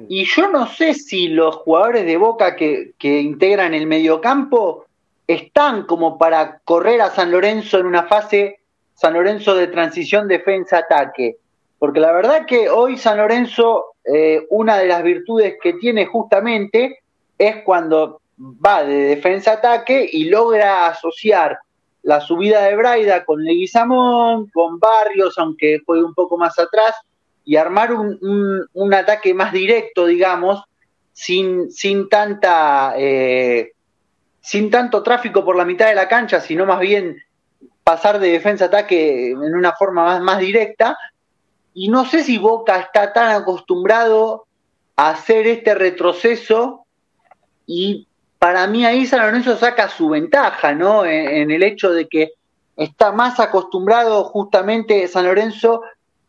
Y 0.09 0.25
yo 0.25 0.49
no 0.49 0.67
sé 0.67 0.93
si 0.93 1.29
los 1.29 1.55
jugadores 1.57 2.05
de 2.05 2.17
Boca 2.17 2.55
que, 2.55 2.91
que 2.97 3.21
integran 3.21 3.73
el 3.73 3.87
mediocampo 3.87 4.85
están 5.25 5.83
como 5.83 6.17
para 6.17 6.59
correr 6.65 7.01
a 7.01 7.11
San 7.11 7.31
Lorenzo 7.31 7.77
en 7.77 7.85
una 7.85 8.03
fase 8.03 8.59
San 8.99 9.13
Lorenzo 9.13 9.55
de 9.55 9.67
transición 9.67 10.27
defensa-ataque. 10.27 11.37
Porque 11.79 11.99
la 11.99 12.11
verdad 12.11 12.45
que 12.45 12.69
hoy 12.69 12.97
San 12.97 13.17
Lorenzo 13.17 13.95
eh, 14.11 14.45
una 14.49 14.77
de 14.77 14.87
las 14.87 15.03
virtudes 15.03 15.55
que 15.61 15.73
tiene 15.73 16.05
justamente 16.05 16.99
es 17.37 17.57
cuando 17.63 18.21
va 18.37 18.83
de 18.83 19.03
defensa-ataque 19.03 20.09
y 20.11 20.25
logra 20.25 20.87
asociar 20.87 21.59
la 22.01 22.21
subida 22.21 22.63
de 22.63 22.75
Braida 22.75 23.25
con 23.25 23.43
Leguizamón, 23.43 24.49
con 24.49 24.79
Barrios, 24.79 25.37
aunque 25.37 25.79
juegue 25.85 26.03
un 26.03 26.13
poco 26.13 26.37
más 26.37 26.57
atrás, 26.57 26.95
y 27.45 27.55
armar 27.55 27.93
un, 27.93 28.93
ataque 28.93 29.33
más 29.33 29.51
directo, 29.51 30.05
digamos, 30.05 30.63
sin, 31.13 31.71
sin 31.71 32.07
tanta 32.09 32.93
eh, 32.97 33.73
sin 34.41 34.71
tanto 34.71 35.03
tráfico 35.03 35.43
por 35.43 35.55
la 35.55 35.65
mitad 35.65 35.87
de 35.87 35.95
la 35.95 36.07
cancha, 36.07 36.39
sino 36.39 36.65
más 36.65 36.79
bien 36.79 37.17
pasar 37.83 38.19
de 38.19 38.31
defensa-ataque 38.31 39.31
en 39.31 39.55
una 39.55 39.73
forma 39.73 40.05
más, 40.05 40.21
más 40.21 40.39
directa, 40.39 40.97
y 41.79 41.87
no 41.87 42.03
sé 42.03 42.25
si 42.25 42.37
Boca 42.37 42.77
está 42.77 43.13
tan 43.13 43.29
acostumbrado 43.29 44.47
a 44.97 45.11
hacer 45.11 45.47
este 45.47 45.73
retroceso 45.75 46.83
y 47.65 48.05
para 48.37 48.67
mí 48.67 48.85
ahí 48.85 49.05
San 49.05 49.21
Lorenzo 49.21 49.55
saca 49.55 49.87
su 49.87 50.09
ventaja, 50.09 50.73
¿no? 50.73 51.05
En, 51.05 51.49
el 51.49 51.63
hecho 51.63 51.91
de 51.91 52.09
que 52.09 52.33
está 52.75 53.13
más 53.13 53.39
acostumbrado 53.39 54.25
justamente 54.25 55.07
San 55.07 55.23
Lorenzo 55.23 55.81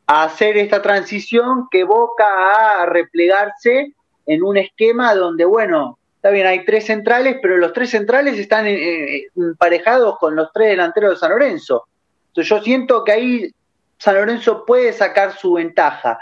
a 0.07 0.23
hacer 0.23 0.57
esta 0.57 0.83
transición 0.83 1.67
que 1.69 1.83
Boca 1.83 2.83
a 2.83 2.87
replegarse 2.87 3.95
en 4.27 4.45
un 4.45 4.57
esquema 4.57 5.17
donde, 5.17 5.47
bueno, 5.47 5.99
está 6.15 6.31
bien, 6.31 6.47
hay 6.47 6.65
tres 6.65 6.87
centrales, 6.87 7.39
pero 7.43 7.57
los 7.57 7.73
tres 7.73 7.91
centrales 7.91 8.39
están 8.39 8.69
eh, 8.69 9.17
eh, 9.17 9.27
emparejados 9.35 10.17
con 10.21 10.37
los 10.37 10.53
tres 10.53 10.69
delanteros 10.69 11.11
de 11.11 11.17
San 11.17 11.31
Lorenzo. 11.31 11.89
Entonces 12.29 12.49
yo 12.49 12.63
siento 12.63 13.03
que 13.03 13.11
ahí 13.11 13.55
San 14.01 14.15
Lorenzo 14.15 14.65
puede 14.65 14.95
sacar 14.95 15.37
su 15.37 15.53
ventaja. 15.53 16.19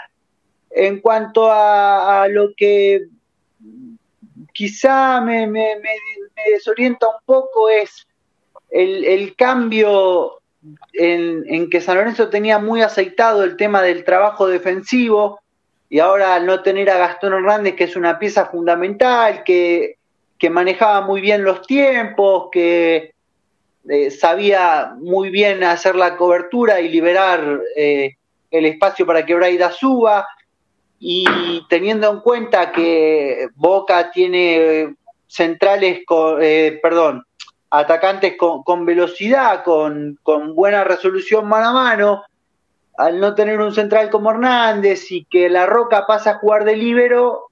En 0.69 0.99
cuanto 0.99 1.49
a, 1.49 2.27
lo 2.29 2.53
que 2.55 3.05
quizá 4.53 5.21
me, 5.21 5.49
desorienta 6.51 7.07
un 7.07 7.21
poco 7.25 7.69
es 7.69 8.05
el, 8.69 9.33
cambio 9.37 10.41
en, 10.91 11.69
que 11.69 11.79
San 11.79 11.95
Lorenzo 11.95 12.29
tenía 12.29 12.59
muy 12.59 12.81
aceitado 12.81 13.45
el 13.45 13.55
tema 13.55 13.81
del 13.81 14.03
trabajo 14.03 14.47
defensivo 14.47 15.39
y 15.89 15.99
ahora 15.99 16.35
al 16.35 16.45
no 16.45 16.61
tener 16.61 16.89
a 16.89 16.97
Gastón 16.97 17.33
Hernández, 17.33 17.75
que 17.75 17.85
es 17.85 17.95
una 17.95 18.19
pieza 18.19 18.47
fundamental, 18.47 19.43
que 19.45 19.95
manejaba 20.49 20.99
muy 20.99 21.21
bien 21.21 21.45
los 21.45 21.65
tiempos, 21.65 22.49
que 22.51 23.13
eh, 23.87 24.11
sabía 24.11 24.93
muy 24.97 25.29
bien 25.29 25.63
hacer 25.63 25.95
la 25.95 26.17
cobertura 26.17 26.81
y 26.81 26.89
liberar 26.89 27.61
eh, 27.75 28.15
el 28.51 28.65
espacio 28.65 29.05
para 29.05 29.25
que 29.25 29.35
Braida 29.35 29.71
suba, 29.71 30.27
y 30.99 31.25
teniendo 31.69 32.11
en 32.11 32.19
cuenta 32.19 32.71
que 32.71 33.47
Boca 33.55 34.11
tiene 34.11 34.95
centrales, 35.27 36.01
eh, 36.41 36.79
perdón, 36.81 37.23
atacantes 37.69 38.35
con, 38.37 38.85
velocidad, 38.85 39.63
con, 39.63 40.19
con, 40.23 40.55
buena 40.55 40.83
resolución 40.83 41.47
mano 41.47 41.69
a 41.69 41.73
mano, 41.73 42.23
al 42.97 43.19
no 43.19 43.33
tener 43.33 43.61
un 43.61 43.73
central 43.73 44.09
como 44.09 44.31
Hernández 44.31 45.09
y 45.11 45.23
que 45.23 45.49
La 45.49 45.65
Roca 45.65 46.05
pasa 46.05 46.31
a 46.31 46.37
jugar 46.39 46.65
de 46.65 46.75
líbero, 46.75 47.49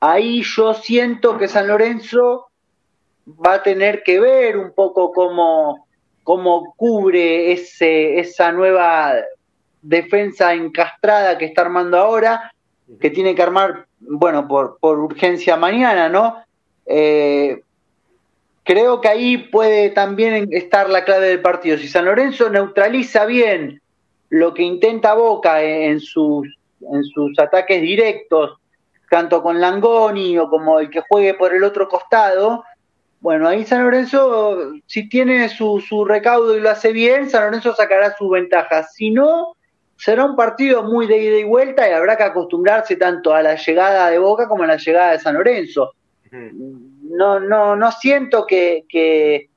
ahí 0.00 0.42
yo 0.42 0.74
siento 0.74 1.38
que 1.38 1.48
San 1.48 1.68
Lorenzo 1.68 2.49
va 3.44 3.54
a 3.54 3.62
tener 3.62 4.02
que 4.02 4.20
ver 4.20 4.56
un 4.56 4.72
poco 4.72 5.12
cómo, 5.12 5.86
cómo 6.22 6.74
cubre 6.76 7.52
ese, 7.52 8.18
esa 8.18 8.52
nueva 8.52 9.14
defensa 9.82 10.54
encastrada 10.54 11.38
que 11.38 11.46
está 11.46 11.62
armando 11.62 11.98
ahora, 11.98 12.52
que 13.00 13.10
tiene 13.10 13.34
que 13.34 13.42
armar, 13.42 13.86
bueno, 14.00 14.46
por, 14.48 14.78
por 14.78 14.98
urgencia 14.98 15.56
mañana, 15.56 16.08
¿no? 16.08 16.36
Eh, 16.86 17.62
creo 18.64 19.00
que 19.00 19.08
ahí 19.08 19.38
puede 19.38 19.90
también 19.90 20.48
estar 20.52 20.88
la 20.90 21.04
clave 21.04 21.28
del 21.28 21.42
partido. 21.42 21.78
Si 21.78 21.88
San 21.88 22.04
Lorenzo 22.04 22.50
neutraliza 22.50 23.24
bien 23.24 23.80
lo 24.28 24.54
que 24.54 24.62
intenta 24.62 25.14
Boca 25.14 25.62
en 25.62 26.00
sus, 26.00 26.48
en 26.80 27.04
sus 27.04 27.38
ataques 27.38 27.80
directos, 27.80 28.58
tanto 29.10 29.42
con 29.42 29.60
Langoni 29.60 30.38
o 30.38 30.48
como 30.48 30.78
el 30.78 30.88
que 30.88 31.02
juegue 31.08 31.34
por 31.34 31.54
el 31.54 31.64
otro 31.64 31.88
costado, 31.88 32.64
bueno, 33.20 33.48
ahí 33.48 33.64
San 33.64 33.84
Lorenzo, 33.84 34.72
si 34.86 35.08
tiene 35.08 35.48
su, 35.50 35.78
su 35.86 36.04
recaudo 36.04 36.56
y 36.56 36.60
lo 36.60 36.70
hace 36.70 36.92
bien, 36.92 37.28
San 37.28 37.44
Lorenzo 37.44 37.74
sacará 37.74 38.16
sus 38.16 38.30
ventajas. 38.30 38.94
Si 38.94 39.10
no, 39.10 39.56
será 39.96 40.24
un 40.24 40.34
partido 40.34 40.82
muy 40.82 41.06
de 41.06 41.18
ida 41.18 41.38
y 41.38 41.44
vuelta 41.44 41.86
y 41.86 41.92
habrá 41.92 42.16
que 42.16 42.22
acostumbrarse 42.22 42.96
tanto 42.96 43.34
a 43.34 43.42
la 43.42 43.56
llegada 43.56 44.08
de 44.08 44.18
Boca 44.18 44.48
como 44.48 44.62
a 44.64 44.66
la 44.66 44.78
llegada 44.78 45.12
de 45.12 45.18
San 45.18 45.34
Lorenzo. 45.34 45.92
No, 46.32 47.38
no, 47.38 47.76
no 47.76 47.92
siento 47.92 48.46
que, 48.46 48.84
que, 48.88 49.50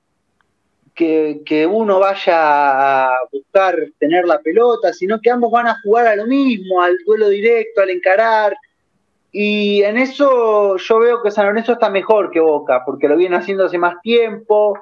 que, 0.93 1.65
uno 1.65 1.99
vaya 1.99 3.05
a 3.05 3.17
buscar 3.31 3.77
tener 3.97 4.25
la 4.25 4.39
pelota, 4.39 4.91
sino 4.91 5.21
que 5.21 5.31
ambos 5.31 5.51
van 5.51 5.67
a 5.67 5.79
jugar 5.81 6.07
a 6.07 6.15
lo 6.17 6.25
mismo, 6.25 6.81
al 6.81 6.97
duelo 7.05 7.29
directo, 7.29 7.81
al 7.81 7.91
encarar. 7.91 8.57
Y 9.35 9.81
en 9.81 9.97
eso 9.97 10.77
yo 10.77 10.99
veo 10.99 11.23
que 11.23 11.31
San 11.31 11.47
Lorenzo 11.47 11.73
está 11.73 11.89
mejor 11.89 12.29
que 12.29 12.39
Boca, 12.39 12.83
porque 12.85 13.07
lo 13.07 13.17
viene 13.17 13.35
haciendo 13.35 13.65
hace 13.65 13.79
más 13.79 13.99
tiempo, 14.03 14.79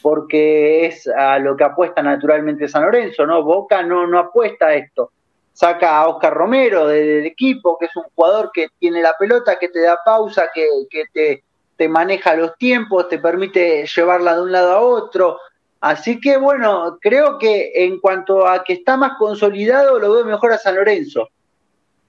porque 0.00 0.86
es 0.86 1.06
a 1.06 1.38
lo 1.38 1.54
que 1.54 1.64
apuesta 1.64 2.02
naturalmente 2.02 2.66
San 2.66 2.82
Lorenzo, 2.82 3.26
¿no? 3.26 3.42
Boca 3.42 3.82
no, 3.82 4.06
no 4.06 4.18
apuesta 4.18 4.68
a 4.68 4.74
esto. 4.74 5.10
Saca 5.52 5.98
a 5.98 6.08
Oscar 6.08 6.32
Romero 6.32 6.86
del, 6.86 7.26
equipo, 7.26 7.76
que 7.78 7.86
es 7.86 7.96
un 7.96 8.04
jugador 8.14 8.50
que 8.54 8.68
tiene 8.78 9.02
la 9.02 9.14
pelota, 9.18 9.58
que 9.58 9.68
te 9.68 9.82
da 9.82 9.98
pausa, 10.02 10.48
que, 10.54 10.66
que 10.88 11.04
te, 11.12 11.44
te 11.76 11.86
maneja 11.86 12.34
los 12.34 12.56
tiempos, 12.56 13.06
te 13.06 13.18
permite 13.18 13.84
llevarla 13.84 14.34
de 14.34 14.42
un 14.42 14.52
lado 14.52 14.72
a 14.72 14.80
otro. 14.80 15.38
Así 15.82 16.18
que 16.20 16.38
bueno, 16.38 16.96
creo 17.02 17.38
que 17.38 17.72
en 17.74 18.00
cuanto 18.00 18.46
a 18.46 18.64
que 18.64 18.72
está 18.72 18.96
más 18.96 19.18
consolidado, 19.18 19.98
lo 19.98 20.10
veo 20.14 20.24
mejor 20.24 20.54
a 20.54 20.58
San 20.58 20.76
Lorenzo. 20.76 21.28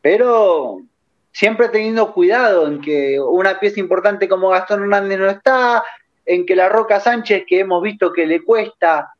Pero 0.02 0.84
siempre 1.32 1.70
teniendo 1.70 2.14
cuidado 2.14 2.68
en 2.68 2.82
que 2.82 3.20
una 3.20 3.60
pieza 3.60 3.80
importante 3.80 4.28
como 4.28 4.50
Gastón 4.50 4.84
Hernández 4.84 5.20
no 5.20 5.30
está, 5.30 5.84
en 6.26 6.46
que 6.46 6.56
la 6.56 6.70
Roca 6.70 7.00
Sánchez, 7.00 7.44
que 7.48 7.60
hemos 7.60 7.82
visto 7.82 8.12
que 8.14 8.26
le 8.26 8.44
cuesta, 8.44 9.14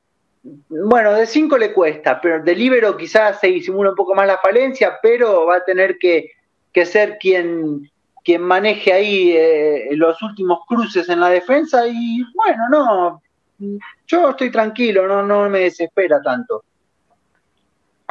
bueno, 0.70 1.14
de 1.14 1.26
5 1.26 1.58
le 1.58 1.74
cuesta, 1.74 2.20
pero 2.20 2.44
de 2.44 2.56
libero 2.56 2.98
quizás 2.98 3.40
se 3.40 3.48
disimula 3.48 3.92
un 3.92 3.96
poco 3.96 4.16
más 4.16 4.28
la 4.28 4.38
falencia, 4.38 4.98
pero 5.02 5.46
va 5.46 5.58
a 5.58 5.64
tener 5.64 5.98
que, 5.98 6.32
ser 6.86 7.18
quien, 7.20 7.90
quien 8.24 8.42
maneje 8.42 8.94
ahí 8.94 9.32
eh, 9.36 9.90
los 9.92 10.22
últimos 10.22 10.60
cruces 10.68 11.10
en 11.10 11.20
la 11.20 11.30
defensa 11.30 11.88
y 11.88 12.24
bueno, 12.34 12.70
no, 12.70 13.22
yo 14.08 14.30
estoy 14.30 14.50
tranquilo, 14.50 15.08
no, 15.08 15.24
no 15.24 15.50
me 15.50 15.60
desespera 15.60 16.22
tanto. 16.22 16.64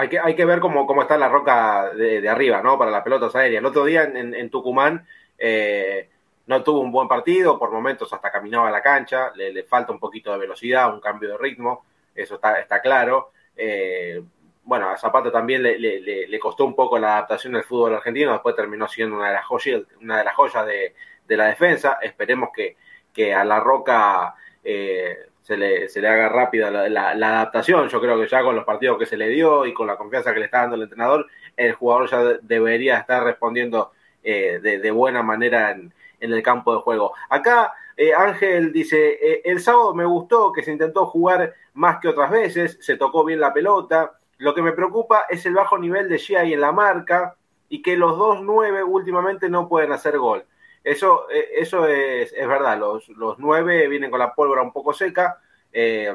Hay 0.01 0.09
que, 0.09 0.19
hay 0.19 0.35
que 0.35 0.47
ver 0.47 0.61
cómo, 0.61 0.87
cómo 0.87 1.03
está 1.03 1.19
la 1.19 1.29
roca 1.29 1.91
de, 1.91 2.27
arriba, 2.27 2.63
¿no? 2.63 2.79
Para 2.79 2.91
las 2.91 3.03
pelotas 3.03 3.37
aéreas. 3.37 3.61
El 3.61 3.67
otro 3.67 3.85
día 3.85 4.05
en, 4.05 4.49
Tucumán 4.49 5.07
eh, 5.37 6.09
no 6.47 6.63
tuvo 6.63 6.81
un 6.81 6.91
buen 6.91 7.07
partido, 7.07 7.59
por 7.59 7.71
momentos 7.71 8.11
hasta 8.11 8.31
caminaba 8.31 8.71
la 8.71 8.81
cancha, 8.81 9.31
le, 9.35 9.63
falta 9.65 9.93
un 9.93 9.99
poquito 9.99 10.33
de 10.33 10.39
velocidad, 10.39 10.91
un 10.91 11.01
cambio 11.01 11.29
de 11.29 11.37
ritmo, 11.37 11.85
eso 12.15 12.37
está, 12.37 12.59
está 12.61 12.81
claro. 12.81 13.33
Eh, 13.55 14.23
bueno, 14.65 14.89
a 14.89 14.97
Zapata 14.97 15.31
también 15.31 15.63
le, 15.63 15.79
le, 15.79 16.39
costó 16.39 16.65
un 16.65 16.75
poco 16.75 16.99
la 16.99 17.19
adaptación 17.19 17.57
al 17.57 17.65
fútbol 17.65 17.95
argentino, 17.95 18.33
después 18.33 18.57
terminó 18.57 18.89
siendo 18.89 19.17
una 19.17 19.29
de 19.29 19.35
las 19.35 19.45
joyas, 19.45 19.83
una 20.01 20.17
de, 20.17 20.25
las 20.25 20.35
joyas 20.35 20.65
de, 20.65 21.37
la 21.37 21.45
defensa. 21.45 21.99
Esperemos 22.01 22.49
que, 22.55 22.79
que 23.13 23.35
a 23.35 23.45
la 23.45 23.61
Roca 23.61 24.35
eh, 24.65 25.27
se 25.43 25.57
le, 25.57 25.89
se 25.89 26.01
le 26.01 26.09
haga 26.09 26.29
rápida 26.29 26.71
la, 26.71 27.11
adaptación. 27.11 27.89
Yo 27.89 28.01
creo 28.01 28.21
que 28.21 28.29
ya 28.29 28.43
con 28.43 28.55
los 28.55 28.65
partidos 28.65 28.99
que 28.99 29.07
se 29.07 29.17
le 29.17 29.29
dio 29.29 29.67
y 29.67 29.75
con 29.75 29.87
la 29.87 29.97
confianza 29.97 30.33
que 30.33 30.41
le 30.41 30.47
está 30.47 30.61
dando 30.61 30.77
el 30.77 30.83
entrenador, 30.83 31.27
el 31.57 31.73
jugador 31.75 32.11
ya 32.11 32.23
debería 32.43 32.99
estar 32.99 33.25
respondiendo 33.25 33.93
eh, 34.23 34.61
de, 34.63 34.91
buena 34.91 35.23
manera 35.23 35.71
en, 35.73 35.93
el 36.21 36.43
campo 36.43 36.75
de 36.75 36.83
juego. 36.83 37.15
Acá 37.31 37.73
eh, 37.97 38.13
Ángel 38.15 38.73
dice, 38.73 39.19
eh, 39.21 39.43
el 39.45 39.61
sábado 39.61 39.95
me 39.95 40.05
gustó 40.05 40.53
que 40.53 40.63
se 40.63 40.73
intentó 40.73 41.07
jugar 41.07 41.55
más 41.75 41.99
que 41.99 42.09
otras 42.09 42.31
veces, 42.31 42.79
se 42.81 42.97
tocó 42.97 43.25
bien 43.25 43.41
la 43.41 43.55
pelota. 43.55 44.13
Lo 44.39 44.55
que 44.55 44.63
me 44.63 44.73
preocupa 44.73 45.25
es 45.29 45.45
el 45.47 45.55
bajo 45.55 45.79
nivel 45.79 46.09
de 46.09 46.19
Gia 46.19 46.45
en 46.45 46.61
la 46.61 46.73
marca 46.73 47.37
y 47.69 47.83
que 47.83 47.97
los 47.97 48.19
dos 48.19 48.41
nueve 48.43 48.83
últimamente 48.83 49.49
no 49.49 49.69
pueden 49.69 49.93
hacer 49.93 50.19
gol. 50.19 50.45
Eso, 50.83 51.29
eh, 51.31 51.49
eso 51.57 51.87
es, 51.87 52.33
es, 52.33 52.49
verdad, 52.49 52.79
los, 52.79 53.09
los 53.11 53.39
nueve 53.39 53.87
vienen 53.89 54.11
con 54.11 54.19
la 54.19 54.35
pólvora 54.35 54.63
un 54.63 54.73
poco 54.73 54.93
seca. 54.93 55.39
Eh, 55.73 56.15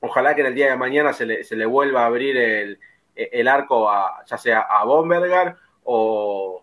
ojalá 0.00 0.34
que 0.34 0.40
en 0.40 0.48
el 0.48 0.54
día 0.54 0.70
de 0.70 0.76
mañana 0.76 1.12
se 1.12 1.26
le, 1.26 1.44
se 1.44 1.56
le 1.56 1.66
vuelva 1.66 2.02
a 2.02 2.06
abrir 2.06 2.36
el, 2.36 2.78
el 3.14 3.48
arco 3.48 3.88
a, 3.88 4.24
ya 4.26 4.36
sea 4.36 4.60
a 4.60 4.84
Bombergar 4.84 5.56
o, 5.84 6.62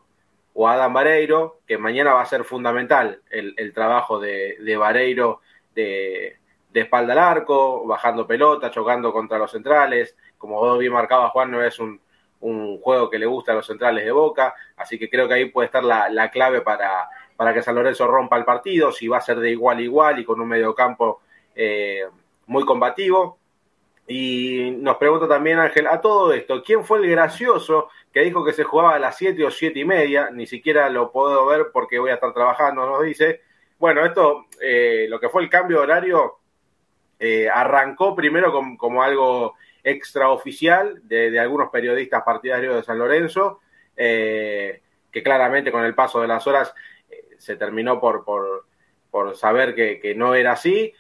o 0.53 0.67
a 0.67 0.73
Adam 0.73 0.93
Vareiro, 0.93 1.59
que 1.65 1.77
mañana 1.77 2.13
va 2.13 2.21
a 2.21 2.25
ser 2.25 2.43
fundamental 2.43 3.21
el, 3.29 3.53
el 3.57 3.73
trabajo 3.73 4.19
de, 4.19 4.57
de 4.59 4.77
Vareiro 4.77 5.41
de, 5.73 6.37
de, 6.69 6.81
espalda 6.81 7.13
al 7.13 7.19
arco, 7.19 7.85
bajando 7.87 8.27
pelota, 8.27 8.69
chocando 8.69 9.11
contra 9.11 9.39
los 9.39 9.51
centrales. 9.51 10.15
Como 10.37 10.59
vos 10.59 10.77
bien 10.77 10.93
marcaba 10.93 11.29
Juan, 11.29 11.51
no 11.51 11.63
es 11.63 11.79
un, 11.79 12.01
un 12.43 12.79
juego 12.79 13.09
que 13.09 13.17
le 13.17 13.25
gusta 13.25 13.51
a 13.51 13.55
los 13.55 13.65
centrales 13.65 14.03
de 14.03 14.11
Boca, 14.11 14.53
así 14.77 14.99
que 14.99 15.09
creo 15.09 15.27
que 15.27 15.33
ahí 15.35 15.45
puede 15.45 15.67
estar 15.67 15.83
la, 15.83 16.09
la 16.09 16.29
clave 16.29 16.61
para, 16.61 17.09
para, 17.35 17.53
que 17.53 17.61
San 17.61 17.75
Lorenzo 17.75 18.05
rompa 18.05 18.37
el 18.37 18.45
partido, 18.45 18.91
si 18.91 19.07
va 19.07 19.17
a 19.17 19.21
ser 19.21 19.39
de 19.39 19.51
igual 19.51 19.77
a 19.77 19.81
igual 19.81 20.19
y 20.19 20.25
con 20.25 20.39
un 20.41 20.47
mediocampo 20.47 21.21
eh, 21.55 22.03
muy 22.47 22.65
combativo. 22.65 23.37
Y 24.05 24.71
nos 24.79 24.97
pregunta 24.97 25.27
también 25.27 25.59
Ángel, 25.59 25.87
a 25.87 26.01
todo 26.01 26.33
esto, 26.33 26.61
¿quién 26.61 26.83
fue 26.83 26.99
el 26.99 27.09
gracioso 27.09 27.87
que 28.11 28.19
dijo 28.19 28.43
que 28.43 28.51
se 28.51 28.65
jugaba 28.65 28.95
a 28.95 28.99
las 28.99 29.17
7 29.17 29.45
o 29.45 29.49
7 29.49 29.79
y 29.79 29.85
media? 29.85 30.29
Ni 30.29 30.45
siquiera 30.45 30.89
lo 30.89 31.11
puedo 31.11 31.45
ver 31.45 31.67
porque 31.71 31.99
voy 31.99 32.11
a 32.11 32.15
estar 32.15 32.33
trabajando, 32.33 32.85
nos 32.85 33.03
dice. 33.03 33.41
Bueno, 33.79 34.05
esto, 34.05 34.47
eh, 34.61 35.07
lo 35.09 35.19
que 35.19 35.29
fue 35.29 35.43
el 35.43 35.49
cambio 35.49 35.77
de 35.77 35.83
horario, 35.83 36.39
eh, 37.19 37.47
arrancó 37.49 38.13
primero 38.13 38.51
como 38.77 39.01
algo 39.01 39.55
extraoficial 39.83 41.01
de, 41.03 41.37
algunos 41.39 41.69
periodistas 41.69 42.23
partidarios 42.23 42.75
de 42.75 42.83
San 42.83 42.97
Lorenzo, 42.97 43.59
eh, 43.95 44.81
que 45.11 45.23
claramente 45.23 45.71
con 45.71 45.83
el 45.83 45.93
paso 45.93 46.21
de 46.21 46.27
las 46.27 46.47
horas 46.47 46.73
eh, 47.09 47.35
se 47.37 47.55
terminó 47.55 47.99
por, 47.99 48.23
por, 48.23 48.65
por 49.11 49.35
saber 49.35 49.75
que, 49.75 49.99
que, 49.99 50.15
no 50.15 50.35
era 50.35 50.53
así. 50.53 50.93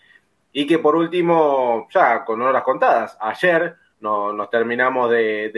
Y 0.51 0.67
que 0.67 0.77
por 0.77 0.95
último, 0.95 1.87
ya 1.91 2.23
con 2.23 2.41
horas 2.41 2.63
contadas, 2.63 3.17
ayer 3.19 3.75
no, 4.01 4.33
nos 4.33 4.49
terminamos 4.49 5.09
de, 5.09 5.49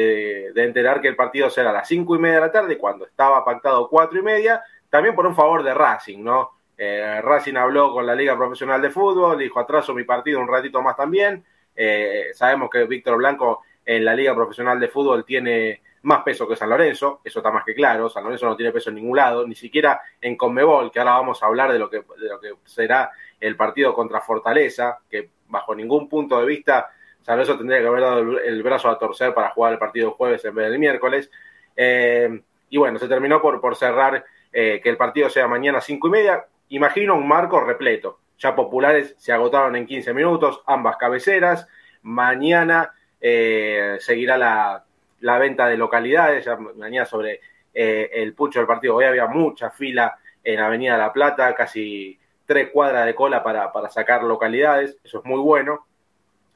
de, 0.53 0.63
enterar 0.63 1.01
que 1.01 1.07
el 1.07 1.15
partido 1.15 1.49
será 1.49 1.71
a 1.71 1.73
las 1.73 1.87
cinco 1.87 2.15
y 2.15 2.19
media 2.19 2.35
de 2.35 2.41
la 2.41 2.51
tarde, 2.51 2.77
cuando 2.77 3.05
estaba 3.05 3.43
pactado 3.43 3.89
cuatro 3.89 4.19
y 4.19 4.21
media, 4.21 4.63
también 4.89 5.15
por 5.15 5.25
un 5.25 5.35
favor 5.35 5.63
de 5.63 5.73
Racing, 5.73 6.23
¿no? 6.23 6.51
Eh, 6.77 7.21
Racing 7.21 7.55
habló 7.55 7.91
con 7.91 8.05
la 8.05 8.15
Liga 8.15 8.37
Profesional 8.37 8.81
de 8.81 8.91
Fútbol, 8.91 9.39
dijo 9.39 9.59
atraso 9.59 9.93
mi 9.93 10.03
partido 10.03 10.39
un 10.39 10.47
ratito 10.47 10.81
más 10.81 10.95
también. 10.95 11.43
Eh, 11.75 12.29
sabemos 12.33 12.69
que 12.69 12.85
Víctor 12.85 13.17
Blanco 13.17 13.63
en 13.85 14.05
la 14.05 14.15
Liga 14.15 14.33
Profesional 14.33 14.79
de 14.79 14.87
Fútbol 14.87 15.25
tiene 15.25 15.81
más 16.03 16.23
peso 16.23 16.47
que 16.47 16.55
San 16.55 16.69
Lorenzo, 16.69 17.21
eso 17.23 17.39
está 17.39 17.51
más 17.51 17.65
que 17.65 17.73
claro, 17.73 18.09
San 18.09 18.23
Lorenzo 18.23 18.45
no 18.45 18.55
tiene 18.55 18.71
peso 18.71 18.89
en 18.89 18.95
ningún 18.95 19.17
lado, 19.17 19.47
ni 19.47 19.55
siquiera 19.55 19.99
en 20.21 20.35
Conmebol, 20.35 20.91
que 20.91 20.99
ahora 20.99 21.13
vamos 21.13 21.41
a 21.41 21.47
hablar 21.47 21.71
de 21.71 21.79
lo 21.79 21.89
que, 21.89 21.97
de 21.97 22.29
lo 22.29 22.39
que 22.39 22.53
será 22.65 23.11
el 23.39 23.55
partido 23.55 23.93
contra 23.93 24.21
Fortaleza, 24.21 24.99
que 25.09 25.29
bajo 25.47 25.73
ningún 25.75 26.07
punto 26.07 26.39
de 26.39 26.45
vista 26.45 26.91
San 27.25 27.37
Lorenzo 27.37 27.57
tendría 27.57 27.81
que 27.81 27.87
haber 27.87 28.01
dado 28.01 28.19
el, 28.19 28.61
brazo 28.61 28.87
a 28.87 28.99
torcer 28.99 29.33
para 29.33 29.49
jugar 29.49 29.73
el 29.73 29.79
partido 29.79 30.11
jueves 30.11 30.45
en 30.45 30.53
vez 30.53 30.69
del 30.69 30.77
miércoles. 30.77 31.31
Eh, 31.75 32.39
y 32.69 32.77
bueno, 32.77 32.99
se 32.99 33.07
terminó 33.07 33.41
por, 33.41 33.59
por 33.59 33.75
cerrar 33.75 34.23
eh, 34.53 34.79
que 34.83 34.89
el 34.89 34.97
partido 34.97 35.27
sea 35.31 35.47
mañana 35.47 35.79
a 35.79 35.81
cinco 35.81 36.07
y 36.07 36.11
media. 36.11 36.45
Imagino 36.69 37.15
un 37.15 37.27
marco 37.27 37.59
repleto. 37.61 38.19
Ya 38.37 38.55
populares 38.55 39.15
se 39.17 39.31
agotaron 39.31 39.75
en 39.75 39.85
15 39.85 40.13
minutos, 40.13 40.61
ambas 40.65 40.97
cabeceras. 40.97 41.67
Mañana 42.01 42.93
eh, 43.21 43.97
seguirá 43.99 44.37
la, 44.37 44.83
la 45.21 45.37
venta 45.39 45.67
de 45.67 45.77
localidades, 45.77 46.45
ya 46.45 46.57
mañana 46.57 47.05
sobre 47.05 47.41
eh, 47.73 48.09
el 48.13 48.33
pucho 48.33 48.59
del 48.59 48.67
partido. 48.67 48.95
Hoy 48.95 49.05
había 49.05 49.27
mucha 49.27 49.69
fila 49.71 50.17
en 50.43 50.59
Avenida 50.59 50.97
La 50.97 51.11
Plata, 51.11 51.55
casi 51.55 52.19
tres 52.45 52.69
cuadras 52.71 53.05
de 53.05 53.15
cola 53.15 53.43
para, 53.43 53.71
para 53.71 53.89
sacar 53.89 54.23
localidades, 54.23 54.97
eso 55.03 55.19
es 55.19 55.25
muy 55.25 55.39
bueno, 55.39 55.85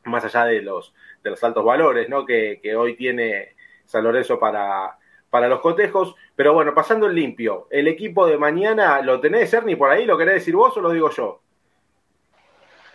más 0.04 0.24
allá 0.24 0.46
de 0.46 0.62
los, 0.62 0.94
de 1.24 1.32
los 1.32 1.44
altos 1.44 1.66
valores 1.66 2.08
¿no? 2.10 2.26
que, 2.26 2.60
que 2.62 2.76
hoy 2.76 2.96
tiene 2.96 3.56
San 3.86 4.04
Lorenzo 4.04 4.40
para, 4.40 4.98
para 5.30 5.48
los 5.48 5.60
cotejos. 5.60 6.16
Pero 6.36 6.54
bueno, 6.54 6.74
pasando 6.74 7.08
el 7.08 7.16
limpio, 7.16 7.68
el 7.70 7.88
equipo 7.88 8.28
de 8.28 8.38
mañana, 8.38 9.02
¿lo 9.02 9.20
tenés, 9.20 9.54
Ernie, 9.54 9.76
por 9.76 9.90
ahí? 9.90 10.06
¿Lo 10.06 10.18
querés 10.18 10.36
decir 10.36 10.56
vos 10.56 10.76
o 10.78 10.82
lo 10.82 10.92
digo 10.92 11.10
yo? 11.10 11.42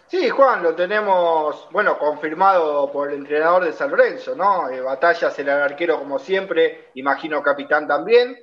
Sí, 0.07 0.29
Juan, 0.29 0.63
lo 0.63 0.75
tenemos, 0.75 1.69
bueno, 1.71 1.99
confirmado 1.99 2.93
por 2.93 3.11
el 3.11 3.21
entrenador 3.21 3.65
de 3.65 3.73
San 3.73 3.91
Lorenzo, 3.91 4.37
¿no? 4.37 4.69
Eh, 4.69 4.81
Batalla 4.81 5.31
será 5.31 5.57
el 5.57 5.63
arquero 5.63 5.99
como 5.99 6.19
siempre, 6.19 6.91
imagino 6.95 7.43
capitán 7.43 7.89
también. 7.89 8.39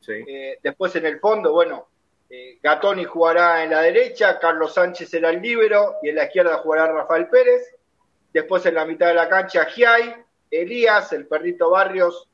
Sí. 0.00 0.12
Eh, 0.26 0.58
después 0.62 0.96
en 0.96 1.06
el 1.06 1.20
fondo, 1.20 1.52
bueno, 1.52 1.86
eh, 2.30 2.58
Gatoni 2.62 3.04
jugará 3.04 3.62
en 3.62 3.70
la 3.70 3.82
derecha, 3.82 4.38
Carlos 4.38 4.72
Sánchez 4.72 5.10
será 5.10 5.28
el 5.30 5.42
líbero 5.42 5.96
y 6.02 6.08
en 6.08 6.16
la 6.16 6.24
izquierda 6.24 6.56
jugará 6.58 6.90
Rafael 6.90 7.28
Pérez. 7.28 7.76
Después 8.32 8.64
en 8.64 8.74
la 8.74 8.86
mitad 8.86 9.08
de 9.08 9.14
la 9.14 9.28
cancha, 9.28 9.66
Giai, 9.66 10.16
Elías, 10.50 11.12
el 11.12 11.26
perrito 11.26 11.70
Barrios, 11.70 12.26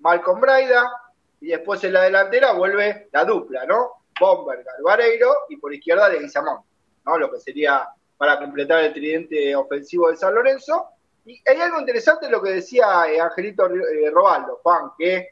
Malcolm 0.00 0.40
Braida. 0.40 0.92
Y 1.40 1.48
después 1.48 1.82
en 1.84 1.94
la 1.94 2.02
delantera 2.02 2.52
vuelve 2.52 3.08
la 3.12 3.24
dupla, 3.24 3.64
¿no? 3.64 4.02
Bomber, 4.20 4.62
Galvareiro 4.62 5.32
y 5.48 5.56
por 5.56 5.72
izquierda 5.72 6.10
de 6.10 6.18
Guizamón, 6.18 6.58
¿no? 7.06 7.16
Lo 7.16 7.30
que 7.32 7.38
sería 7.38 7.88
para 8.18 8.38
completar 8.38 8.82
el 8.84 8.92
tridente 8.92 9.54
ofensivo 9.54 10.10
de 10.10 10.16
San 10.16 10.34
Lorenzo. 10.34 10.88
Y 11.24 11.40
hay 11.48 11.60
algo 11.60 11.78
interesante 11.78 12.26
en 12.26 12.32
lo 12.32 12.42
que 12.42 12.50
decía 12.50 13.06
eh, 13.08 13.20
Angelito 13.20 13.66
eh, 13.66 14.10
Robaldo, 14.10 14.60
Juan, 14.62 14.90
que 14.98 15.28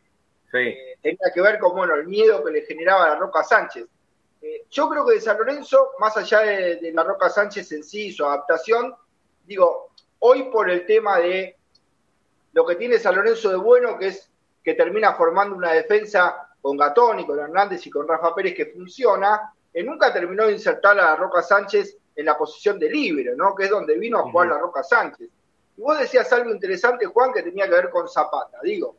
eh, 0.53 0.99
tenía 1.03 1.33
que 1.35 1.41
ver 1.41 1.59
con 1.59 1.75
bueno, 1.75 1.97
el 1.97 2.07
miedo 2.07 2.43
que 2.45 2.53
le 2.53 2.63
generaba 2.63 3.05
a 3.05 3.09
la 3.09 3.17
Roca 3.17 3.43
Sánchez. 3.43 3.87
yo 4.71 4.89
creo 4.89 5.05
que 5.05 5.15
de 5.15 5.21
San 5.21 5.37
Lorenzo, 5.37 5.91
más 5.99 6.17
allá 6.17 6.41
de, 6.41 6.93
la 6.93 7.03
Roca 7.03 7.29
Sánchez 7.29 7.73
en 7.73 7.83
sí, 7.83 8.13
su 8.13 8.25
adaptación, 8.25 8.95
digo, 9.45 9.91
hoy 10.21 10.45
por 10.45 10.71
el 10.71 10.87
tema 10.87 11.19
de 11.19 11.57
lo 12.53 12.65
que 12.65 12.77
tiene 12.77 12.99
San 12.99 13.17
Lorenzo 13.17 13.51
de 13.51 13.57
bueno, 13.57 13.99
que 13.99 14.09
es 14.09 14.31
que 14.63 14.75
termina 14.75 15.15
formando 15.15 15.57
una 15.57 15.73
defensa 15.73 16.51
con 16.63 16.77
Gatón 16.77 17.21
y 17.21 17.27
con 17.27 17.39
Hernández 17.39 17.85
y 17.87 17.91
con 17.91 18.07
Rafa 18.07 18.35
Pérez 18.35 18.55
que 18.55 18.67
funciona, 18.67 19.53
nunca 19.75 20.13
terminó 20.13 20.47
de 20.47 20.53
insertar 20.53 20.99
a 20.99 21.11
la 21.11 21.17
Roca 21.17 21.43
Sánchez 21.43 21.99
en 22.17 22.25
la 22.25 22.37
posición 22.37 22.79
de 22.79 22.91
libre, 22.91 23.35
¿no? 23.37 23.55
Que 23.55 23.65
es 23.65 23.71
donde 23.71 23.97
vino 23.99 24.19
a 24.19 24.23
jugar 24.23 24.49
la 24.49 24.59
Roca 24.59 24.83
Sánchez. 24.83 25.29
Y 25.77 25.81
vos 25.81 25.99
decías 25.99 26.33
algo 26.33 26.51
interesante, 26.51 27.07
Juan, 27.07 27.33
que 27.33 27.43
tenía 27.43 27.67
que 27.67 27.73
ver 27.73 27.91
con 27.91 28.09
Zapata. 28.09 28.59
Digo, 28.63 28.97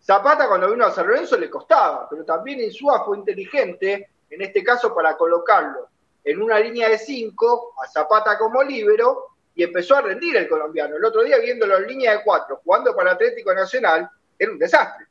Zapata 0.00 0.46
cuando 0.46 0.70
vino 0.70 0.86
a 0.86 0.92
San 0.92 1.06
Lorenzo 1.06 1.36
le 1.36 1.50
costaba, 1.50 2.08
pero 2.08 2.24
también 2.24 2.60
Insúa 2.60 3.04
fue 3.04 3.18
inteligente, 3.18 4.10
en 4.30 4.42
este 4.42 4.62
caso 4.62 4.94
para 4.94 5.16
colocarlo 5.16 5.88
en 6.22 6.40
una 6.40 6.58
línea 6.58 6.88
de 6.88 6.98
cinco, 6.98 7.74
a 7.82 7.86
Zapata 7.86 8.38
como 8.38 8.62
líbero, 8.62 9.34
y 9.54 9.62
empezó 9.62 9.96
a 9.96 10.02
rendir 10.02 10.36
el 10.36 10.48
colombiano. 10.48 10.96
El 10.96 11.04
otro 11.04 11.22
día 11.22 11.38
viéndolo 11.38 11.76
en 11.76 11.86
línea 11.86 12.12
de 12.12 12.24
cuatro, 12.24 12.60
jugando 12.64 12.94
para 12.94 13.12
Atlético 13.12 13.54
Nacional, 13.54 14.08
era 14.38 14.50
un 14.50 14.58
desastre. 14.58 15.06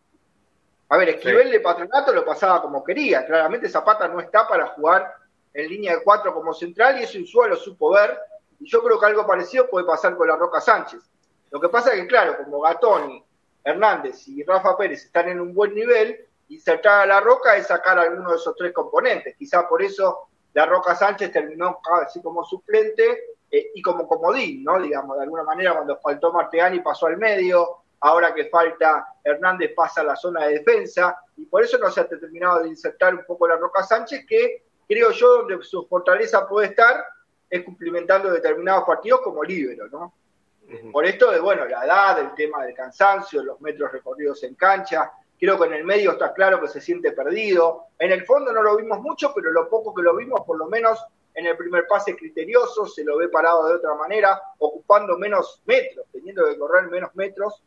A 0.89 0.97
ver, 0.97 1.09
Esquivel 1.09 1.49
de 1.49 1.59
Patronato 1.59 2.13
lo 2.13 2.25
pasaba 2.25 2.61
como 2.61 2.83
quería. 2.83 3.25
Claramente 3.25 3.69
Zapata 3.69 4.07
no 4.07 4.19
está 4.19 4.47
para 4.47 4.67
jugar 4.67 5.15
en 5.53 5.69
línea 5.69 5.95
de 5.97 6.03
cuatro 6.03 6.33
como 6.33 6.53
central 6.53 6.99
y 6.99 7.03
eso 7.03 7.17
Insúa 7.17 7.47
lo 7.47 7.55
supo 7.55 7.91
ver. 7.91 8.17
Y 8.59 8.69
yo 8.69 8.83
creo 8.83 8.99
que 8.99 9.05
algo 9.05 9.27
parecido 9.27 9.69
puede 9.69 9.85
pasar 9.85 10.15
con 10.15 10.27
la 10.27 10.35
Roca 10.35 10.61
Sánchez. 10.61 11.01
Lo 11.51 11.59
que 11.59 11.69
pasa 11.69 11.93
es 11.93 12.01
que, 12.01 12.07
claro, 12.07 12.37
como 12.43 12.61
Gatoni, 12.61 13.23
Hernández 13.63 14.27
y 14.27 14.43
Rafa 14.43 14.75
Pérez 14.77 15.05
están 15.05 15.29
en 15.29 15.39
un 15.39 15.53
buen 15.53 15.73
nivel, 15.73 16.27
insertar 16.49 17.01
a 17.01 17.05
la 17.05 17.19
Roca 17.19 17.55
es 17.55 17.67
sacar 17.67 17.97
alguno 17.97 18.31
de 18.31 18.35
esos 18.37 18.55
tres 18.55 18.73
componentes. 18.73 19.35
Quizá 19.37 19.67
por 19.67 19.81
eso 19.81 20.27
la 20.53 20.65
Roca 20.65 20.95
Sánchez 20.95 21.31
terminó 21.31 21.79
así 22.01 22.21
como 22.21 22.43
suplente 22.43 23.37
eh, 23.49 23.71
y 23.73 23.81
como 23.81 24.07
comodín, 24.07 24.63
¿no? 24.63 24.79
Digamos, 24.79 25.17
de 25.17 25.23
alguna 25.23 25.43
manera 25.43 25.73
cuando 25.73 25.97
faltó 25.97 26.33
Martegani 26.33 26.79
pasó 26.79 27.07
al 27.07 27.17
medio, 27.17 27.83
ahora 28.01 28.33
que 28.33 28.49
falta 28.49 29.07
Hernández 29.23 29.73
pasa 29.75 30.01
a 30.01 30.05
la 30.05 30.15
zona 30.15 30.45
de 30.45 30.59
defensa, 30.59 31.17
y 31.37 31.45
por 31.45 31.63
eso 31.63 31.77
no 31.77 31.89
se 31.89 32.01
ha 32.01 32.07
terminado 32.07 32.61
de 32.61 32.69
insertar 32.69 33.15
un 33.15 33.25
poco 33.25 33.47
la 33.47 33.55
Roca 33.55 33.83
Sánchez, 33.83 34.25
que 34.27 34.65
creo 34.87 35.11
yo, 35.11 35.37
donde 35.37 35.63
su 35.63 35.85
fortaleza 35.87 36.47
puede 36.47 36.67
estar 36.67 37.03
es 37.49 37.63
cumplimentando 37.63 38.31
determinados 38.31 38.83
partidos 38.85 39.21
como 39.21 39.43
líbero, 39.43 39.87
¿no? 39.89 40.13
Por 40.91 41.05
esto 41.05 41.29
de, 41.29 41.39
bueno, 41.39 41.65
la 41.65 41.85
edad, 41.85 42.19
el 42.19 42.33
tema 42.33 42.65
del 42.65 42.73
cansancio, 42.73 43.43
los 43.43 43.61
metros 43.61 43.91
recorridos 43.91 44.41
en 44.43 44.55
cancha, 44.55 45.11
creo 45.39 45.59
que 45.59 45.65
en 45.65 45.73
el 45.73 45.83
medio 45.83 46.13
está 46.13 46.33
claro 46.33 46.59
que 46.61 46.67
se 46.67 46.81
siente 46.81 47.11
perdido. 47.11 47.87
En 47.99 48.11
el 48.11 48.25
fondo 48.25 48.51
no 48.51 48.63
lo 48.63 48.77
vimos 48.77 49.01
mucho, 49.01 49.33
pero 49.35 49.51
lo 49.51 49.69
poco 49.69 49.93
que 49.93 50.01
lo 50.01 50.15
vimos, 50.15 50.41
por 50.45 50.57
lo 50.57 50.67
menos 50.67 51.05
en 51.35 51.45
el 51.45 51.57
primer 51.57 51.85
pase 51.85 52.15
criterioso, 52.15 52.85
se 52.85 53.03
lo 53.03 53.17
ve 53.17 53.27
parado 53.27 53.67
de 53.67 53.75
otra 53.75 53.93
manera, 53.95 54.41
ocupando 54.59 55.17
menos 55.17 55.61
metros, 55.65 56.05
teniendo 56.11 56.45
que 56.45 56.57
correr 56.57 56.89
menos 56.89 57.13
metros. 57.15 57.61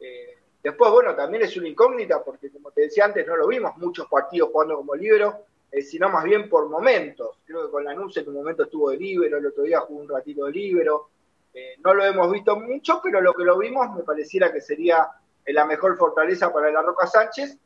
Eh, 0.00 0.36
después, 0.62 0.90
bueno, 0.90 1.14
también 1.14 1.44
es 1.44 1.56
una 1.56 1.68
incógnita, 1.68 2.22
porque 2.24 2.50
como 2.50 2.70
te 2.70 2.82
decía 2.82 3.04
antes, 3.04 3.26
no 3.26 3.36
lo 3.36 3.46
vimos 3.46 3.76
muchos 3.76 4.08
partidos 4.08 4.50
jugando 4.50 4.76
como 4.76 4.94
libero, 4.94 5.44
eh, 5.74 5.80
sino 5.80 6.10
más 6.10 6.24
bien 6.24 6.50
por 6.50 6.68
momentos. 6.68 7.38
Creo 7.46 7.64
que 7.64 7.70
con 7.70 7.82
la 7.82 7.94
NUS 7.94 8.18
en 8.18 8.28
un 8.28 8.34
momento 8.34 8.64
estuvo 8.64 8.90
de 8.90 8.98
libero, 8.98 9.38
el 9.38 9.46
otro 9.46 9.62
día 9.62 9.80
jugó 9.80 10.02
un 10.02 10.08
ratito 10.08 10.44
de 10.44 10.52
libero. 10.52 11.08
Eh, 11.54 11.76
no 11.82 11.94
lo 11.94 12.04
hemos 12.04 12.30
visto 12.30 12.56
mucho, 12.56 13.00
pero 13.02 13.22
lo 13.22 13.32
que 13.32 13.42
lo 13.42 13.56
vimos 13.56 13.90
me 13.96 14.02
pareciera 14.02 14.52
que 14.52 14.60
sería 14.60 15.08
eh, 15.42 15.50
la 15.50 15.64
mejor 15.64 15.96
fortaleza 15.96 16.52
para 16.52 16.70
la 16.70 16.82
Roca 16.82 17.06
Sánchez. 17.06 17.56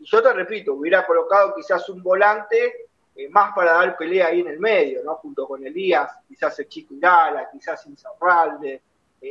Y 0.00 0.04
yo 0.04 0.20
te 0.20 0.32
repito, 0.32 0.74
hubiera 0.74 1.06
colocado 1.06 1.54
quizás 1.54 1.88
un 1.88 2.02
volante 2.02 2.88
más 3.30 3.54
para 3.54 3.74
dar 3.74 3.96
pelea 3.96 4.26
ahí 4.26 4.40
en 4.40 4.48
el 4.48 4.58
medio, 4.58 5.04
¿no? 5.04 5.14
Junto 5.14 5.46
con 5.46 5.64
Elías, 5.64 6.10
quizás 6.26 6.58
el 6.58 6.66
Chico 6.66 6.94
Irala, 6.94 7.48
quizás 7.52 7.86
Insaurralde, 7.86 8.82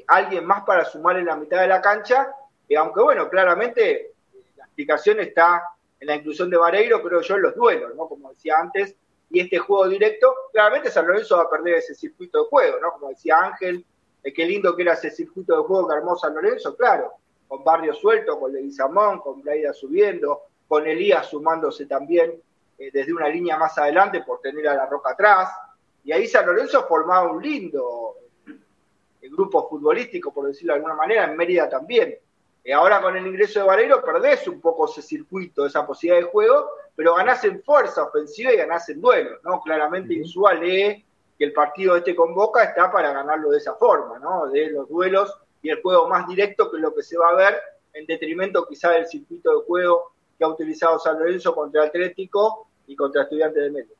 alguien 0.07 0.45
más 0.45 0.63
para 0.63 0.85
sumar 0.85 1.17
en 1.17 1.25
la 1.25 1.35
mitad 1.35 1.59
de 1.59 1.67
la 1.67 1.81
cancha, 1.81 2.33
aunque 2.77 3.01
bueno, 3.01 3.29
claramente 3.29 4.13
la 4.55 4.63
explicación 4.63 5.19
está 5.19 5.73
en 6.03 6.07
la 6.07 6.15
inclusión 6.15 6.49
de 6.49 6.57
Vareiro, 6.57 7.01
creo 7.01 7.21
yo, 7.21 7.35
en 7.35 7.43
los 7.43 7.55
duelos, 7.55 7.95
¿no? 7.95 8.09
Como 8.09 8.29
decía 8.29 8.55
antes, 8.59 8.93
y 9.29 9.39
este 9.39 9.57
juego 9.57 9.87
directo, 9.87 10.35
claramente 10.51 10.91
San 10.91 11.07
Lorenzo 11.07 11.37
va 11.37 11.43
a 11.43 11.49
perder 11.49 11.75
ese 11.75 11.95
circuito 11.95 12.43
de 12.43 12.49
juego, 12.49 12.77
¿no? 12.81 12.91
Como 12.91 13.07
decía 13.07 13.37
Ángel, 13.37 13.85
eh, 14.21 14.33
qué 14.33 14.45
lindo 14.45 14.75
que 14.75 14.81
era 14.81 14.93
ese 14.93 15.09
circuito 15.09 15.55
de 15.55 15.63
juego 15.63 15.87
que 15.87 15.95
armó 15.95 16.17
San 16.17 16.35
Lorenzo, 16.35 16.75
claro, 16.75 17.13
con 17.47 17.63
Barrio 17.63 17.93
suelto, 17.93 18.37
con 18.37 18.51
Leguizamón, 18.51 19.21
con 19.21 19.41
Blaida 19.41 19.71
subiendo, 19.71 20.41
con 20.67 20.85
Elías 20.85 21.29
sumándose 21.29 21.85
también 21.85 22.33
eh, 22.77 22.89
desde 22.91 23.13
una 23.13 23.29
línea 23.29 23.57
más 23.57 23.77
adelante 23.77 24.23
por 24.23 24.41
tener 24.41 24.67
a 24.67 24.75
la 24.75 24.85
roca 24.85 25.11
atrás, 25.11 25.51
y 26.03 26.11
ahí 26.11 26.27
San 26.27 26.45
Lorenzo 26.45 26.85
formaba 26.85 27.31
un 27.31 27.41
lindo 27.41 28.15
eh, 28.45 29.29
grupo 29.29 29.69
futbolístico, 29.69 30.33
por 30.33 30.47
decirlo 30.47 30.73
de 30.73 30.79
alguna 30.79 30.95
manera, 30.95 31.23
en 31.23 31.37
Mérida 31.37 31.69
también. 31.69 32.13
Y 32.63 32.71
ahora 32.71 33.01
con 33.01 33.17
el 33.17 33.27
ingreso 33.27 33.59
de 33.59 33.65
Valero 33.65 34.01
perdés 34.01 34.47
un 34.47 34.61
poco 34.61 34.85
ese 34.85 35.01
circuito, 35.01 35.65
esa 35.65 35.85
posibilidad 35.85 36.25
de 36.25 36.31
juego, 36.31 36.69
pero 36.95 37.15
ganás 37.15 37.43
en 37.43 37.61
fuerza 37.61 38.03
ofensiva 38.03 38.53
y 38.53 38.57
ganás 38.57 38.87
en 38.87 39.01
duelo, 39.01 39.37
¿no? 39.43 39.61
Claramente 39.61 40.13
Insúa 40.13 40.53
lee 40.53 41.03
que 41.37 41.43
el 41.43 41.51
partido 41.51 41.97
este 41.97 42.15
con 42.15 42.33
Boca 42.33 42.63
está 42.63 42.89
para 42.89 43.11
ganarlo 43.11 43.49
de 43.49 43.57
esa 43.57 43.75
forma, 43.75 44.17
¿no? 44.19 44.47
De 44.47 44.69
los 44.71 44.87
duelos 44.87 45.37
y 45.61 45.69
el 45.69 45.81
juego 45.81 46.07
más 46.07 46.25
directo 46.27 46.71
que 46.71 46.77
es 46.77 46.83
lo 46.83 46.95
que 46.95 47.03
se 47.03 47.17
va 47.17 47.29
a 47.29 47.35
ver, 47.35 47.57
en 47.93 48.05
detrimento 48.05 48.65
quizá 48.65 48.91
del 48.91 49.07
circuito 49.07 49.59
de 49.59 49.65
juego 49.65 50.13
que 50.37 50.45
ha 50.45 50.47
utilizado 50.47 50.99
San 50.99 51.19
Lorenzo 51.19 51.53
contra 51.53 51.83
Atlético 51.83 52.67
y 52.87 52.95
contra 52.95 53.23
Estudiantes 53.23 53.61
de 53.61 53.71
México. 53.71 53.95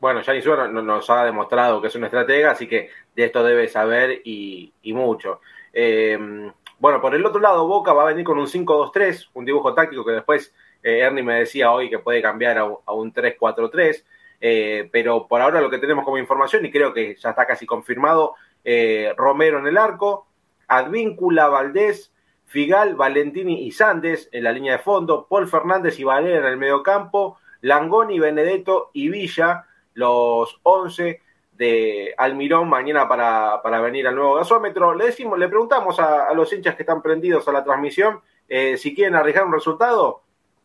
bueno, 0.00 0.20
Gianni 0.22 0.42
Suárez 0.42 0.72
nos 0.72 1.10
ha 1.10 1.24
demostrado 1.24 1.80
que 1.80 1.86
es 1.86 1.94
un 1.94 2.04
estratega, 2.04 2.50
así 2.50 2.66
que 2.66 2.90
de 3.14 3.24
esto 3.24 3.44
debe 3.44 3.68
saber 3.68 4.20
y, 4.24 4.72
mucho. 4.84 5.40
Eh, 5.72 6.50
bueno, 6.78 7.00
por 7.00 7.14
el 7.14 7.24
otro 7.26 7.40
lado, 7.40 7.66
Boca 7.66 7.92
va 7.92 8.02
a 8.02 8.06
venir 8.06 8.24
con 8.24 8.38
un 8.38 8.46
5-2-3, 8.46 9.30
un 9.34 9.44
dibujo 9.44 9.74
táctico 9.74 10.04
que 10.04 10.12
después 10.12 10.54
eh, 10.82 11.00
Ernie 11.00 11.24
me 11.24 11.40
decía 11.40 11.72
hoy 11.72 11.90
que 11.90 11.98
puede 11.98 12.22
cambiar 12.22 12.58
a, 12.58 12.64
un 12.64 13.12
3-4-3, 13.12 14.04
eh, 14.40 14.88
pero 14.92 15.26
por 15.26 15.40
ahora 15.40 15.60
lo 15.60 15.70
que 15.70 15.78
tenemos 15.78 16.04
como 16.04 16.18
información, 16.18 16.64
y 16.64 16.70
creo 16.70 16.92
que 16.92 17.16
ya 17.16 17.30
está 17.30 17.46
casi 17.46 17.66
confirmado, 17.66 18.34
eh, 18.64 19.12
Romero 19.16 19.58
en 19.58 19.66
el 19.66 19.76
arco, 19.76 20.28
Advíncula, 20.68 21.48
Valdés, 21.48 22.12
Figal, 22.46 22.94
Valentini 22.94 23.66
y 23.66 23.72
Sandes 23.72 24.28
en 24.32 24.44
la 24.44 24.52
línea 24.52 24.72
de 24.72 24.78
fondo, 24.78 25.26
Paul 25.28 25.48
Fernández 25.48 25.98
y 25.98 26.04
Valera 26.04 26.38
en 26.38 26.44
el 26.44 26.56
medio 26.56 26.82
campo, 26.82 27.38
Langoni, 27.60 28.20
Benedetto 28.20 28.90
y 28.92 29.08
Villa, 29.08 29.66
los 29.94 30.60
11 30.62 31.20
de 31.58 32.14
Almirón 32.16 32.68
mañana 32.68 33.08
para, 33.08 33.60
para, 33.62 33.80
venir 33.80 34.06
al 34.06 34.14
nuevo 34.14 34.34
gasómetro. 34.34 34.94
Le 34.94 35.06
decimos, 35.06 35.38
le 35.38 35.48
preguntamos 35.48 35.98
a, 35.98 36.32
los 36.32 36.52
hinchas 36.52 36.76
que 36.76 36.84
están 36.84 37.02
prendidos 37.02 37.46
a 37.48 37.52
la 37.52 37.64
transmisión 37.64 38.20
eh, 38.48 38.76
si 38.78 38.94
quieren 38.94 39.16
arriesgar 39.16 39.44
un 39.44 39.52
resultado, 39.52 40.22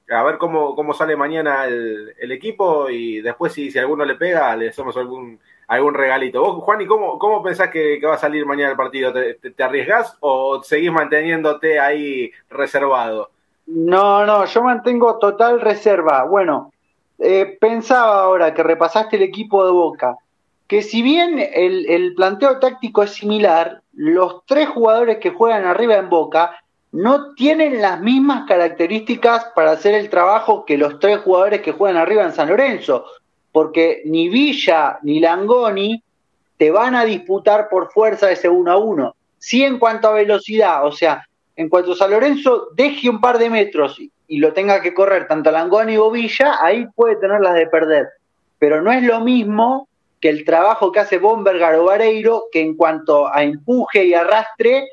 a 0.10 0.24
ver 0.24 0.38
cómo, 0.38 0.76
cómo 0.76 0.94
sale 0.94 1.16
mañana 1.16 1.66
el, 1.66 2.32
equipo 2.32 2.90
y 2.90 3.22
después 3.22 3.54
si, 3.54 3.72
si 3.72 3.80
alguno 3.80 4.06
le 4.06 4.16
pega, 4.16 4.56
le 4.56 4.70
hacemos 4.70 4.96
algún, 4.96 5.40
algún 5.68 5.94
regalito. 5.96 6.42
Vos, 6.42 6.64
Juan, 6.64 6.82
¿y 6.82 6.86
cómo, 6.86 7.18
cómo 7.18 7.42
pensás 7.42 7.70
que, 7.70 8.00
va 8.06 8.14
a 8.14 8.20
salir 8.20 8.46
mañana 8.46 8.72
el 8.72 8.78
partido? 8.78 9.12
¿Te, 9.12 9.34
te, 9.34 9.54
o 10.22 10.62
seguís 10.64 10.92
manteniéndote 10.92 11.80
ahí 11.80 12.32
reservado? 12.50 13.32
No, 13.66 14.26
no, 14.26 14.46
yo 14.46 14.64
mantengo 14.64 15.18
total 15.18 15.60
reserva. 15.60 16.24
Bueno, 16.24 16.72
eh, 17.18 17.58
pensaba 17.60 18.22
ahora 18.22 18.54
que 18.54 18.64
repasaste 18.64 19.16
el 19.16 19.24
equipo 19.24 19.66
de 19.66 19.72
Boca 19.72 20.18
que 20.74 20.82
si 20.82 21.04
bien 21.04 21.38
el, 21.38 22.16
planteo 22.16 22.58
táctico 22.58 23.04
es 23.04 23.12
similar, 23.12 23.84
los 23.94 24.44
tres 24.48 24.68
jugadores 24.70 25.20
que 25.20 25.30
juegan 25.30 25.66
arriba 25.66 25.98
en 25.98 26.10
Boca 26.10 26.58
no 26.92 27.36
tienen 27.36 27.80
las 27.80 28.02
mismas 28.02 28.48
características 28.48 29.52
para 29.54 29.74
hacer 29.74 29.94
el 29.94 30.10
trabajo 30.10 30.66
que 30.66 30.80
los 30.80 30.98
tres 30.98 31.20
jugadores 31.20 31.62
que 31.62 31.74
juegan 31.74 31.98
arriba 31.98 32.24
en 32.24 32.34
San 32.34 32.50
Lorenzo, 32.50 33.06
porque 33.52 34.02
ni 34.06 34.30
Villa 34.30 34.98
ni 35.04 35.20
Langoni 35.20 36.02
te 36.58 36.72
van 36.72 36.96
a 36.96 37.06
disputar 37.06 37.70
por 37.70 37.92
fuerza 37.92 38.32
ese 38.32 38.50
uno 38.50 38.72
a 38.72 38.78
uno. 38.78 39.16
Sí 39.38 39.64
en 39.64 39.78
cuanto 39.78 40.08
a 40.08 40.14
velocidad, 40.14 40.88
o 40.88 40.92
sea, 40.92 41.28
en 41.56 41.70
cuanto 41.70 41.94
San 41.94 42.10
Lorenzo 42.10 42.70
deje 42.74 43.12
un 43.12 43.22
par 43.22 43.38
de 43.38 43.52
metros 43.52 44.00
y, 44.00 44.40
lo 44.40 44.54
tenga 44.54 44.82
que 44.82 44.96
correr 44.96 45.28
tanto 45.28 45.52
Langoni 45.52 45.98
o 45.98 46.10
Villa, 46.10 46.58
ahí 46.60 46.88
puede 46.96 47.18
tenerlas 47.18 47.54
de 47.54 47.68
perder. 47.68 48.08
Pero 48.58 48.82
no 48.82 48.92
es 48.92 49.04
lo 49.04 49.20
mismo 49.20 49.88
que 50.24 50.30
el 50.30 50.46
trabajo 50.46 50.90
que 50.90 51.02
hace 51.02 51.18
Bombergar 51.18 51.76
o 51.76 51.84
Vareiro, 51.84 52.46
que 52.50 52.62
en 52.62 52.78
cuanto 52.78 53.28
a 53.28 53.44
empuje 53.44 54.06
y 54.06 54.14
arrastre 54.14 54.88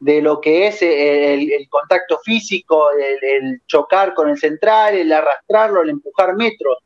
de 0.00 0.20
lo 0.20 0.40
que 0.40 0.66
es 0.66 0.82
el, 0.82 1.68
contacto 1.68 2.18
físico, 2.24 2.88
el, 2.90 3.60
chocar 3.68 4.12
con 4.12 4.28
el 4.28 4.36
central, 4.36 4.96
el 4.96 5.12
arrastrarlo, 5.12 5.82
el 5.82 5.90
empujar 5.90 6.34
metros, 6.34 6.78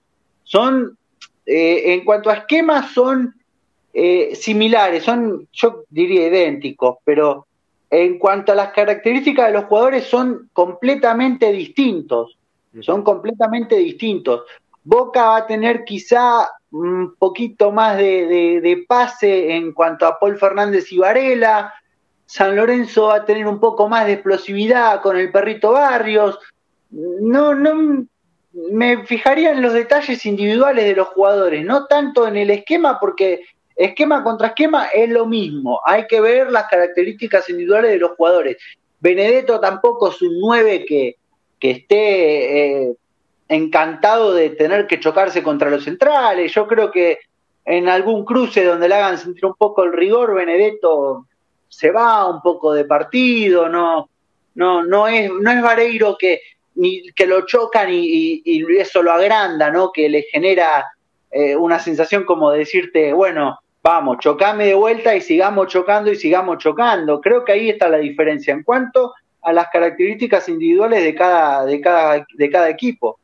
son, 0.44 0.98
eh, 1.46 1.94
en 1.94 2.04
cuanto 2.04 2.28
a 2.28 2.34
esquemas, 2.34 2.92
son 2.92 3.34
eh, 3.94 4.34
similares, 4.34 5.02
son, 5.02 5.48
yo 5.50 5.84
diría, 5.88 6.26
idénticos, 6.26 6.98
pero 7.02 7.46
en 7.88 8.18
cuanto 8.18 8.52
a 8.52 8.56
las 8.56 8.74
características 8.74 9.46
de 9.46 9.54
los 9.54 9.64
jugadores, 9.64 10.04
son 10.04 10.50
completamente 10.52 11.50
distintos. 11.50 12.36
Son 12.82 13.02
completamente 13.02 13.74
distintos. 13.76 14.42
Boca 14.84 15.28
va 15.28 15.36
a 15.38 15.46
tener 15.46 15.82
quizá 15.86 16.50
un 16.76 17.14
poquito 17.18 17.72
más 17.72 17.96
de, 17.96 18.84
pase 18.88 19.54
en 19.54 19.72
cuanto 19.72 20.06
a 20.06 20.18
Paul 20.18 20.36
Fernández 20.36 20.92
y 20.92 20.98
Varela. 20.98 21.72
San 22.26 22.56
Lorenzo 22.56 23.06
va 23.06 23.16
a 23.16 23.24
tener 23.24 23.46
un 23.46 23.60
poco 23.60 23.88
más 23.88 24.06
de 24.06 24.14
explosividad 24.14 25.00
con 25.00 25.16
el 25.16 25.30
perrito 25.30 25.72
Barrios. 25.72 26.38
No, 26.90 27.54
no 27.54 28.06
me 28.52 29.06
fijaría 29.06 29.52
en 29.52 29.62
los 29.62 29.72
detalles 29.72 30.24
individuales 30.26 30.84
de 30.84 30.96
los 30.96 31.08
jugadores, 31.08 31.64
no 31.64 31.86
tanto 31.86 32.26
en 32.26 32.36
el 32.36 32.50
esquema, 32.50 32.98
porque 32.98 33.42
esquema 33.74 34.24
contra 34.24 34.48
esquema 34.48 34.86
es 34.86 35.08
lo 35.08 35.26
mismo. 35.26 35.80
Hay 35.84 36.06
que 36.06 36.20
ver 36.20 36.50
las 36.50 36.66
características 36.68 37.48
individuales 37.48 37.92
de 37.92 37.98
los 37.98 38.12
jugadores. 38.12 38.56
Benedetto 39.00 39.60
tampoco 39.60 40.10
es 40.10 40.20
un 40.22 40.38
9 40.40 40.84
que, 40.86 41.16
que 41.58 41.70
esté 41.70 42.88
eh, 42.88 42.96
encantado 43.48 44.34
de 44.34 44.50
tener 44.50 44.86
que 44.86 45.00
chocarse 45.00 45.42
contra 45.42 45.70
los 45.70 45.84
centrales. 45.84 46.52
Yo 46.52 46.66
creo 46.66 46.90
que 46.90 47.20
en 47.64 47.88
algún 47.88 48.24
cruce 48.24 48.64
donde 48.64 48.88
le 48.88 48.94
hagan 48.94 49.18
sentir 49.18 49.44
un 49.46 49.54
poco 49.54 49.84
el 49.84 49.92
rigor, 49.92 50.34
Benedetto 50.34 51.26
se 51.68 51.90
va 51.90 52.28
un 52.30 52.40
poco 52.40 52.72
de 52.72 52.84
partido, 52.84 53.68
no, 53.68 54.08
no, 54.54 54.84
no 54.84 55.08
es, 55.08 55.30
no 55.30 55.50
es 55.50 55.62
Vareiro 55.62 56.16
que, 56.18 56.40
ni, 56.76 57.02
que 57.12 57.26
lo 57.26 57.44
chocan 57.44 57.88
y, 57.90 58.42
eso 58.78 59.02
lo 59.02 59.12
agranda, 59.12 59.70
¿no? 59.70 59.92
Que 59.92 60.08
le 60.08 60.22
genera 60.22 60.86
eh, 61.30 61.56
una 61.56 61.78
sensación 61.78 62.24
como 62.24 62.50
de 62.50 62.60
decirte, 62.60 63.12
bueno, 63.12 63.58
vamos, 63.82 64.18
chocame 64.18 64.66
de 64.66 64.74
vuelta 64.74 65.14
y 65.14 65.20
sigamos 65.20 65.68
chocando 65.68 66.10
y 66.10 66.16
sigamos 66.16 66.58
chocando. 66.58 67.20
Creo 67.20 67.44
que 67.44 67.52
ahí 67.52 67.70
está 67.70 67.88
la 67.88 67.98
diferencia 67.98 68.54
en 68.54 68.62
cuanto 68.62 69.14
a 69.42 69.52
las 69.52 69.68
características 69.68 70.48
individuales 70.48 71.04
de 71.04 71.14
cada, 71.14 71.64
de 71.64 71.80
cada, 71.80 72.26
de 72.34 72.50
cada 72.50 72.68
equipo. 72.68 73.18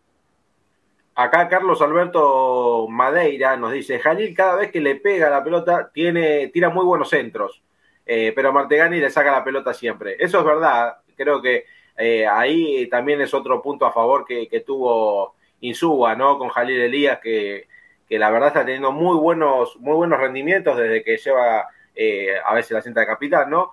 Acá 1.22 1.48
Carlos 1.48 1.80
Alberto 1.80 2.88
Madeira 2.88 3.56
nos 3.56 3.70
dice, 3.70 4.00
Jalil 4.00 4.34
cada 4.34 4.56
vez 4.56 4.72
que 4.72 4.80
le 4.80 4.96
pega 4.96 5.30
la 5.30 5.44
pelota 5.44 5.88
tiene, 5.94 6.48
tira 6.48 6.68
muy 6.68 6.84
buenos 6.84 7.10
centros, 7.10 7.62
eh, 8.04 8.32
pero 8.34 8.52
Martegani 8.52 8.98
le 8.98 9.08
saca 9.08 9.30
la 9.30 9.44
pelota 9.44 9.72
siempre. 9.72 10.16
Eso 10.18 10.40
es 10.40 10.44
verdad, 10.44 10.96
creo 11.16 11.40
que 11.40 11.64
eh, 11.96 12.26
ahí 12.26 12.88
también 12.88 13.20
es 13.20 13.32
otro 13.34 13.62
punto 13.62 13.86
a 13.86 13.92
favor 13.92 14.24
que, 14.24 14.64
tuvo 14.66 15.36
Insúa, 15.60 16.16
¿no? 16.16 16.38
Con 16.38 16.48
Jalil 16.48 16.80
Elías, 16.80 17.20
que, 17.20 17.68
que, 18.08 18.18
la 18.18 18.28
verdad 18.32 18.48
está 18.48 18.64
teniendo 18.64 18.90
muy 18.90 19.16
buenos, 19.16 19.76
muy 19.78 19.94
buenos 19.94 20.18
rendimientos 20.18 20.76
desde 20.76 21.04
que 21.04 21.18
lleva 21.18 21.68
eh, 21.94 22.34
a 22.44 22.52
veces 22.52 22.72
la 22.72 22.82
cinta 22.82 22.98
de 22.98 23.06
capitán, 23.06 23.48
¿no? 23.48 23.70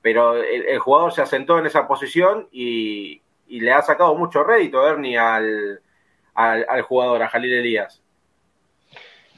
pero 0.00 0.36
el, 0.36 0.78
jugador 0.78 1.12
se 1.12 1.22
asentó 1.22 1.58
en 1.58 1.66
esa 1.66 1.88
posición 1.88 2.46
y, 2.52 3.20
y 3.48 3.58
le 3.58 3.72
ha 3.72 3.82
sacado 3.82 4.14
mucho 4.14 4.44
rédito, 4.44 4.86
Ernie, 4.86 5.18
al, 5.18 5.80
al, 6.36 6.82
jugador, 6.82 7.22
a 7.22 7.28
Jalil 7.28 7.54
Elías. 7.54 8.00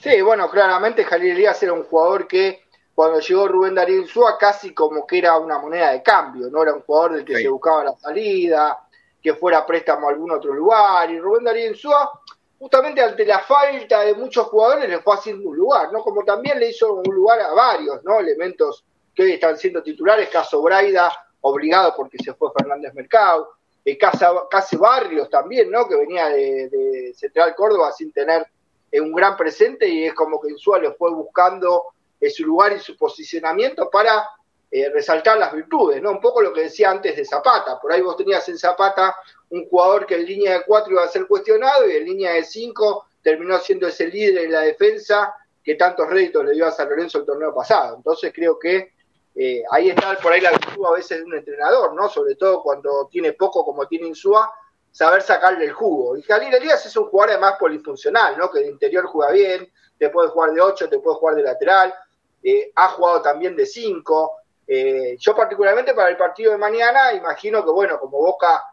Sí, 0.01 0.21
bueno, 0.23 0.51
claramente 0.51 1.05
Jalil 1.05 1.33
Elías 1.33 1.63
era 1.63 1.73
un 1.73 1.85
jugador 1.85 2.27
que 2.27 2.65
cuando 2.95 3.21
llegó 3.21 3.47
Rubén 3.47 3.77
Darío 3.77 4.01
Insúa 4.01 4.37
casi 4.37 4.75
como 4.75 5.07
que 5.07 5.19
era 5.19 5.39
una 5.39 5.59
moneda 5.59 5.93
de 5.93 6.03
cambio, 6.03 6.51
¿no? 6.51 6.63
Era 6.63 6.75
un 6.75 6.83
jugador 6.83 7.15
del 7.15 7.25
que 7.25 7.37
se 7.37 7.49
buscaba 7.49 7.85
la 7.85 7.97
salida, 7.97 8.77
que 9.23 9.35
fuera 9.35 9.65
préstamo 9.65 10.09
a 10.09 10.11
algún 10.11 10.33
otro 10.33 10.53
lugar, 10.53 11.09
y 11.11 11.21
Rubén 11.21 11.45
Darío 11.45 11.71
Insúa, 11.71 12.11
justamente 12.59 13.01
ante 13.01 13.25
la 13.25 13.39
falta 13.39 14.01
de 14.01 14.15
muchos 14.15 14.47
jugadores, 14.49 14.89
le 14.89 14.99
fue 14.99 15.15
haciendo 15.15 15.49
un 15.49 15.57
lugar, 15.57 15.93
¿no? 15.93 16.01
Como 16.01 16.25
también 16.25 16.59
le 16.59 16.71
hizo 16.71 16.93
un 16.95 17.15
lugar 17.15 17.41
a 17.41 17.53
varios, 17.55 18.03
¿no? 18.03 18.19
Elementos 18.19 18.85
que 19.15 19.23
hoy 19.23 19.33
están 19.35 19.57
siendo 19.57 19.81
titulares, 19.83 20.29
caso 20.29 20.61
Braida, 20.61 21.13
obligado 21.43 21.95
porque 21.97 22.19
se 22.19 22.35
fue 22.35 22.51
Fernández 22.57 22.93
Mercado, 22.95 23.58
Casi 23.97 24.77
Barrios 24.77 25.31
también, 25.31 25.71
¿no? 25.71 25.89
Que 25.89 25.97
venía 25.97 26.29
de, 26.29 27.13
Central 27.15 27.55
Córdoba 27.55 27.93
sin 27.93 28.13
tener 28.13 28.47
eh, 28.91 29.01
un 29.01 29.13
gran 29.13 29.37
presente 29.37 29.89
y 29.89 30.05
es 30.05 30.15
como 30.15 30.41
que 30.41 30.51
Insúa 30.51 30.81
fue 30.99 31.13
buscando 31.13 31.85
eh, 32.21 32.29
su 32.29 32.45
lugar 32.45 32.73
y 32.73 32.81
su 32.81 32.97
posicionamiento 32.97 33.89
para 33.89 34.29
eh, 34.71 34.91
resaltar 34.91 35.39
las 35.39 35.53
virtudes, 35.55 36.03
¿no? 36.03 36.11
Un 36.11 36.21
poco 36.21 36.43
lo 36.43 36.53
que 36.53 36.63
decía 36.63 36.91
antes 36.91 37.17
de 37.17 37.25
Zapata. 37.25 37.81
Por 37.81 37.93
ahí 37.93 38.03
vos 38.03 38.17
tenías 38.17 38.47
en 38.49 38.59
Zapata 38.59 39.17
un 39.51 39.67
jugador 39.69 40.05
que 40.05 40.17
en 40.17 40.27
línea 40.27 40.59
de 40.59 40.65
cuatro 40.67 40.93
iba 40.93 41.05
a 41.05 41.09
ser 41.09 41.27
cuestionado 41.27 41.89
y 41.89 41.97
en 41.97 42.05
línea 42.05 42.33
de 42.33 42.45
cinco 42.45 43.07
terminó 43.23 43.59
siendo 43.59 43.87
ese 43.87 44.09
líder 44.09 44.45
en 44.45 44.53
la 44.53 44.61
defensa 44.61 45.35
que 45.65 45.75
tantos 45.75 46.09
réditos 46.09 46.45
le 46.45 46.53
dio 46.53 46.67
a 46.67 46.71
San 46.71 46.89
Lorenzo 46.89 47.19
el 47.19 47.25
torneo 47.25 47.55
pasado. 47.55 47.97
Entonces 47.97 48.33
creo 48.35 48.59
que 48.59 48.93
eh, 49.41 49.63
ahí 49.71 49.91
está 49.91 50.17
por 50.21 50.33
ahí 50.33 50.41
la 50.41 50.51
virtud 50.51 50.85
a 50.85 50.95
veces 50.95 51.19
de 51.19 51.25
un 51.25 51.35
entrenador, 51.37 51.95
¿no? 51.95 52.09
Sobre 52.09 52.35
todo 52.35 52.61
cuando 52.61 53.07
tiene 53.07 53.35
poco 53.35 53.65
como 53.65 53.87
tiene 53.87 54.09
Insúa, 54.09 54.53
saber 54.91 55.23
sacarle 55.23 55.67
el 55.67 55.73
jugo. 55.73 56.17
Y 56.17 56.23
Jalil 56.23 56.53
Elías 56.53 56.85
es 56.85 56.97
un 56.97 57.05
jugador 57.05 57.35
además 57.35 57.55
polifuncional, 57.57 58.37
¿no? 58.37 58.51
Que 58.51 58.59
de 58.59 58.67
interior 58.67 59.07
juega 59.07 59.31
bien, 59.31 59.73
te 59.97 60.11
puede 60.11 60.31
jugar 60.31 60.51
de 60.51 60.61
8, 60.61 60.89
te 60.89 60.99
puede 60.99 61.19
jugar 61.19 61.37
de 61.37 61.45
lateral, 61.45 61.95
eh, 62.43 62.73
ha 62.75 62.89
jugado 62.89 63.23
también 63.23 63.55
de 63.55 63.65
5. 63.65 64.33
Eh, 64.67 65.17
yo 65.21 65.37
particularmente 65.37 65.95
para 65.95 66.09
el 66.09 66.17
partido 66.17 66.51
de 66.51 66.59
mañana 66.59 67.13
imagino 67.13 67.65
que, 67.65 67.71
bueno, 67.71 68.01
como 68.01 68.19
Boca 68.19 68.65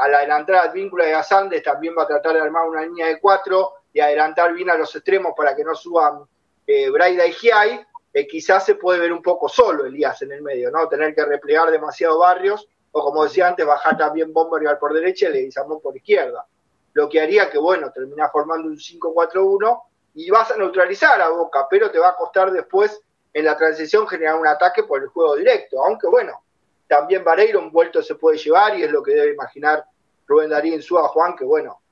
al 0.00 0.14
adelantar 0.16 0.72
vínculo 0.72 1.04
de 1.04 1.14
Asandes 1.14 1.62
también 1.62 1.94
va 1.96 2.02
a 2.02 2.08
tratar 2.08 2.34
de 2.34 2.40
armar 2.40 2.68
una 2.68 2.82
línea 2.82 3.06
de 3.06 3.20
4 3.20 3.72
y 3.92 4.00
adelantar 4.00 4.52
bien 4.52 4.68
a 4.68 4.74
los 4.74 4.92
extremos 4.96 5.34
para 5.36 5.54
que 5.54 5.62
no 5.62 5.76
suban 5.76 6.24
Braida 6.66 7.24
y 7.24 7.32
Giai 7.32 7.86
eh, 8.16 8.26
quizás 8.26 8.64
se 8.64 8.76
puede 8.76 8.98
ver 8.98 9.12
un 9.12 9.20
poco 9.20 9.46
solo 9.46 9.84
Elías 9.84 10.22
en 10.22 10.32
el 10.32 10.40
medio, 10.40 10.70
¿no? 10.70 10.88
Tener 10.88 11.14
que 11.14 11.22
replegar 11.22 11.70
demasiado 11.70 12.18
barrios, 12.20 12.66
o 12.90 13.04
como 13.04 13.24
decía 13.24 13.46
antes, 13.46 13.66
bajar 13.66 13.98
también 13.98 14.32
Bombergar 14.32 14.78
por 14.78 14.94
derecha 14.94 15.28
y 15.28 15.32
Leguizamón 15.34 15.82
por 15.82 15.94
izquierda. 15.94 16.46
lo 16.94 17.10
que 17.10 17.20
haría 17.20 17.50
que, 17.50 17.58
bueno, 17.58 17.92
termina 17.92 18.30
formando 18.30 18.68
un 18.68 18.78
5-4-1 18.78 19.82
y 20.14 20.30
vas 20.30 20.50
a 20.50 20.56
neutralizar 20.56 21.20
a 21.20 21.28
Boca, 21.28 21.66
pero 21.68 21.90
te 21.90 21.98
va 21.98 22.08
a 22.08 22.16
costar 22.16 22.50
después 22.50 22.98
en 23.34 23.44
la 23.44 23.54
transición 23.54 24.08
generar 24.08 24.40
un 24.40 24.46
ataque 24.46 24.84
por 24.84 25.02
el 25.02 25.08
juego 25.08 25.36
directo, 25.36 25.84
aunque 25.84 26.06
bueno, 26.06 26.40
también 26.88 27.22
Vareiro 27.22 27.70
vuelto 27.70 28.02
se 28.02 28.14
puede 28.14 28.38
llevar 28.38 28.78
y 28.78 28.82
es 28.82 28.90
lo 28.90 29.02
que 29.02 29.12
debe 29.12 29.34
imaginar 29.34 29.84
Rubén 30.26 30.48
Darío 30.48 30.74
en 30.74 30.80
a 30.80 31.08
Juan, 31.08 31.36
que 31.36 31.44
bueno, 31.44 31.82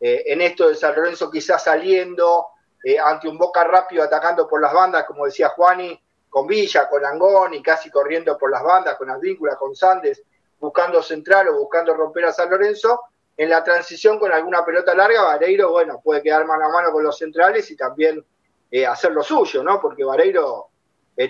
eh, 0.00 0.22
en 0.26 0.42
esto 0.42 0.68
de 0.68 0.76
San 0.76 0.94
Lorenzo 0.94 1.28
quizás 1.28 1.64
saliendo 1.64 2.46
eh, 2.82 2.98
ante 2.98 3.28
un 3.28 3.38
Boca 3.38 3.64
rápido 3.64 4.02
atacando 4.02 4.48
por 4.48 4.60
las 4.60 4.72
bandas, 4.72 5.04
como 5.04 5.24
decía 5.24 5.50
Juani, 5.50 6.00
con 6.28 6.46
Villa, 6.46 6.88
con 6.88 7.04
Angón 7.04 7.54
y 7.54 7.62
casi 7.62 7.90
corriendo 7.90 8.36
por 8.38 8.50
las 8.50 8.62
bandas, 8.62 8.96
con 8.96 9.10
Advíncula, 9.10 9.56
con 9.56 9.74
Sandes, 9.76 10.22
buscando 10.58 11.02
central 11.02 11.48
o 11.48 11.58
buscando 11.58 11.94
romper 11.94 12.26
a 12.26 12.32
San 12.32 12.50
Lorenzo, 12.50 13.00
en 13.36 13.48
la 13.50 13.62
transición 13.62 14.18
con 14.18 14.32
alguna 14.32 14.64
pelota 14.64 14.94
larga, 14.94 15.22
Vareiro, 15.22 15.70
bueno, 15.70 16.00
puede 16.02 16.22
quedar 16.22 16.46
mano 16.46 16.66
a 16.66 16.68
mano 16.68 16.92
con 16.92 17.02
los 17.02 17.16
centrales 17.16 17.70
y 17.70 17.76
también 17.76 18.24
eh, 18.70 18.86
hacer 18.86 19.12
lo 19.12 19.22
suyo, 19.22 19.62
¿no? 19.62 19.80
Porque 19.80 20.04
Vareiro 20.04 20.68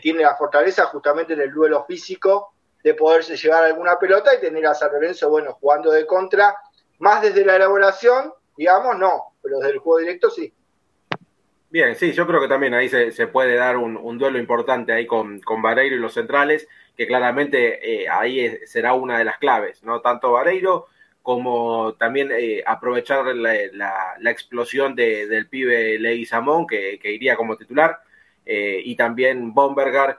tiene 0.00 0.22
la 0.22 0.36
fortaleza 0.36 0.86
justamente 0.86 1.32
en 1.32 1.40
el 1.40 1.52
duelo 1.52 1.84
físico 1.84 2.54
de 2.82 2.94
poderse 2.94 3.36
llevar 3.36 3.64
alguna 3.64 3.98
pelota 3.98 4.34
y 4.34 4.40
tener 4.40 4.66
a 4.66 4.74
San 4.74 4.92
Lorenzo, 4.92 5.28
bueno, 5.30 5.56
jugando 5.60 5.90
de 5.90 6.06
contra, 6.06 6.56
más 6.98 7.22
desde 7.22 7.44
la 7.44 7.56
elaboración, 7.56 8.32
digamos, 8.56 8.96
no, 8.98 9.34
pero 9.42 9.58
desde 9.58 9.72
el 9.72 9.78
juego 9.78 9.98
directo 9.98 10.30
sí. 10.30 10.52
Bien, 11.72 11.96
sí, 11.96 12.12
yo 12.12 12.26
creo 12.26 12.38
que 12.38 12.48
también 12.48 12.74
ahí 12.74 12.90
se, 12.90 13.26
puede 13.28 13.54
dar 13.56 13.78
un, 13.78 14.18
duelo 14.18 14.38
importante 14.38 14.92
ahí 14.92 15.06
con, 15.06 15.40
con 15.40 15.62
Vareiro 15.62 15.96
y 15.96 15.98
los 15.98 16.12
centrales, 16.12 16.68
que 16.94 17.06
claramente 17.06 18.02
eh, 18.02 18.08
ahí 18.10 18.58
será 18.66 18.92
una 18.92 19.16
de 19.16 19.24
las 19.24 19.38
claves, 19.38 19.82
¿no? 19.82 20.02
Tanto 20.02 20.32
Vareiro 20.32 20.88
como 21.22 21.94
también 21.94 22.30
eh, 22.30 22.62
aprovechar 22.66 23.24
la, 23.34 23.54
explosión 24.30 24.94
del 24.94 25.48
pibe 25.48 25.98
Ley 25.98 26.26
Samón, 26.26 26.66
que, 26.66 26.98
iría 27.04 27.36
como 27.36 27.56
titular, 27.56 28.00
eh, 28.44 28.82
y 28.84 28.94
también 28.94 29.54
Bombergar, 29.54 30.18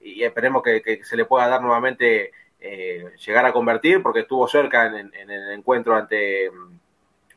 y 0.00 0.22
esperemos 0.22 0.62
que, 0.62 1.00
se 1.02 1.16
le 1.16 1.24
pueda 1.24 1.48
dar 1.48 1.62
nuevamente 1.62 2.30
eh, 2.60 3.04
llegar 3.26 3.44
a 3.44 3.52
convertir, 3.52 4.02
porque 4.02 4.20
estuvo 4.20 4.46
cerca 4.46 4.86
en, 4.86 5.10
el 5.30 5.50
encuentro 5.50 5.96
ante, 5.96 6.48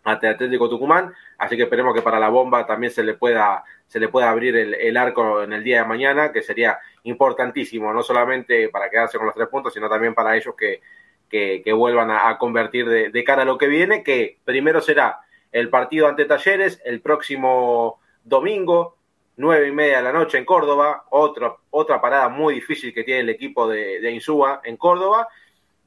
ante 0.06 0.28
Atlético 0.28 0.70
Tucumán, 0.70 1.14
así 1.40 1.58
que 1.58 1.64
esperemos 1.64 1.94
que 1.94 2.04
para 2.04 2.20
la 2.20 2.30
bomba 2.30 2.66
también 2.66 2.94
se 2.94 3.04
le 3.04 3.16
pueda, 3.16 3.64
se 3.88 4.00
le 4.00 4.08
pueda 4.08 4.30
abrir 4.30 4.56
el, 4.56 4.98
arco 4.98 5.42
en 5.42 5.52
el 5.52 5.64
día 5.64 5.82
de 5.82 5.88
mañana, 5.88 6.32
que 6.32 6.44
sería 6.44 6.80
importantísimo, 7.04 7.92
no 7.92 8.04
solamente 8.04 8.70
para 8.70 8.90
quedarse 8.90 9.18
con 9.18 9.26
los 9.26 9.36
tres 9.36 9.48
puntos, 9.48 9.74
sino 9.74 9.90
también 9.90 10.14
para 10.14 10.38
ellos 10.38 10.54
que, 10.56 10.82
que, 11.30 11.74
vuelvan 11.74 12.12
a, 12.12 12.38
convertir 12.38 12.88
de, 12.88 13.24
cara 13.24 13.42
a 13.42 13.46
lo 13.46 13.58
que 13.58 13.68
viene, 13.68 14.04
que 14.04 14.38
primero 14.46 14.80
será 14.80 15.22
el 15.52 15.70
partido 15.70 16.08
ante 16.08 16.26
Talleres 16.26 16.80
el 16.86 17.02
próximo 17.02 18.00
domingo, 18.24 18.98
nueve 19.38 19.68
y 19.68 19.72
media 19.72 19.98
de 19.98 20.04
la 20.04 20.14
noche 20.14 20.38
en 20.38 20.46
Córdoba, 20.46 21.06
otra, 21.10 21.56
otra 21.72 22.00
parada 22.00 22.30
muy 22.30 22.54
difícil 22.54 22.94
que 22.94 23.04
tiene 23.04 23.22
el 23.22 23.30
equipo 23.30 23.68
de, 23.68 24.00
de 24.00 24.12
Insúa 24.12 24.62
en 24.64 24.78
Córdoba, 24.78 25.28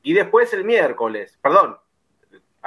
y 0.03 0.13
después 0.13 0.53
el 0.55 0.65
miércoles, 0.65 1.39
perdón, 1.41 1.79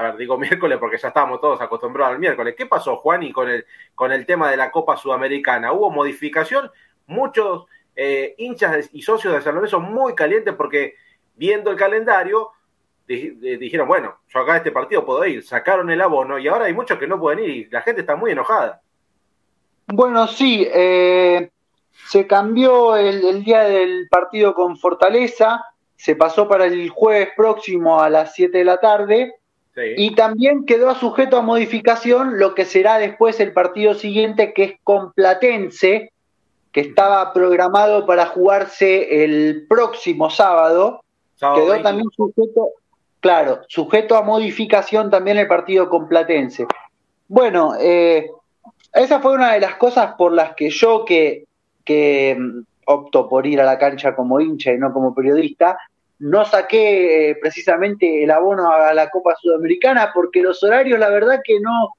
a 0.02 0.12
ver, 0.12 0.18
digo 0.18 0.38
miércoles 0.38 0.78
porque 0.80 0.98
ya 0.98 1.10
estábamos 1.10 1.40
todos 1.40 1.62
acostumbrados 1.62 2.14
al 2.14 2.20
miércoles. 2.20 2.56
¿Qué 2.58 2.66
pasó, 2.66 2.98
Juan, 2.98 3.24
y 3.24 3.32
con 3.32 3.50
el, 3.50 3.66
con 3.96 4.12
el 4.12 4.26
tema 4.26 4.50
de 4.50 4.58
la 4.58 4.72
Copa 4.72 4.98
Sudamericana? 4.98 5.72
¿Hubo 5.72 5.92
modificación? 5.92 6.72
Muchos 7.08 7.66
eh, 7.96 8.36
hinchas 8.38 8.90
y 8.94 9.02
socios 9.02 9.34
de 9.34 9.42
San 9.42 9.56
Lorenzo 9.56 9.80
muy 9.80 10.16
calientes 10.16 10.56
porque 10.56 10.96
viendo 11.36 11.70
el 11.72 11.78
calendario 11.78 12.52
dijeron, 13.06 13.90
bueno, 13.90 14.20
yo 14.30 14.40
acá 14.40 14.54
a 14.54 14.58
este 14.58 14.72
partido 14.72 15.06
puedo 15.06 15.26
ir, 15.26 15.44
sacaron 15.44 15.90
el 15.90 16.00
abono 16.00 16.40
y 16.40 16.48
ahora 16.48 16.66
hay 16.66 16.74
muchos 16.74 16.98
que 16.98 17.08
no 17.08 17.20
pueden 17.20 17.44
ir 17.44 17.50
y 17.50 17.66
la 17.70 17.82
gente 17.82 18.02
está 18.02 18.16
muy 18.16 18.32
enojada. 18.32 18.82
Bueno, 19.88 20.28
sí, 20.28 20.66
eh, 20.74 21.50
se 22.08 22.26
cambió 22.26 22.96
el, 22.96 23.44
día 23.44 23.64
del 23.64 24.08
partido 24.10 24.54
con 24.54 24.78
Fortaleza, 24.78 25.66
se 25.98 26.16
pasó 26.16 26.48
para 26.48 26.66
el 26.66 26.90
jueves 26.90 27.30
próximo 27.36 28.02
a 28.02 28.10
las 28.10 28.34
7 28.34 28.58
de 28.58 28.64
la 28.66 28.80
tarde 28.80 29.36
y 29.76 30.16
también 30.16 30.66
quedó 30.66 30.94
sujeto 30.96 31.38
a 31.38 31.42
modificación 31.42 32.40
lo 32.40 32.56
que 32.56 32.66
será 32.66 32.98
después 32.98 33.40
el 33.40 33.54
partido 33.54 33.94
siguiente 33.94 34.54
que 34.54 34.64
es 34.64 34.74
con 34.84 35.14
Platense, 35.14 36.12
que 36.72 36.82
estaba 36.82 37.32
programado 37.34 38.06
para 38.06 38.26
jugarse 38.26 39.24
el 39.24 39.66
próximo 39.68 40.30
sábado, 40.30 41.04
quedó 41.40 41.82
también 41.82 42.10
sujeto, 42.16 42.70
claro, 43.20 43.62
sujeto 43.68 44.16
a 44.18 44.24
modificación 44.24 45.10
también 45.10 45.38
el 45.38 45.48
partido 45.48 45.90
con 45.90 46.08
Platense. 46.08 46.66
Bueno, 47.28 47.74
eh, 47.80 48.30
esa 48.94 49.22
fue 49.22 49.34
una 49.34 49.54
de 49.54 49.62
las 49.62 49.76
cosas 49.76 50.16
por 50.18 50.34
las 50.34 50.54
que 50.54 50.70
yo 50.70 51.06
que, 51.06 51.46
que 51.86 52.36
mm, 52.38 52.64
opto 52.88 53.30
por 53.30 53.48
ir 53.48 53.62
a 53.62 53.66
la 53.66 53.80
cancha 53.80 54.16
como 54.16 54.42
hincha 54.42 54.74
y 54.74 54.78
no 54.78 54.92
como 54.92 55.16
periodista, 55.16 55.78
no 56.22 56.46
saqué 56.46 57.32
eh, 57.32 57.36
precisamente 57.42 58.24
el 58.24 58.30
abono 58.30 58.72
a 58.72 58.94
la 58.94 59.10
Copa 59.10 59.36
Sudamericana 59.42 60.12
porque 60.14 60.44
los 60.44 60.64
horarios 60.64 61.00
la 61.00 61.10
verdad 61.10 61.42
que 61.44 61.60
no, 61.60 61.96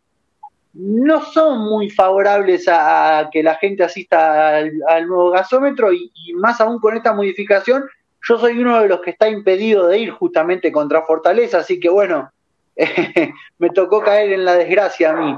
no 0.74 1.22
son 1.24 1.58
muy 1.58 1.90
favorables 1.90 2.68
a, 2.68 3.28
que 3.32 3.42
la 3.42 3.56
gente 3.56 3.82
asista 3.82 4.58
al, 4.58 5.08
nuevo 5.08 5.30
gasómetro 5.30 5.92
y, 5.92 6.12
más 6.36 6.60
aún 6.60 6.78
con 6.78 6.96
esta 6.96 7.12
modificación, 7.12 7.84
yo 8.28 8.38
soy 8.38 8.60
uno 8.60 8.80
de 8.80 8.88
los 8.88 9.00
que 9.00 9.10
está 9.10 9.28
impedido 9.28 9.88
de 9.88 9.98
ir 9.98 10.10
justamente 10.12 10.70
contra 10.70 11.02
Fortaleza, 11.02 11.58
así 11.58 11.80
que 11.80 11.88
bueno, 11.88 12.30
me 13.58 13.70
tocó 13.70 14.02
caer 14.02 14.32
en 14.32 14.44
la 14.44 14.54
desgracia 14.54 15.10
a 15.10 15.16
mí. 15.16 15.36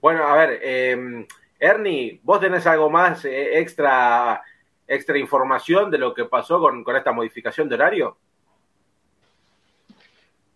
Bueno, 0.00 0.24
a 0.24 0.36
ver, 0.36 0.60
eh, 0.62 1.26
Ernie, 1.58 2.20
¿vos 2.22 2.38
tenés 2.38 2.64
algo 2.68 2.90
más 2.90 3.24
eh, 3.24 3.58
extra, 3.58 4.40
extra 4.86 5.18
información 5.18 5.90
de 5.90 5.98
lo 5.98 6.14
que 6.14 6.24
pasó 6.24 6.60
con, 6.60 6.84
esta 6.96 7.12
modificación 7.12 7.68
de 7.68 7.74
horario? 7.74 8.16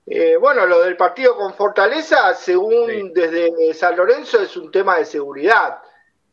Eh, 0.06 0.36
bueno, 0.36 0.66
lo 0.66 0.80
del 0.82 0.96
partido 0.96 1.36
con 1.36 1.54
Fortaleza, 1.54 2.34
según 2.34 3.12
desde 3.12 3.74
San 3.74 3.96
Lorenzo, 3.96 4.40
es 4.40 4.56
un 4.56 4.70
tema 4.70 4.96
de 4.98 5.04
seguridad. 5.04 5.78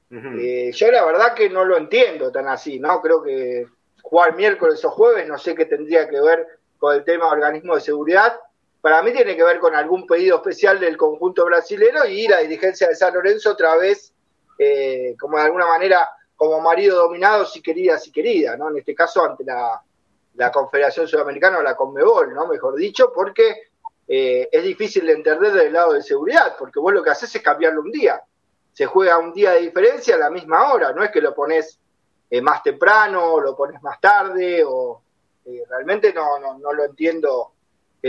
Eh, 0.10 0.72
yo 0.74 0.91
la 0.91 1.04
verdad 1.04 1.34
que 1.34 1.50
no 1.50 1.66
lo 1.66 1.76
entiendo 1.76 2.32
tan 2.32 2.48
así, 2.48 2.80
¿no? 2.80 3.02
Creo 3.02 3.22
que 3.22 3.68
jugar 4.02 4.36
miércoles 4.36 4.84
o 4.86 4.91
jueves, 4.91 5.28
no 5.28 5.38
sé 5.38 5.56
qué 5.56 5.66
tendría 5.66 6.08
que 6.08 6.22
ver 6.22 6.48
con 6.78 6.96
el 6.96 7.04
tema 7.04 7.26
de 7.26 7.32
organismo 7.32 7.76
de 7.76 7.82
seguridad 7.82 8.39
para 8.86 9.02
mí 9.02 9.12
tiene 9.14 9.36
que 9.36 9.43
ver 9.43 9.58
con 9.58 9.74
algún 9.74 10.06
pedido 10.06 10.36
especial 10.36 10.80
del 10.80 10.96
conjunto 10.96 11.43
brasilero 11.43 12.06
y 12.06 12.28
la 12.28 12.41
dirigencia 12.41 12.88
de 12.88 12.96
San 12.96 13.16
Lorenzo 13.16 13.54
otra 13.54 13.76
vez, 13.78 14.14
eh, 14.60 15.16
como 15.20 15.38
de 15.38 15.43
alguna 15.46 15.66
manera, 15.66 16.08
como 16.36 16.59
marido 16.61 16.97
dominado, 16.97 17.45
si 17.45 17.61
querida, 17.61 17.97
si 17.97 18.11
querida, 18.11 18.57
¿no? 18.57 18.69
En 18.69 18.77
este 18.77 18.93
caso 18.93 19.23
ante 19.23 19.43
la, 19.43 19.81
Confederación 20.51 21.07
Sudamericana 21.07 21.59
o 21.59 21.61
la 21.61 21.75
Conmebol, 21.75 22.33
¿no? 22.33 22.47
Mejor 22.47 22.75
dicho, 22.75 23.11
porque 23.13 23.69
eh, 24.07 24.49
es 24.51 24.63
difícil 24.63 25.05
de 25.05 25.13
entender 25.13 25.53
del 25.53 25.71
lado 25.71 25.93
de 25.93 26.03
seguridad, 26.03 26.55
porque 26.59 26.79
vos 26.79 26.93
lo 26.93 27.01
que 27.01 27.11
haces 27.11 27.33
es 27.33 27.41
cambiarlo 27.41 27.81
un 27.81 27.91
día. 27.91 28.21
Se 28.73 28.86
juega 28.86 29.17
un 29.17 29.31
día 29.31 29.51
de 29.51 29.61
diferencia 29.61 30.15
a 30.15 30.17
la 30.19 30.29
misma 30.29 30.73
hora, 30.73 30.91
no 30.91 31.03
es 31.03 31.11
que 31.11 31.21
lo 31.21 31.33
pones 31.33 31.79
eh, 32.29 32.41
más 32.41 32.61
temprano, 32.63 33.33
o 33.33 33.41
lo 33.41 33.55
pones 33.55 33.81
más 33.81 34.01
tarde, 34.01 34.63
o 34.65 35.01
realmente 35.69 36.11
no, 36.11 36.39
no, 36.39 36.57
no 36.57 36.73
lo 36.73 36.83
entiendo 36.83 37.55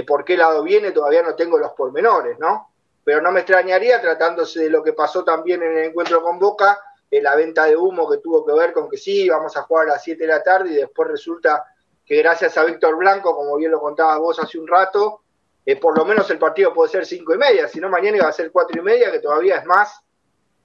por 0.04 0.24
qué 0.24 0.36
lado 0.36 0.62
viene 0.62 0.92
todavía 0.92 1.22
no 1.22 1.34
tengo 1.34 1.58
los 1.58 1.72
pormenores, 1.72 2.38
¿no? 2.38 2.70
Pero 3.04 3.22
no 3.22 3.30
me 3.30 3.40
extrañaría, 3.40 4.00
tratándose 4.00 4.64
de 4.64 4.70
lo 4.70 4.82
que 4.82 4.92
pasó 4.92 5.24
también 5.24 5.62
en 5.62 5.76
el 5.76 5.84
encuentro 5.84 6.22
con 6.22 6.38
Boca, 6.38 6.78
la 7.20 7.36
venta 7.36 7.64
de 7.64 7.76
humo 7.76 8.08
que 8.08 8.18
tuvo 8.18 8.44
que 8.44 8.52
ver 8.52 8.72
con 8.72 8.88
que 8.88 8.96
sí, 8.96 9.28
vamos 9.28 9.56
a 9.56 9.62
jugar 9.62 9.88
a 9.88 9.92
las 9.92 10.04
7 10.04 10.22
de 10.22 10.28
la 10.28 10.42
tarde 10.42 10.70
y 10.70 10.74
después 10.76 11.08
resulta 11.08 11.64
que 12.04 12.16
gracias 12.18 12.56
a 12.56 12.64
Víctor 12.64 12.96
Blanco, 12.96 13.34
como 13.34 13.56
bien 13.56 13.70
lo 13.70 13.80
contabas 13.80 14.18
vos 14.18 14.38
hace 14.38 14.58
un 14.58 14.68
rato, 14.68 15.22
eh, 15.64 15.76
por 15.76 15.98
lo 15.98 16.04
menos 16.04 16.30
el 16.30 16.38
partido 16.38 16.72
puede 16.72 16.90
ser 16.90 17.04
cinco 17.04 17.34
y 17.34 17.38
media, 17.38 17.66
si 17.66 17.80
no 17.80 17.88
mañana 17.88 18.18
iba 18.18 18.28
a 18.28 18.32
ser 18.32 18.52
cuatro 18.52 18.80
y 18.80 18.84
media, 18.84 19.10
que 19.10 19.18
todavía 19.18 19.56
es 19.56 19.64
más 19.66 20.00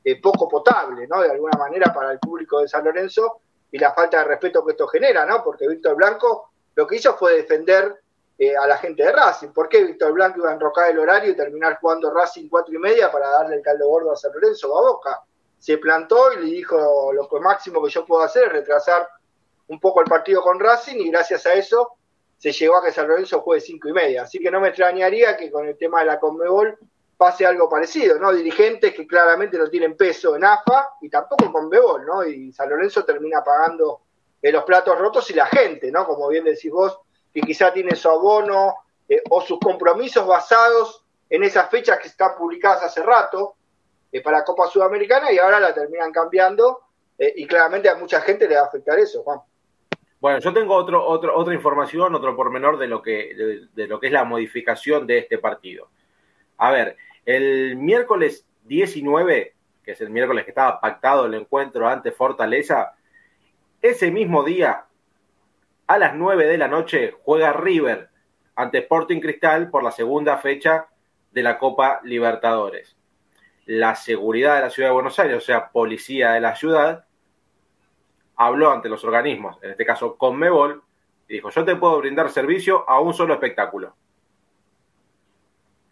eh, 0.03 0.21
poco 0.21 0.47
potable, 0.47 1.07
¿no? 1.07 1.21
De 1.21 1.31
alguna 1.31 1.57
manera 1.57 1.91
para 1.93 2.11
el 2.11 2.19
público 2.19 2.59
de 2.59 2.67
San 2.67 2.85
Lorenzo 2.85 3.41
y 3.71 3.79
la 3.79 3.93
falta 3.93 4.19
de 4.19 4.25
respeto 4.25 4.63
que 4.65 4.71
esto 4.71 4.87
genera, 4.87 5.25
¿no? 5.25 5.43
Porque 5.43 5.67
Víctor 5.67 5.95
Blanco 5.95 6.51
lo 6.75 6.85
que 6.85 6.97
hizo 6.97 7.15
fue 7.15 7.35
defender 7.35 8.01
eh, 8.37 8.55
a 8.55 8.65
la 8.65 8.77
gente 8.77 9.03
de 9.03 9.11
Racing. 9.11 9.49
¿Por 9.49 9.69
qué 9.69 9.83
Víctor 9.83 10.13
Blanco 10.13 10.39
iba 10.39 10.49
a 10.49 10.53
enrocar 10.53 10.89
el 10.89 10.99
horario 10.99 11.31
y 11.31 11.35
terminar 11.35 11.77
jugando 11.79 12.11
Racing 12.11 12.49
cuatro 12.49 12.73
y 12.73 12.77
media 12.77 13.11
para 13.11 13.29
darle 13.29 13.55
el 13.55 13.61
caldo 13.61 13.87
gordo 13.87 14.11
a 14.11 14.15
San 14.15 14.31
Lorenzo 14.33 14.73
o 14.73 14.77
a 14.77 14.91
Boca? 14.91 15.23
Se 15.61 15.77
plantó 15.77 16.33
y 16.33 16.37
le 16.37 16.45
dijo 16.45 17.13
lo 17.13 17.29
máximo 17.39 17.83
que 17.83 17.91
yo 17.91 18.03
puedo 18.03 18.23
hacer 18.23 18.45
es 18.45 18.51
retrasar 18.51 19.07
un 19.67 19.79
poco 19.79 20.01
el 20.01 20.07
partido 20.07 20.41
con 20.41 20.59
Racing 20.59 20.95
y 20.95 21.11
gracias 21.11 21.45
a 21.45 21.53
eso 21.53 21.97
se 22.35 22.51
llegó 22.51 22.77
a 22.77 22.83
que 22.83 22.91
San 22.91 23.07
Lorenzo 23.07 23.41
juegue 23.41 23.61
cinco 23.61 23.87
y 23.87 23.93
media. 23.93 24.23
Así 24.23 24.39
que 24.39 24.49
no 24.49 24.59
me 24.59 24.69
extrañaría 24.69 25.37
que 25.37 25.51
con 25.51 25.67
el 25.67 25.77
tema 25.77 25.99
de 25.99 26.07
la 26.07 26.19
Conmebol 26.19 26.75
pase 27.15 27.45
algo 27.45 27.69
parecido, 27.69 28.17
¿no? 28.17 28.33
Dirigentes 28.33 28.95
que 28.95 29.05
claramente 29.05 29.59
no 29.59 29.69
tienen 29.69 29.95
peso 29.95 30.35
en 30.35 30.43
AFA 30.43 30.93
y 31.01 31.09
tampoco 31.09 31.45
en 31.45 31.51
Conmebol, 31.51 32.03
¿no? 32.03 32.25
Y 32.25 32.51
San 32.51 32.67
Lorenzo 32.67 33.05
termina 33.05 33.43
pagando 33.43 34.01
eh, 34.41 34.51
los 34.51 34.63
platos 34.63 34.97
rotos 34.97 35.29
y 35.29 35.35
la 35.35 35.45
gente, 35.45 35.91
¿no? 35.91 36.07
Como 36.07 36.27
bien 36.29 36.43
decís 36.43 36.71
vos, 36.71 36.97
que 37.31 37.41
quizá 37.41 37.71
tiene 37.71 37.95
su 37.95 38.09
abono 38.09 38.77
eh, 39.07 39.21
o 39.29 39.41
sus 39.41 39.59
compromisos 39.59 40.25
basados 40.25 41.05
en 41.29 41.43
esas 41.43 41.69
fechas 41.69 41.99
que 41.99 42.07
están 42.07 42.35
publicadas 42.35 42.81
hace 42.81 43.03
rato 43.03 43.57
eh, 44.11 44.21
para 44.21 44.43
Copa 44.43 44.67
Sudamericana 44.67 45.31
y 45.31 45.37
ahora 45.37 45.59
la 45.59 45.73
terminan 45.73 46.11
cambiando 46.11 46.81
eh, 47.17 47.33
y 47.35 47.47
claramente 47.47 47.89
a 47.89 47.95
mucha 47.95 48.21
gente 48.21 48.47
le 48.47 48.55
va 48.55 48.61
a 48.61 48.65
afectar 48.65 48.97
eso, 48.99 49.23
Juan. 49.23 49.39
Bueno, 50.19 50.39
yo 50.39 50.53
tengo 50.53 50.75
otro, 50.75 51.03
otro, 51.05 51.35
otra 51.35 51.53
información, 51.53 52.13
otro 52.13 52.35
pormenor 52.35 52.77
de 52.77 52.87
lo, 52.87 53.01
que, 53.01 53.33
de, 53.35 53.67
de 53.73 53.87
lo 53.87 53.99
que 53.99 54.07
es 54.07 54.13
la 54.13 54.23
modificación 54.23 55.07
de 55.07 55.17
este 55.17 55.39
partido. 55.39 55.89
A 56.57 56.71
ver, 56.71 56.95
el 57.25 57.75
miércoles 57.75 58.45
19, 58.65 59.55
que 59.83 59.91
es 59.91 60.01
el 60.01 60.09
miércoles 60.11 60.45
que 60.45 60.51
estaba 60.51 60.79
pactado 60.79 61.25
el 61.25 61.33
encuentro 61.33 61.87
ante 61.87 62.11
Fortaleza, 62.11 62.93
ese 63.81 64.11
mismo 64.11 64.43
día, 64.43 64.85
a 65.87 65.97
las 65.97 66.13
9 66.15 66.45
de 66.45 66.57
la 66.57 66.67
noche, 66.67 67.15
juega 67.23 67.51
River 67.51 68.09
ante 68.55 68.79
Sporting 68.79 69.19
Cristal 69.19 69.69
por 69.69 69.83
la 69.83 69.91
segunda 69.91 70.37
fecha 70.37 70.87
de 71.31 71.43
la 71.43 71.57
Copa 71.57 71.99
Libertadores. 72.03 72.95
La 73.65 73.95
seguridad 73.95 74.55
de 74.55 74.61
la 74.61 74.69
ciudad 74.69 74.89
de 74.89 74.93
Buenos 74.93 75.19
Aires, 75.19 75.37
o 75.37 75.41
sea, 75.41 75.69
policía 75.69 76.31
de 76.31 76.41
la 76.41 76.55
ciudad, 76.55 77.05
habló 78.35 78.71
ante 78.71 78.89
los 78.89 79.03
organismos, 79.03 79.57
en 79.61 79.71
este 79.71 79.85
caso 79.85 80.17
Conmebol, 80.17 80.83
y 81.27 81.35
dijo, 81.35 81.49
yo 81.49 81.63
te 81.63 81.75
puedo 81.75 81.99
brindar 81.99 82.29
servicio 82.29 82.89
a 82.89 82.99
un 82.99 83.13
solo 83.13 83.33
espectáculo. 83.33 83.95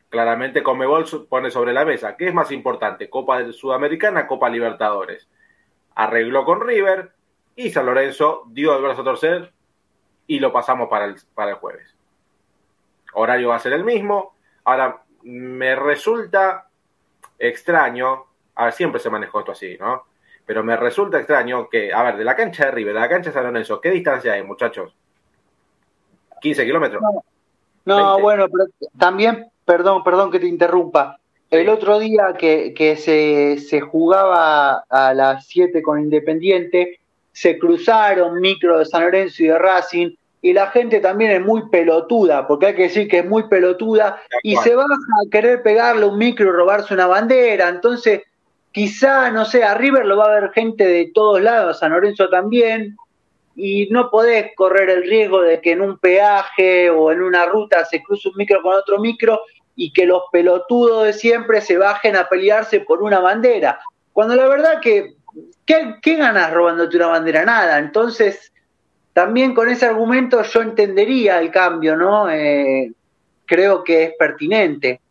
Claramente 0.09 0.63
Conmebol 0.63 1.05
pone 1.29 1.51
sobre 1.51 1.71
la 1.71 1.85
mesa, 1.85 2.17
¿qué 2.17 2.27
es 2.27 2.33
más 2.33 2.51
importante? 2.51 3.09
Copa 3.09 3.51
Sudamericana, 3.51 4.25
Copa 4.25 4.49
Libertadores. 4.49 5.29
Arregló 5.93 6.43
con 6.43 6.61
River 6.61 7.11
y 7.55 7.69
San 7.69 7.85
Lorenzo 7.85 8.43
dio 8.47 8.75
el 8.75 8.81
brazo 8.81 9.01
a 9.01 9.05
torcer 9.05 9.53
y 10.25 10.39
lo 10.39 10.51
pasamos 10.51 10.89
para 10.89 11.05
el, 11.05 11.15
para 11.35 11.51
el 11.51 11.57
jueves. 11.57 11.95
Horario 13.13 13.49
va 13.49 13.57
a 13.57 13.59
ser 13.59 13.73
el 13.73 13.83
mismo. 13.83 14.35
Ahora, 14.63 15.03
me 15.23 15.75
resulta 15.75 16.68
extraño, 17.39 18.25
a 18.55 18.65
ver, 18.65 18.73
siempre 18.73 18.99
se 18.99 19.09
manejó 19.09 19.39
esto 19.39 19.53
así, 19.53 19.77
¿no? 19.79 20.03
Pero 20.45 20.63
me 20.63 20.75
resulta 20.75 21.17
extraño 21.17 21.69
que, 21.69 21.93
a 21.93 22.03
ver, 22.03 22.17
de 22.17 22.23
la 22.23 22.35
cancha 22.35 22.65
de 22.65 22.71
River, 22.71 22.93
de 22.93 22.99
la 22.99 23.09
cancha 23.09 23.29
de 23.29 23.33
San 23.33 23.45
Lorenzo, 23.45 23.79
¿qué 23.79 23.89
distancia 23.89 24.33
hay, 24.33 24.43
muchachos? 24.43 24.93
¿15 26.41 26.65
kilómetros? 26.65 27.01
No, 27.85 27.99
no 27.99 28.19
bueno, 28.19 28.47
pero 28.49 28.65
también, 28.97 29.47
perdón, 29.65 30.03
perdón 30.03 30.31
que 30.31 30.39
te 30.39 30.47
interrumpa. 30.47 31.19
El 31.49 31.65
sí. 31.65 31.69
otro 31.69 31.97
día 31.99 32.35
que, 32.37 32.73
que 32.73 32.95
se, 32.95 33.57
se, 33.57 33.81
jugaba 33.81 34.83
a 34.89 35.13
las 35.13 35.47
7 35.47 35.81
con 35.81 35.99
Independiente, 35.99 36.99
se 37.31 37.57
cruzaron 37.57 38.39
micro 38.39 38.79
de 38.79 38.85
San 38.85 39.03
Lorenzo 39.03 39.43
y 39.43 39.47
de 39.47 39.57
Racing, 39.57 40.15
y 40.41 40.53
la 40.53 40.67
gente 40.67 40.99
también 40.99 41.31
es 41.31 41.41
muy 41.41 41.69
pelotuda, 41.69 42.47
porque 42.47 42.67
hay 42.67 42.75
que 42.75 42.83
decir 42.83 43.07
que 43.07 43.19
es 43.19 43.25
muy 43.25 43.43
pelotuda, 43.43 44.21
y 44.41 44.55
se 44.57 44.75
baja 44.75 44.93
a 44.93 45.29
querer 45.29 45.61
pegarle 45.63 46.05
un 46.05 46.17
micro 46.17 46.47
y 46.47 46.51
robarse 46.51 46.93
una 46.93 47.07
bandera, 47.07 47.67
entonces 47.67 48.21
quizá, 48.71 49.31
no 49.31 49.45
sé, 49.45 49.63
a 49.63 49.73
River 49.73 50.05
lo 50.05 50.17
va 50.17 50.25
a 50.25 50.39
ver 50.39 50.51
gente 50.51 50.87
de 50.87 51.11
todos 51.13 51.41
lados, 51.41 51.75
a 51.75 51.79
San 51.79 51.91
Lorenzo 51.91 52.29
también, 52.29 52.95
y 53.55 53.89
no 53.91 54.09
podés 54.09 54.51
correr 54.55 54.89
el 54.89 55.03
riesgo 55.03 55.41
de 55.41 55.59
que 55.59 55.71
en 55.73 55.81
un 55.81 55.97
peaje 55.97 56.89
o 56.89 57.11
en 57.11 57.21
una 57.21 57.45
ruta 57.45 57.83
se 57.83 58.01
cruce 58.01 58.29
un 58.29 58.37
micro 58.37 58.61
con 58.61 58.73
otro 58.73 58.99
micro 58.99 59.41
y 59.75 59.91
que 59.91 60.05
los 60.05 60.23
pelotudos 60.31 61.05
de 61.05 61.13
siempre 61.13 61.59
se 61.59 61.77
bajen 61.77 62.15
a 62.15 62.29
pelearse 62.29 62.79
por 62.79 63.03
una 63.03 63.19
bandera. 63.19 63.79
Cuando 64.13 64.35
la 64.35 64.47
verdad 64.47 64.79
que, 64.81 65.15
¿qué, 65.65 65.95
qué 66.01 66.15
ganas 66.15 66.53
robándote 66.53 66.95
una 66.95 67.07
bandera? 67.07 67.43
Nada. 67.43 67.79
Entonces, 67.79 68.53
también 69.19 69.53
con 69.53 69.67
ese 69.67 69.85
argumento 69.85 70.41
yo 70.43 70.61
entendería 70.61 71.41
el 71.41 71.51
cambio, 71.51 71.97
¿no? 71.97 72.29
Eh, 72.29 72.89
creo 73.45 73.83
que 73.83 74.03
es 74.05 74.13
pertinente. 74.17 75.01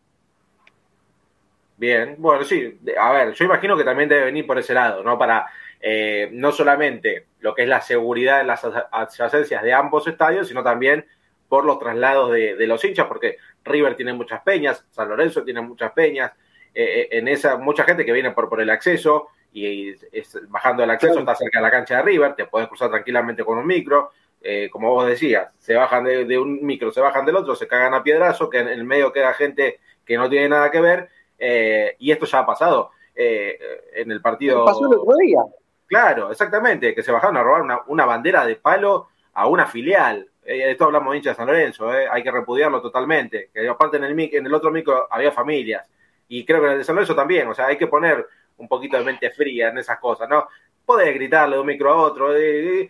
Bien, 1.77 2.15
bueno, 2.17 2.43
sí, 2.43 2.79
a 2.99 3.11
ver, 3.11 3.33
yo 3.33 3.45
imagino 3.45 3.77
que 3.77 3.83
también 3.83 4.09
debe 4.09 4.25
venir 4.25 4.47
por 4.47 4.57
ese 4.57 4.73
lado, 4.73 5.03
¿no? 5.03 5.15
Para 5.19 5.45
eh, 5.79 6.27
no 6.31 6.51
solamente 6.51 7.27
lo 7.41 7.53
que 7.53 7.61
es 7.61 7.69
la 7.69 7.81
seguridad 7.81 8.41
en 8.41 8.47
las 8.47 8.65
adyacencias 8.65 9.61
de 9.61 9.73
ambos 9.73 10.07
estadios, 10.07 10.47
sino 10.47 10.63
también 10.63 11.05
por 11.47 11.63
los 11.63 11.77
traslados 11.77 12.31
de, 12.31 12.65
los 12.65 12.83
hinchas, 12.83 13.05
porque 13.05 13.37
River 13.63 13.93
tiene 13.93 14.13
muchas 14.13 14.41
peñas, 14.41 14.83
San 14.89 15.07
Lorenzo 15.07 15.43
tiene 15.43 15.61
muchas 15.61 15.91
peñas, 15.91 16.31
eh, 16.73 17.09
en 17.11 17.27
esa 17.27 17.57
mucha 17.57 17.83
gente 17.83 18.03
que 18.03 18.11
viene 18.11 18.31
por 18.31 18.59
el 18.59 18.71
acceso 18.71 19.27
y 19.51 19.89
es, 20.11 20.39
bajando 20.47 20.83
el 20.83 20.89
acceso 20.89 21.19
está 21.19 21.35
cerca 21.35 21.59
de 21.59 21.63
la 21.63 21.71
cancha 21.71 21.97
de 21.97 22.03
River, 22.03 22.35
te 22.35 22.45
puedes 22.45 22.67
cruzar 22.67 22.89
tranquilamente 22.89 23.43
con 23.43 23.57
un 23.57 23.67
micro, 23.67 24.11
eh, 24.41 24.69
como 24.71 24.91
vos 24.91 25.07
decías, 25.07 25.49
se 25.57 25.75
bajan 25.75 26.03
de, 26.03 26.25
de, 26.25 26.39
un 26.39 26.65
micro, 26.65 26.91
se 26.91 27.01
bajan 27.01 27.25
del 27.25 27.35
otro, 27.35 27.55
se 27.55 27.67
cagan 27.67 27.93
a 27.93 28.03
piedrazo, 28.03 28.49
que 28.49 28.59
en 28.59 28.67
el 28.67 28.83
medio 28.83 29.11
queda 29.11 29.33
gente 29.33 29.79
que 30.05 30.17
no 30.17 30.29
tiene 30.29 30.49
nada 30.49 30.71
que 30.71 30.81
ver, 30.81 31.09
eh, 31.37 31.95
y 31.99 32.11
esto 32.11 32.25
ya 32.25 32.39
ha 32.39 32.45
pasado 32.45 32.91
en 33.15 34.11
el 34.11 34.21
partido. 34.21 34.63
Pasó 34.63 34.85
el 34.85 34.97
otro 34.97 35.13
día. 35.17 35.41
Claro, 35.89 36.31
exactamente, 36.31 36.93
que 36.93 37.01
se 37.01 37.11
bajaron 37.11 37.35
a 37.35 37.43
robar 37.43 37.63
una, 37.63 37.81
una 37.87 38.05
bandera 38.05 38.45
de 38.45 38.55
palo 38.55 39.09
a 39.33 39.47
una 39.47 39.65
filial. 39.65 40.29
Eh, 40.43 40.71
esto 40.71 40.85
hablamos 40.85 41.11
de 41.11 41.17
hinchas 41.17 41.33
de 41.33 41.37
San 41.37 41.47
Lorenzo, 41.47 41.93
eh, 41.93 42.07
hay 42.09 42.21
que 42.21 42.31
repudiarlo 42.31 42.79
totalmente. 42.79 43.49
Que 43.51 43.67
aparte 43.67 43.97
en 43.97 44.03
el, 44.03 44.19
en 44.19 44.45
el 44.45 44.53
otro 44.53 44.69
micro 44.69 45.07
había 45.09 45.31
familias. 45.31 45.87
Y 46.27 46.45
creo 46.45 46.59
que 46.59 46.67
en 46.67 46.71
el 46.73 46.77
de 46.79 46.83
San 46.83 46.95
Lorenzo 46.95 47.15
también, 47.15 47.47
o 47.47 47.55
sea, 47.55 47.65
hay 47.65 47.77
que 47.77 47.87
poner 47.87 48.23
un 48.59 48.67
poquito 48.67 48.97
de 48.97 49.03
mente 49.03 49.31
fría 49.31 49.69
en 49.69 49.79
esas 49.79 49.99
cosas, 49.99 50.29
¿no? 50.29 50.47
Podés 50.85 51.13
gritarle 51.13 51.55
de 51.55 51.61
un 51.61 51.67
micro 51.67 51.91
a 51.91 51.95
otro, 51.97 52.35
eh, 52.35 52.89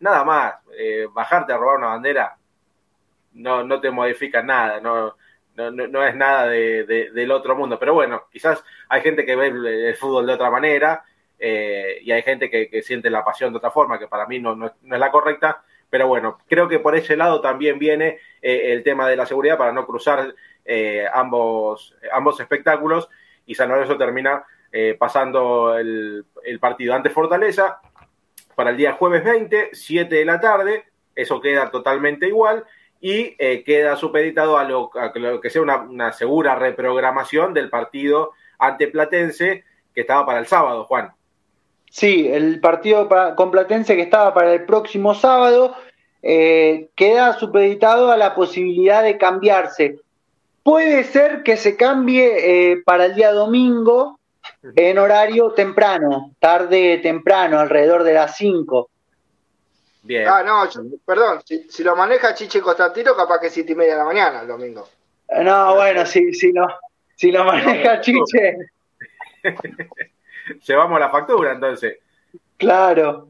nada 0.00 0.24
más. 0.24 0.54
bajarte 1.12 1.52
a 1.52 1.56
robar 1.56 1.78
una 1.78 1.88
bandera 1.88 2.36
no, 3.38 3.64
no 3.64 3.80
te 3.80 3.90
modifica 3.90 4.42
nada, 4.42 4.80
no, 4.80 5.16
no, 5.54 5.70
no 5.70 6.06
es 6.06 6.14
nada 6.14 6.48
de, 6.48 6.84
de, 6.84 7.10
del 7.10 7.30
otro 7.30 7.56
mundo. 7.56 7.78
Pero 7.78 7.94
bueno, 7.94 8.24
quizás 8.30 8.62
hay 8.88 9.00
gente 9.00 9.24
que 9.24 9.36
ve 9.36 9.46
el, 9.48 9.96
fútbol 9.96 10.26
de 10.26 10.34
otra 10.34 10.50
manera 10.50 11.04
eh, 11.38 11.98
y 12.02 12.12
hay 12.12 12.22
gente 12.22 12.50
que, 12.50 12.82
siente 12.82 13.10
la 13.10 13.24
pasión 13.24 13.52
de 13.52 13.58
otra 13.58 13.70
forma, 13.70 13.98
que 13.98 14.08
para 14.08 14.26
mí 14.26 14.38
no, 14.38 14.54
no, 14.54 14.66
es 14.66 14.74
la 14.82 15.10
correcta, 15.10 15.62
pero 15.90 16.06
bueno, 16.06 16.38
creo 16.48 16.68
que 16.68 16.80
por 16.80 16.94
ese 16.94 17.16
lado 17.16 17.40
también 17.40 17.78
viene 17.78 18.18
eh, 18.42 18.72
el 18.72 18.82
tema 18.82 19.08
de 19.08 19.16
la 19.16 19.26
seguridad 19.26 19.56
para 19.56 19.72
no 19.72 19.86
cruzar 19.86 20.34
eh, 20.64 21.06
ambos, 21.12 21.96
ambos 22.12 22.38
espectáculos 22.40 23.08
y 23.46 23.54
San 23.54 23.70
Lorenzo 23.70 23.96
termina 23.96 24.44
eh, 24.70 24.96
pasando 24.98 25.78
el, 25.78 26.26
partido 26.60 26.94
ante 26.94 27.08
Fortaleza 27.08 27.80
para 28.54 28.70
el 28.70 28.76
día 28.76 28.92
jueves 28.92 29.24
20, 29.24 29.70
7 29.72 30.14
de 30.14 30.24
la 30.26 30.40
tarde, 30.40 30.84
eso 31.14 31.40
queda 31.40 31.70
totalmente 31.70 32.26
igual 32.26 32.64
y 33.00 33.34
eh, 33.38 33.62
queda 33.64 33.96
supeditado 33.96 34.58
a 34.58 34.64
lo, 34.64 34.90
que 35.40 35.48
sea 35.48 35.62
una, 35.62 36.12
segura 36.12 36.54
reprogramación 36.54 37.54
del 37.54 37.70
partido 37.70 38.32
ante 38.58 38.88
Platense 38.88 39.64
que 39.94 40.02
estaba 40.02 40.26
para 40.26 40.40
el 40.40 40.46
sábado, 40.46 40.84
Juan. 40.84 41.12
Sí, 41.90 42.28
el 42.30 42.60
partido 42.60 43.08
para, 43.08 43.34
con 43.36 43.50
Platense 43.50 43.96
que 43.96 44.02
estaba 44.02 44.34
para 44.34 44.52
el 44.52 44.66
próximo 44.66 45.14
sábado 45.14 45.74
eh, 46.22 46.90
queda 46.94 47.32
supeditado 47.38 48.10
a 48.10 48.18
la 48.18 48.34
posibilidad 48.34 49.02
de 49.02 49.16
cambiarse. 49.16 50.00
Puede 50.62 51.04
ser 51.04 51.42
que 51.42 51.56
se 51.56 51.76
cambie 51.78 52.82
para 52.84 53.06
el 53.06 53.14
día 53.14 53.32
domingo 53.32 54.17
en 54.62 54.98
horario 54.98 55.52
temprano, 55.52 56.32
tarde 56.38 56.98
temprano, 56.98 57.58
alrededor 57.58 58.02
de 58.02 58.14
las 58.14 58.36
5. 58.36 58.90
Bien. 60.02 60.26
Ah, 60.28 60.42
no, 60.42 60.68
yo, 60.70 60.82
perdón, 61.04 61.40
si, 61.44 61.64
si, 61.68 61.84
lo 61.84 61.94
maneja 61.94 62.34
Chiche 62.34 62.60
Constantino, 62.60 63.14
capaz 63.14 63.40
que 63.40 63.50
siete 63.50 63.72
y 63.72 63.74
media 63.74 63.92
de 63.92 63.98
la 63.98 64.04
mañana 64.04 64.40
el 64.40 64.48
domingo. 64.48 64.88
No, 65.42 65.74
bueno, 65.74 66.06
si, 66.06 66.32
si, 66.32 66.52
no, 66.52 66.66
si 67.14 67.30
lo 67.30 67.44
maneja 67.44 68.00
Chiche. 68.00 68.56
llevamos 70.66 71.00
la 71.00 71.10
factura 71.10 71.52
entonces. 71.52 71.98
Claro. 72.56 73.28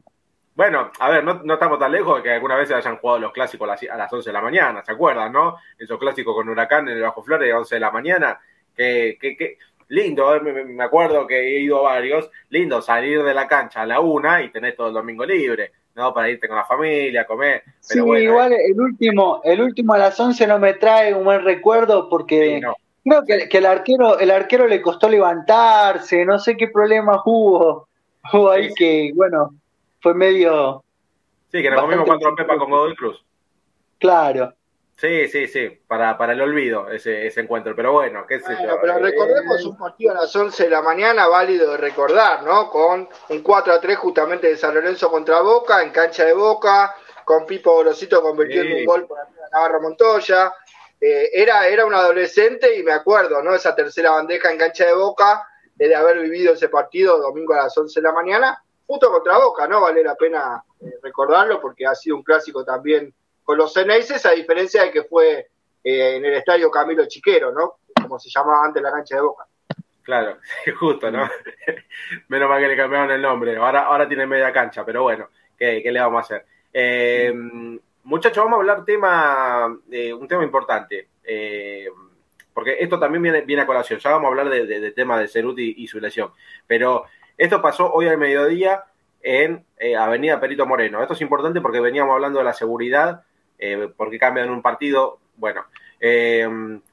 Bueno, 0.55 0.91
a 0.99 1.09
ver, 1.09 1.23
no, 1.23 1.41
no, 1.43 1.53
estamos 1.53 1.79
tan 1.79 1.91
lejos 1.91 2.17
de 2.17 2.23
que 2.23 2.33
alguna 2.33 2.55
vez 2.55 2.67
se 2.67 2.75
hayan 2.75 2.97
jugado 2.97 3.19
los 3.19 3.31
clásicos 3.31 3.69
a 3.69 3.97
las 3.97 4.11
11 4.11 4.29
de 4.29 4.33
la 4.33 4.41
mañana, 4.41 4.83
¿se 4.83 4.91
acuerdan, 4.91 5.31
no? 5.31 5.57
Esos 5.77 5.97
clásicos 5.97 6.35
con 6.35 6.49
Huracán 6.49 6.87
en 6.89 6.97
el 6.97 7.03
Bajo 7.03 7.23
Flores 7.23 7.47
de 7.47 7.53
11 7.53 7.75
de 7.75 7.79
la 7.79 7.91
mañana, 7.91 8.39
que, 8.75 9.17
que, 9.19 9.37
que 9.37 9.57
lindo, 9.89 10.35
eh, 10.35 10.39
me, 10.41 10.83
acuerdo 10.83 11.27
que 11.27 11.39
he 11.39 11.59
ido 11.59 11.79
a 11.87 11.93
varios, 11.93 12.29
lindo 12.49 12.81
salir 12.81 13.23
de 13.23 13.33
la 13.33 13.47
cancha 13.47 13.81
a 13.81 13.85
la 13.85 13.99
una 13.99 14.41
y 14.41 14.51
tener 14.51 14.75
todo 14.75 14.87
el 14.87 14.93
domingo 14.93 15.25
libre, 15.25 15.71
¿no? 15.95 16.13
Para 16.13 16.29
irte 16.29 16.47
con 16.47 16.57
la 16.57 16.65
familia, 16.65 17.25
comer. 17.25 17.63
Pero 17.65 17.75
sí, 17.81 17.99
bueno, 17.99 18.23
igual 18.23 18.53
eh. 18.53 18.67
el 18.69 18.79
último, 18.79 19.41
el 19.43 19.61
último 19.61 19.93
a 19.93 19.97
las 19.97 20.19
11 20.19 20.47
no 20.47 20.59
me 20.59 20.73
trae 20.73 21.13
un 21.13 21.23
buen 21.23 21.43
recuerdo 21.43 22.09
porque... 22.09 22.55
Sí, 22.55 22.61
no 22.61 22.75
Creo 23.03 23.23
que, 23.23 23.49
que, 23.49 23.57
el 23.57 23.65
arquero, 23.65 24.19
el 24.19 24.29
arquero 24.29 24.67
le 24.67 24.81
costó 24.81 25.09
levantarse, 25.09 26.25
no 26.25 26.37
sé 26.37 26.55
qué 26.57 26.67
problemas 26.67 27.21
hubo. 27.25 27.87
Hubo 28.33 28.51
ahí 28.51 28.67
sí, 28.67 28.73
que, 28.75 29.11
bueno, 29.15 29.55
fue 30.01 30.13
medio. 30.13 30.83
Sí, 31.51 31.61
que 31.61 31.71
nos 31.71 31.81
comimos 31.81 32.05
cuatro 32.05 32.35
pepas 32.35 32.57
con 32.57 32.69
Godoy 32.69 32.95
Cruz. 32.95 33.25
Claro. 33.97 34.53
Sí, 34.99 35.29
sí, 35.29 35.47
sí, 35.47 35.79
para, 35.87 36.17
para 36.17 36.33
el 36.33 36.41
olvido 36.41 36.89
ese, 36.89 37.25
ese 37.25 37.39
encuentro, 37.39 37.73
pero 37.73 37.93
bueno, 37.93 38.25
qué 38.27 38.41
sé 38.41 38.53
bueno, 38.53 38.75
yo. 38.75 38.81
Pero 38.81 38.99
recordemos 38.99 39.63
un 39.63 39.77
partido 39.77 40.11
a 40.11 40.15
las 40.15 40.35
11 40.35 40.65
de 40.65 40.69
la 40.69 40.81
mañana, 40.81 41.25
válido 41.29 41.71
de 41.71 41.77
recordar, 41.77 42.43
¿no? 42.43 42.69
Con 42.69 43.07
un 43.29 43.41
4 43.41 43.73
a 43.73 43.79
3 43.79 43.97
justamente 43.97 44.47
de 44.47 44.57
San 44.57 44.75
Lorenzo 44.75 45.09
contra 45.09 45.39
Boca, 45.39 45.81
en 45.81 45.91
cancha 45.91 46.25
de 46.25 46.33
Boca, 46.33 46.93
con 47.23 47.45
Pipo 47.45 47.79
Grosito 47.79 48.21
convirtiendo 48.21 48.75
sí. 48.75 48.81
un 48.81 48.85
gol 48.85 49.07
por 49.07 49.19
Navarro 49.53 49.81
Montoya, 49.81 50.53
eh, 50.99 51.29
era, 51.31 51.65
era 51.65 51.85
un 51.85 51.93
adolescente 51.93 52.75
y 52.75 52.83
me 52.83 52.91
acuerdo, 52.91 53.41
¿no? 53.41 53.55
Esa 53.55 53.73
tercera 53.73 54.11
bandeja 54.11 54.51
en 54.51 54.57
cancha 54.57 54.85
de 54.85 54.95
Boca, 54.95 55.47
de 55.75 55.95
haber 55.95 56.19
vivido 56.19 56.51
ese 56.55 56.67
partido 56.67 57.19
domingo 57.19 57.53
a 57.53 57.63
las 57.63 57.77
11 57.77 58.01
de 58.01 58.03
la 58.03 58.11
mañana, 58.11 58.61
justo 58.85 59.09
contra 59.09 59.37
Boca, 59.37 59.65
¿no? 59.65 59.79
Vale 59.79 60.03
la 60.03 60.15
pena 60.15 60.61
eh, 60.81 60.91
recordarlo 61.01 61.61
porque 61.61 61.87
ha 61.87 61.95
sido 61.95 62.17
un 62.17 62.23
clásico 62.23 62.65
también 62.65 63.13
con 63.49 63.57
los 63.57 63.73
Ceneices, 63.73 64.23
a 64.27 64.33
diferencia 64.33 64.83
de 64.83 64.91
que 64.91 65.05
fue 65.05 65.47
eh, 65.83 66.17
en 66.17 66.23
el 66.23 66.35
estadio 66.35 66.69
Camilo 66.69 67.07
Chiquero, 67.07 67.51
¿no? 67.51 67.79
Como 67.99 68.19
se 68.19 68.29
llamaba 68.29 68.63
antes 68.63 68.79
la 68.79 68.91
cancha 68.91 69.15
de 69.15 69.21
Boca. 69.23 69.47
Claro, 70.03 70.37
justo, 70.79 71.09
¿no? 71.09 71.27
Menos 72.27 72.47
mal 72.47 72.61
que 72.61 72.67
le 72.67 72.77
cambiaron 72.77 73.09
el 73.09 73.19
nombre. 73.19 73.57
Ahora, 73.57 73.87
ahora 73.87 74.07
tiene 74.07 74.27
media 74.27 74.53
cancha, 74.53 74.85
pero 74.85 75.01
bueno, 75.01 75.29
¿qué, 75.57 75.81
le 75.83 75.99
vamos 75.99 76.19
a 76.19 76.25
hacer? 76.25 76.45
Eh, 76.71 77.33
muchachos, 78.03 78.43
vamos 78.43 78.57
a 78.57 78.59
hablar 78.59 78.85
tema, 78.85 79.75
eh, 79.89 80.13
un 80.13 80.27
tema 80.27 80.43
importante. 80.43 81.07
Eh, 81.23 81.89
porque 82.53 82.77
esto 82.79 82.99
también 82.99 83.23
viene, 83.23 83.41
viene 83.41 83.63
a 83.63 83.65
colación. 83.65 83.99
Ya 83.99 84.11
vamos 84.11 84.25
a 84.25 84.29
hablar 84.29 84.49
del 84.49 84.67
de, 84.67 84.91
tema 84.91 85.19
de 85.19 85.27
Ceruti 85.27 85.73
y, 85.75 85.87
su 85.87 85.99
lesión. 85.99 86.33
Pero 86.67 87.05
esto 87.35 87.63
pasó 87.63 87.91
hoy 87.91 88.07
al 88.09 88.19
mediodía 88.19 88.83
en 89.23 89.65
Avenida 89.97 90.39
Perito 90.39 90.67
Moreno. 90.67 91.01
Esto 91.01 91.15
es 91.15 91.21
importante 91.21 91.61
porque 91.61 91.79
veníamos 91.79 92.13
hablando 92.13 92.37
de 92.37 92.45
la 92.45 92.53
seguridad, 92.53 93.23
porque 93.95 94.19
cambian 94.19 94.49
un 94.49 94.61
partido. 94.61 95.19
Bueno, 95.35 95.65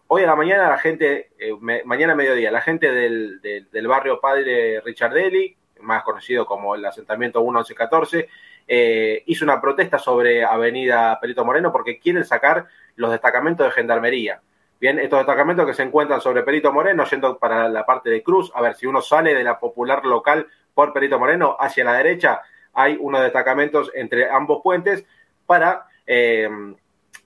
Hoy 0.09 0.23
a 0.23 0.27
la 0.27 0.37
mañana 0.37 0.69
la 0.69 0.79
gente, 0.79 1.31
eh, 1.37 1.53
mañana 1.85 2.13
a 2.13 2.17
mediodía, 2.17 2.53
la 2.53 2.61
gente 2.61 2.93
del, 2.93 3.41
del, 3.41 3.89
barrio 3.89 4.21
Padre 4.21 4.81
Richardelli, 4.81 5.57
más 5.81 6.05
conocido 6.05 6.47
como 6.47 6.77
el 6.77 6.85
asentamiento 6.85 7.43
1114, 7.43 8.29
eh, 8.69 9.25
hizo 9.27 9.45
una 9.45 9.61
protesta 9.61 9.99
sobre 9.99 10.45
Avenida 10.45 11.19
Perito 11.21 11.45
Moreno 11.45 11.73
porque 11.73 11.99
quieren 11.99 12.25
sacar 12.25 12.67
los 12.95 13.11
destacamentos 13.11 13.67
de 13.67 13.73
gendarmería. 13.73 14.41
Bien, 14.79 15.01
estos 15.01 15.19
destacamentos 15.19 15.67
que 15.67 15.75
se 15.75 15.83
encuentran 15.83 16.21
sobre 16.21 16.45
Perito 16.45 16.73
Moreno, 16.73 17.05
yendo 17.05 17.37
para 17.37 17.69
la 17.69 17.85
parte 17.85 18.09
de 18.09 18.23
Cruz, 18.23 18.53
a 18.55 18.63
ver 18.63 18.77
si 18.77 18.87
uno 18.87 19.01
sale 19.01 19.35
de 19.35 19.43
la 19.43 19.59
popular 19.59 20.05
local 20.05 20.47
por 20.73 20.93
Perito 20.93 21.19
Moreno 21.19 21.57
hacia 21.59 21.83
la 21.83 21.95
derecha, 21.95 22.43
hay 22.75 22.97
unos 23.01 23.23
destacamentos 23.23 23.91
entre 23.93 24.31
ambos 24.31 24.61
puentes 24.63 25.05
para 25.47 25.87
eh, 26.07 26.49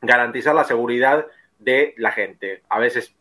garantizar 0.01 0.55
la 0.55 0.65
seguridad 0.65 1.27
de 1.59 1.95
la 1.99 2.13
gente. 2.13 2.63
A 2.69 2.79
veces 2.79 3.15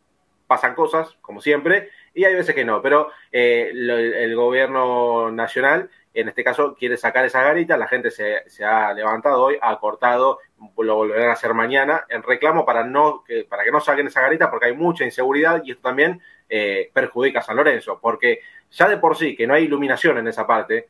pasan 0.48 0.74
cosas, 0.74 1.16
como 1.22 1.42
siempre, 1.42 1.90
y 2.14 2.26
hay 2.26 2.34
veces 2.34 2.56
que 2.56 2.66
no, 2.66 2.82
pero 2.82 3.12
eh, 3.32 3.70
el 3.72 4.36
gobierno 4.36 5.30
nacional, 5.30 5.92
en 6.12 6.28
este 6.28 6.44
caso, 6.44 6.74
quiere 6.74 6.98
sacar 6.98 7.24
esa 7.24 7.44
garita, 7.44 7.78
la 7.78 7.88
gente 7.88 8.10
se, 8.10 8.66
ha 8.66 8.92
levantado 8.94 9.44
hoy, 9.44 9.58
ha 9.62 9.78
cortado, 9.80 10.40
lo 10.80 10.96
volverán 10.96 11.30
a 11.30 11.34
hacer 11.34 11.54
mañana, 11.54 12.06
en 12.10 12.24
reclamo 12.24 12.66
para, 12.66 12.84
no, 12.84 13.24
que, 13.24 13.44
para 13.44 13.64
que 13.64 13.72
no 13.72 13.80
saquen 13.80 14.08
esa 14.08 14.22
garita, 14.22 14.50
porque 14.50 14.66
hay 14.66 14.76
mucha 14.76 15.06
inseguridad 15.06 15.62
y 15.64 15.72
esto 15.72 15.84
también 15.84 16.20
eh, 16.50 16.90
perjudica 16.94 17.40
a 17.40 17.44
San 17.44 17.56
Lorenzo, 17.56 18.00
porque 18.02 18.40
ya 18.72 18.90
de 18.90 18.98
por 18.98 19.18
sí 19.18 19.36
que 19.36 19.46
no 19.46 19.54
hay 19.54 19.66
iluminación 19.66 20.18
en 20.18 20.28
esa 20.28 20.48
parte, 20.48 20.88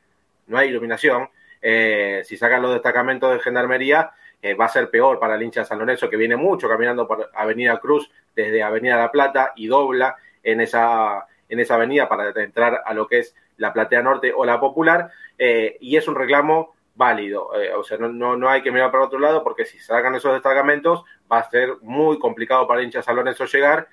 no 0.48 0.58
hay 0.58 0.70
iluminación, 0.70 1.30
si 1.62 2.38
sacan 2.38 2.62
los 2.62 2.72
destacamentos 2.72 3.34
de 3.34 3.42
gendarmería, 3.42 4.12
va 4.60 4.66
a 4.66 4.70
ser 4.70 4.90
peor 4.90 5.20
para 5.20 5.36
el 5.36 5.44
hincha 5.44 5.62
de 5.62 5.66
San 5.66 5.80
Lorenzo, 5.80 6.10
que 6.10 6.16
viene 6.16 6.36
mucho 6.36 6.70
caminando 6.70 7.08
por 7.08 7.30
Avenida 7.34 7.78
Cruz 7.80 8.10
desde 8.36 8.64
Avenida 8.64 8.98
La 8.98 9.12
Plata 9.12 9.54
y 9.56 9.68
dobla 9.68 10.16
en 10.44 10.62
esa, 10.62 11.26
en 11.50 11.60
esa 11.60 11.76
avenida 11.76 12.08
para 12.08 12.30
entrar 12.42 12.82
a 12.86 12.94
lo 12.94 13.08
que 13.08 13.20
es 13.20 13.36
la 13.58 13.74
Platea 13.74 14.02
Norte 14.02 14.34
o 14.34 14.46
la 14.46 14.60
Popular, 14.60 15.12
eh, 15.38 15.78
y 15.82 15.98
es 15.98 16.08
un 16.08 16.16
reclamo 16.16 16.76
válido. 16.96 17.50
Eh, 17.60 17.74
o 17.74 17.84
sea, 17.84 17.98
no, 17.98 18.36
no, 18.36 18.50
hay 18.50 18.62
que 18.62 18.72
mirar 18.72 18.92
para 18.92 19.06
otro 19.06 19.20
lado 19.20 19.44
porque 19.44 19.66
si 19.66 19.80
sacan 19.80 20.16
esos 20.16 20.34
destacamentos 20.34 21.04
va 21.32 21.40
a 21.40 21.50
ser 21.50 21.78
muy 21.82 22.20
complicado 22.20 22.68
para 22.68 22.80
el 22.80 22.88
hincha 22.88 23.02
San 23.02 23.16
Lorenzo 23.16 23.46
llegar. 23.46 23.88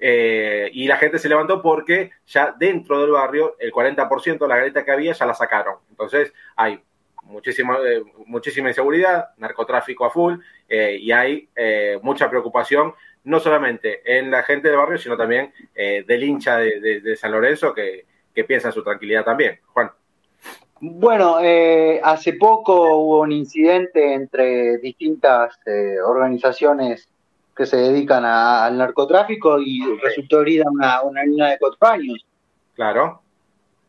Eh, 0.00 0.70
y 0.72 0.86
la 0.86 0.96
gente 0.96 1.18
se 1.18 1.28
levantó 1.28 1.60
porque 1.60 2.12
ya 2.26 2.54
dentro 2.56 3.00
del 3.00 3.10
barrio 3.10 3.56
el 3.58 3.72
40% 3.72 4.38
de 4.38 4.48
la 4.48 4.56
garita 4.56 4.84
que 4.84 4.92
había 4.92 5.12
ya 5.12 5.26
la 5.26 5.34
sacaron. 5.34 5.76
Entonces 5.90 6.32
hay 6.56 6.80
muchísima, 7.28 7.78
eh, 7.86 8.02
muchísima 8.26 8.68
inseguridad, 8.68 9.28
narcotráfico 9.36 10.04
a 10.04 10.10
full, 10.10 10.34
eh, 10.68 10.98
y 11.00 11.12
hay 11.12 11.48
eh, 11.54 11.98
mucha 12.02 12.28
preocupación, 12.28 12.94
no 13.24 13.38
solamente 13.38 14.00
en 14.04 14.30
la 14.30 14.42
gente 14.42 14.68
del 14.68 14.78
barrio, 14.78 14.98
sino 14.98 15.16
también 15.16 15.52
del 15.74 16.22
hincha 16.22 16.56
de, 16.56 17.16
San 17.16 17.30
Lorenzo 17.32 17.74
que, 17.74 18.06
piensa 18.46 18.68
en 18.68 18.72
su 18.72 18.84
tranquilidad 18.84 19.24
también. 19.24 19.58
Juan. 19.66 19.90
Bueno, 20.80 21.38
hace 22.04 22.34
poco 22.34 22.96
hubo 22.96 23.20
un 23.22 23.32
incidente 23.32 24.14
entre 24.14 24.78
distintas 24.78 25.58
organizaciones 26.06 27.08
que 27.54 27.66
se 27.66 27.76
dedican 27.76 28.24
al 28.24 28.78
narcotráfico 28.78 29.60
y 29.60 29.82
resultó 30.00 30.40
herida 30.40 30.70
una, 30.70 31.02
una 31.02 31.24
niña 31.24 31.48
de 31.48 31.58
cuatro 31.58 31.88
años. 31.88 32.24
Claro. 32.74 33.20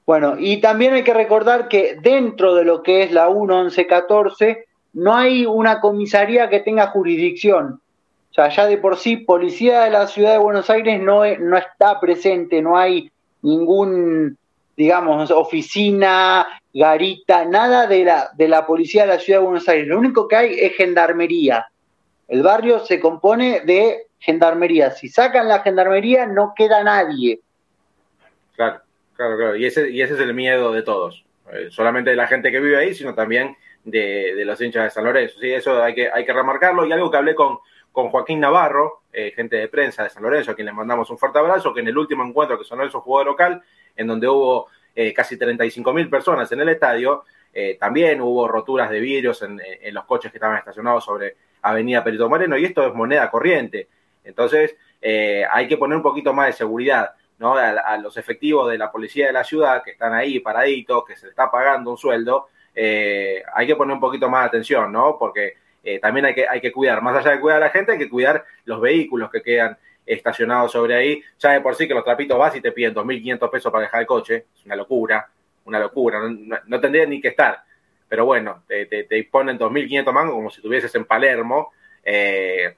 Bueno, 0.09 0.37
y 0.39 0.57
también 0.59 0.95
hay 0.95 1.03
que 1.03 1.13
recordar 1.13 1.67
que 1.67 1.95
dentro 2.01 2.55
de 2.55 2.65
lo 2.65 2.81
que 2.81 3.03
es 3.03 3.11
la 3.11 3.29
1114 3.29 4.65
no 4.93 5.15
hay 5.15 5.45
una 5.45 5.79
comisaría 5.79 6.49
que 6.49 6.61
tenga 6.61 6.87
jurisdicción. 6.87 7.79
O 8.31 8.33
sea, 8.33 8.49
ya 8.49 8.65
de 8.65 8.79
por 8.79 8.97
sí, 8.97 9.17
policía 9.17 9.81
de 9.81 9.91
la 9.91 10.07
ciudad 10.07 10.31
de 10.31 10.39
Buenos 10.39 10.67
Aires 10.71 10.99
no, 10.99 11.23
no 11.37 11.57
está 11.57 11.99
presente, 11.99 12.59
no 12.59 12.75
hay 12.75 13.11
ningún, 13.43 14.35
digamos, 14.75 15.29
oficina, 15.29 16.59
garita, 16.73 17.45
nada 17.45 17.85
de 17.85 18.03
la, 18.03 18.31
de 18.35 18.47
la 18.47 18.65
policía 18.65 19.03
de 19.03 19.09
la 19.09 19.19
ciudad 19.19 19.41
de 19.41 19.45
Buenos 19.45 19.69
Aires. 19.69 19.87
Lo 19.87 19.99
único 19.99 20.27
que 20.27 20.35
hay 20.35 20.59
es 20.59 20.75
gendarmería. 20.75 21.67
El 22.27 22.41
barrio 22.41 22.79
se 22.79 22.99
compone 22.99 23.59
de 23.59 24.07
gendarmería. 24.17 24.89
Si 24.89 25.07
sacan 25.07 25.47
la 25.47 25.59
gendarmería, 25.59 26.25
no 26.25 26.53
queda 26.57 26.83
nadie. 26.83 27.41
Claro. 28.55 28.88
Claro, 29.19 29.35
claro, 29.35 29.55
y 29.57 29.65
ese, 29.65 29.89
y 29.89 30.01
ese 30.01 30.13
es 30.13 30.19
el 30.21 30.33
miedo 30.33 30.71
de 30.71 30.81
todos, 30.81 31.25
eh, 31.51 31.67
solamente 31.71 32.11
de 32.11 32.15
la 32.15 32.25
gente 32.25 32.53
que 32.53 32.61
vive 32.61 32.77
ahí, 32.77 32.93
sino 32.93 33.13
también 33.13 33.57
de, 33.83 34.45
los 34.45 34.61
hinchas 34.61 34.85
de 34.85 34.89
San 34.91 35.03
Lorenzo. 35.03 35.37
Sí, 35.41 35.51
eso 35.51 35.83
hay 35.83 35.93
que, 35.93 36.09
hay 36.09 36.23
que 36.23 36.31
remarcarlo. 36.31 36.85
Y 36.85 36.93
algo 36.93 37.11
que 37.11 37.17
hablé 37.17 37.35
con, 37.35 37.57
con 37.91 38.07
Joaquín 38.07 38.39
Navarro, 38.39 39.01
eh, 39.11 39.33
gente 39.35 39.57
de 39.57 39.67
prensa 39.67 40.03
de 40.03 40.09
San 40.09 40.23
Lorenzo, 40.23 40.51
a 40.51 40.55
quien 40.55 40.67
le 40.67 40.71
mandamos 40.71 41.09
un 41.09 41.17
fuerte 41.17 41.37
abrazo, 41.37 41.73
que 41.73 41.81
en 41.81 41.89
el 41.89 41.97
último 41.97 42.23
encuentro 42.23 42.57
que 42.57 42.63
San 42.63 42.77
Lorenzo 42.77 43.01
jugó 43.01 43.19
de 43.19 43.25
local, 43.25 43.61
en 43.97 44.07
donde 44.07 44.29
hubo 44.29 44.67
eh, 44.95 45.13
casi 45.13 45.37
35 45.37 45.91
mil 45.91 46.09
personas 46.09 46.49
en 46.53 46.61
el 46.61 46.69
estadio, 46.69 47.25
también 47.77 48.21
hubo 48.21 48.47
roturas 48.47 48.89
de 48.89 49.01
vidrios 49.01 49.41
en, 49.41 49.59
en, 49.81 49.93
los 49.93 50.05
coches 50.05 50.31
que 50.31 50.37
estaban 50.37 50.59
estacionados 50.59 51.03
sobre 51.03 51.35
Avenida 51.63 52.05
Perito 52.05 52.29
Moreno, 52.29 52.57
y 52.57 52.63
esto 52.63 52.87
es 52.87 52.93
moneda 52.93 53.29
corriente. 53.29 53.89
Entonces, 54.23 54.77
hay 55.01 55.67
que 55.67 55.75
poner 55.75 55.97
un 55.97 56.03
poquito 56.03 56.31
más 56.31 56.47
de 56.47 56.53
seguridad. 56.53 57.15
¿No? 57.39 57.55
A, 57.55 57.97
los 57.97 58.17
efectivos 58.17 58.69
de 58.69 58.77
la 58.77 58.91
policía 58.91 59.27
de 59.27 59.33
la 59.33 59.43
ciudad 59.43 59.81
que 59.81 59.91
están 59.91 60.13
ahí 60.13 60.39
paraditos, 60.39 61.05
que 61.05 61.15
se 61.15 61.25
les 61.25 61.31
está 61.31 61.49
pagando 61.49 61.91
un 61.91 61.97
sueldo, 61.97 62.47
eh, 62.75 63.41
hay 63.53 63.65
que 63.65 63.75
poner 63.75 63.93
un 63.93 63.99
poquito 63.99 64.29
más 64.29 64.43
de 64.43 64.47
atención, 64.47 64.91
¿no? 64.91 65.17
Porque 65.17 65.55
eh, 65.83 65.99
también 65.99 66.25
hay 66.25 66.35
que, 66.35 66.47
hay 66.47 66.61
que 66.61 66.71
cuidar, 66.71 67.01
más 67.01 67.15
allá 67.15 67.31
de 67.31 67.39
cuidar 67.39 67.57
a 67.57 67.65
la 67.65 67.71
gente, 67.71 67.93
hay 67.93 67.97
que 67.97 68.09
cuidar 68.09 68.45
los 68.65 68.81
vehículos 68.81 69.31
que 69.31 69.41
quedan 69.41 69.77
estacionados 70.05 70.71
sobre 70.71 70.95
ahí. 70.95 71.23
Ya 71.39 71.51
de 71.51 71.61
por 71.61 71.75
sí 71.75 71.87
que 71.87 71.93
los 71.93 72.03
trapitos 72.03 72.37
vas 72.37 72.55
y 72.55 72.61
te 72.61 72.71
piden 72.71 72.93
2.500 72.93 73.49
pesos 73.49 73.71
para 73.71 73.83
dejar 73.83 74.01
el 74.01 74.07
coche, 74.07 74.45
es 74.55 74.65
una 74.65 74.75
locura, 74.75 75.29
una 75.65 75.79
locura, 75.79 76.19
no, 76.65 76.79
tendría 76.79 77.05
ni 77.05 77.21
que 77.21 77.29
estar. 77.29 77.63
Pero 78.07 78.25
bueno, 78.25 78.63
te, 78.67 78.85
te, 78.87 79.03
te 79.03 79.23
ponen 79.23 79.57
2.500 79.57 80.11
mangos 80.11 80.35
como 80.35 80.49
si 80.49 80.57
estuvieses 80.57 80.93
en 80.95 81.05
Palermo. 81.05 81.71
Eh, 82.03 82.75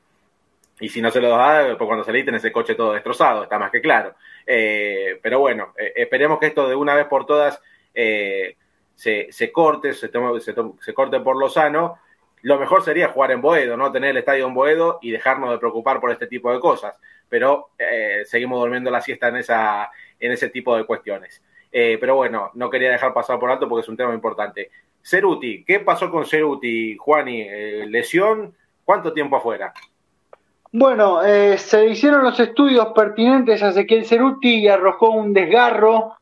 y 0.81 0.89
si 0.89 0.99
no 0.99 1.11
se 1.11 1.21
lo 1.21 1.29
da, 1.29 1.77
pues 1.77 1.87
cuando 1.87 2.03
salís 2.03 2.25
tenés 2.25 2.43
el 2.43 2.51
coche 2.51 2.73
todo 2.73 2.93
destrozado, 2.93 3.43
está 3.43 3.59
más 3.59 3.71
que 3.71 3.81
claro. 3.81 4.15
Eh, 4.47 5.19
pero 5.21 5.39
bueno, 5.39 5.73
eh, 5.77 5.93
esperemos 5.95 6.39
que 6.39 6.47
esto 6.47 6.67
de 6.67 6.75
una 6.75 6.95
vez 6.95 7.05
por 7.05 7.27
todas 7.27 7.61
eh, 7.93 8.57
se, 8.95 9.31
se, 9.31 9.51
corte, 9.51 9.93
se, 9.93 10.09
se, 10.09 10.93
corte 10.93 11.19
por 11.19 11.37
lo 11.37 11.49
sano. 11.49 11.99
Lo 12.41 12.59
mejor 12.59 12.83
sería 12.83 13.09
jugar 13.09 13.29
en 13.29 13.41
Boedo, 13.41 13.77
¿no? 13.77 13.91
Tener 13.91 14.09
el 14.09 14.17
estadio 14.17 14.47
en 14.47 14.55
Boedo 14.55 14.97
y 15.03 15.11
dejarnos 15.11 15.51
de 15.51 15.59
preocupar 15.59 15.99
por 16.01 16.09
este 16.11 16.25
tipo 16.25 16.51
de 16.51 16.59
cosas. 16.59 16.99
Pero 17.29 17.69
seguimos 18.25 18.59
durmiendo 18.59 18.89
la 18.89 19.01
siesta 19.01 19.27
en, 19.27 19.37
esa, 19.37 19.91
en 20.19 20.31
ese 20.31 20.49
tipo 20.49 20.75
de 20.75 20.85
cuestiones. 20.85 21.43
pero 21.71 22.15
bueno, 22.15 22.49
no 22.55 22.71
quería 22.71 22.89
dejar 22.89 23.13
pasar 23.13 23.39
por 23.39 23.51
alto 23.51 23.69
porque 23.69 23.83
es 23.83 23.89
un 23.89 23.97
tema 23.97 24.15
importante. 24.15 24.71
Ceruti, 25.03 25.63
¿qué 25.63 25.79
pasó 25.79 26.09
con 26.09 26.25
Ceruti, 26.25 26.97
Juani? 26.97 27.47
¿Lesión? 27.87 28.55
¿Cuánto 28.83 29.13
tiempo 29.13 29.37
afuera? 29.37 29.71
Bueno, 30.73 31.21
eh, 31.21 31.57
se 31.57 31.87
hicieron 31.87 32.23
los 32.23 32.39
estudios 32.39 32.87
pertinentes 32.95 33.61
a 33.61 33.69
Ezequiel 33.69 34.05
Ceruti 34.05 34.59
y 34.59 34.67
arrojó 34.69 35.09
un 35.09 35.33
desgarro 35.33 36.15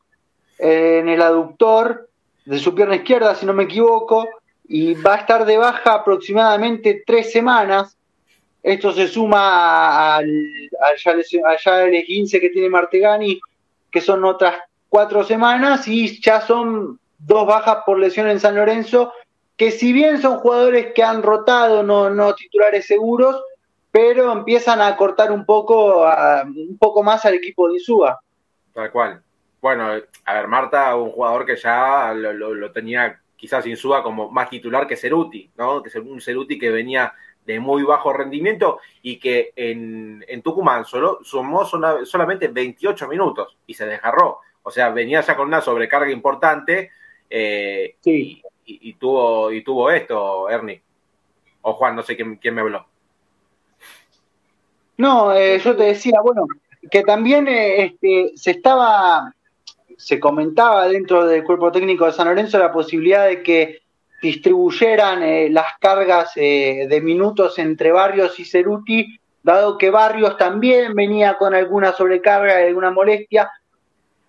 eh, 0.58 0.98
en 1.00 1.08
el 1.08 1.22
aductor 1.22 2.08
de 2.44 2.58
su 2.58 2.74
pierna 2.74 2.96
izquierda, 2.96 3.36
si 3.36 3.46
no 3.46 3.52
me 3.52 3.62
equivoco, 3.64 4.26
y 4.66 4.94
va 4.94 5.14
a 5.14 5.18
estar 5.18 5.44
de 5.44 5.56
baja 5.56 5.94
aproximadamente 5.94 7.04
tres 7.06 7.30
semanas. 7.30 7.96
Esto 8.60 8.92
se 8.92 9.06
suma 9.06 10.16
al, 10.16 10.28
allá 11.46 11.84
el 11.84 12.04
15 12.04 12.40
que 12.40 12.50
tiene 12.50 12.68
Martegani, 12.68 13.40
que 13.88 14.00
son 14.00 14.24
otras 14.24 14.56
cuatro 14.88 15.22
semanas, 15.22 15.86
y 15.86 16.20
ya 16.20 16.40
son 16.40 16.98
dos 17.20 17.46
bajas 17.46 17.78
por 17.86 18.00
lesión 18.00 18.28
en 18.28 18.40
San 18.40 18.56
Lorenzo, 18.56 19.12
que 19.56 19.70
si 19.70 19.92
bien 19.92 20.20
son 20.20 20.38
jugadores 20.38 20.92
que 20.92 21.04
han 21.04 21.22
rotado, 21.22 21.84
no, 21.84 22.10
no 22.10 22.34
titulares 22.34 22.86
seguros, 22.86 23.40
pero 23.90 24.32
empiezan 24.32 24.80
a 24.80 24.96
cortar 24.96 25.32
un 25.32 25.44
poco, 25.44 26.06
un 26.44 26.78
poco 26.78 27.02
más 27.02 27.24
al 27.24 27.34
equipo 27.34 27.68
de 27.68 27.74
Insúa. 27.74 28.20
Tal 28.72 28.90
cual. 28.90 29.22
Bueno, 29.60 29.90
a 30.24 30.34
ver, 30.34 30.48
Marta, 30.48 30.96
un 30.96 31.10
jugador 31.10 31.44
que 31.44 31.56
ya 31.56 32.14
lo, 32.14 32.72
tenía 32.72 33.20
quizás 33.36 33.66
Insúa 33.66 34.02
como 34.02 34.30
más 34.30 34.48
titular 34.48 34.86
que 34.86 34.96
Ceruti, 34.96 35.50
¿no? 35.56 35.82
Que 35.82 35.88
es 35.88 35.96
un 35.96 36.20
Ceruti 36.20 36.58
que 36.58 36.70
venía 36.70 37.12
de 37.44 37.58
muy 37.58 37.82
bajo 37.82 38.12
rendimiento 38.12 38.80
y 39.02 39.18
que 39.18 39.52
en, 39.56 40.42
Tucumán 40.42 40.84
solo 40.84 41.18
sumó 41.22 41.64
solamente 41.64 42.48
28 42.48 43.08
minutos 43.08 43.56
y 43.66 43.74
se 43.74 43.86
desgarró. 43.86 44.38
O 44.62 44.70
sea, 44.70 44.90
venía 44.90 45.20
ya 45.20 45.36
con 45.36 45.48
una 45.48 45.60
sobrecarga 45.60 46.10
importante 46.10 46.90
eh, 47.28 47.96
y, 48.04 48.94
tuvo, 48.94 49.50
y 49.50 49.62
tuvo 49.62 49.90
esto, 49.90 50.48
Ernie. 50.48 50.82
O 51.62 51.74
Juan, 51.74 51.96
no 51.96 52.02
sé 52.02 52.16
quién, 52.16 52.36
quién 52.36 52.54
me 52.54 52.60
habló. 52.60 52.86
No, 55.00 55.32
eh, 55.32 55.58
yo 55.58 55.74
te 55.74 55.84
decía, 55.84 56.20
bueno, 56.22 56.46
que 56.90 57.02
también 57.04 57.48
eh, 57.48 57.84
este, 57.84 58.32
se 58.34 58.50
estaba, 58.50 59.34
se 59.96 60.20
comentaba 60.20 60.88
dentro 60.88 61.24
del 61.24 61.42
cuerpo 61.42 61.72
técnico 61.72 62.04
de 62.04 62.12
San 62.12 62.28
Lorenzo 62.28 62.58
la 62.58 62.70
posibilidad 62.70 63.26
de 63.26 63.42
que 63.42 63.78
distribuyeran 64.20 65.22
eh, 65.22 65.48
las 65.48 65.68
cargas 65.80 66.34
de 66.34 67.00
minutos 67.02 67.58
entre 67.58 67.92
Barrios 67.92 68.38
y 68.38 68.44
Ceruti, 68.44 69.18
dado 69.42 69.78
que 69.78 69.88
Barrios 69.88 70.36
también 70.36 70.92
venía 70.94 71.38
con 71.38 71.54
alguna 71.54 71.94
sobrecarga 71.94 72.60
y 72.60 72.66
alguna 72.66 72.90
molestia. 72.90 73.50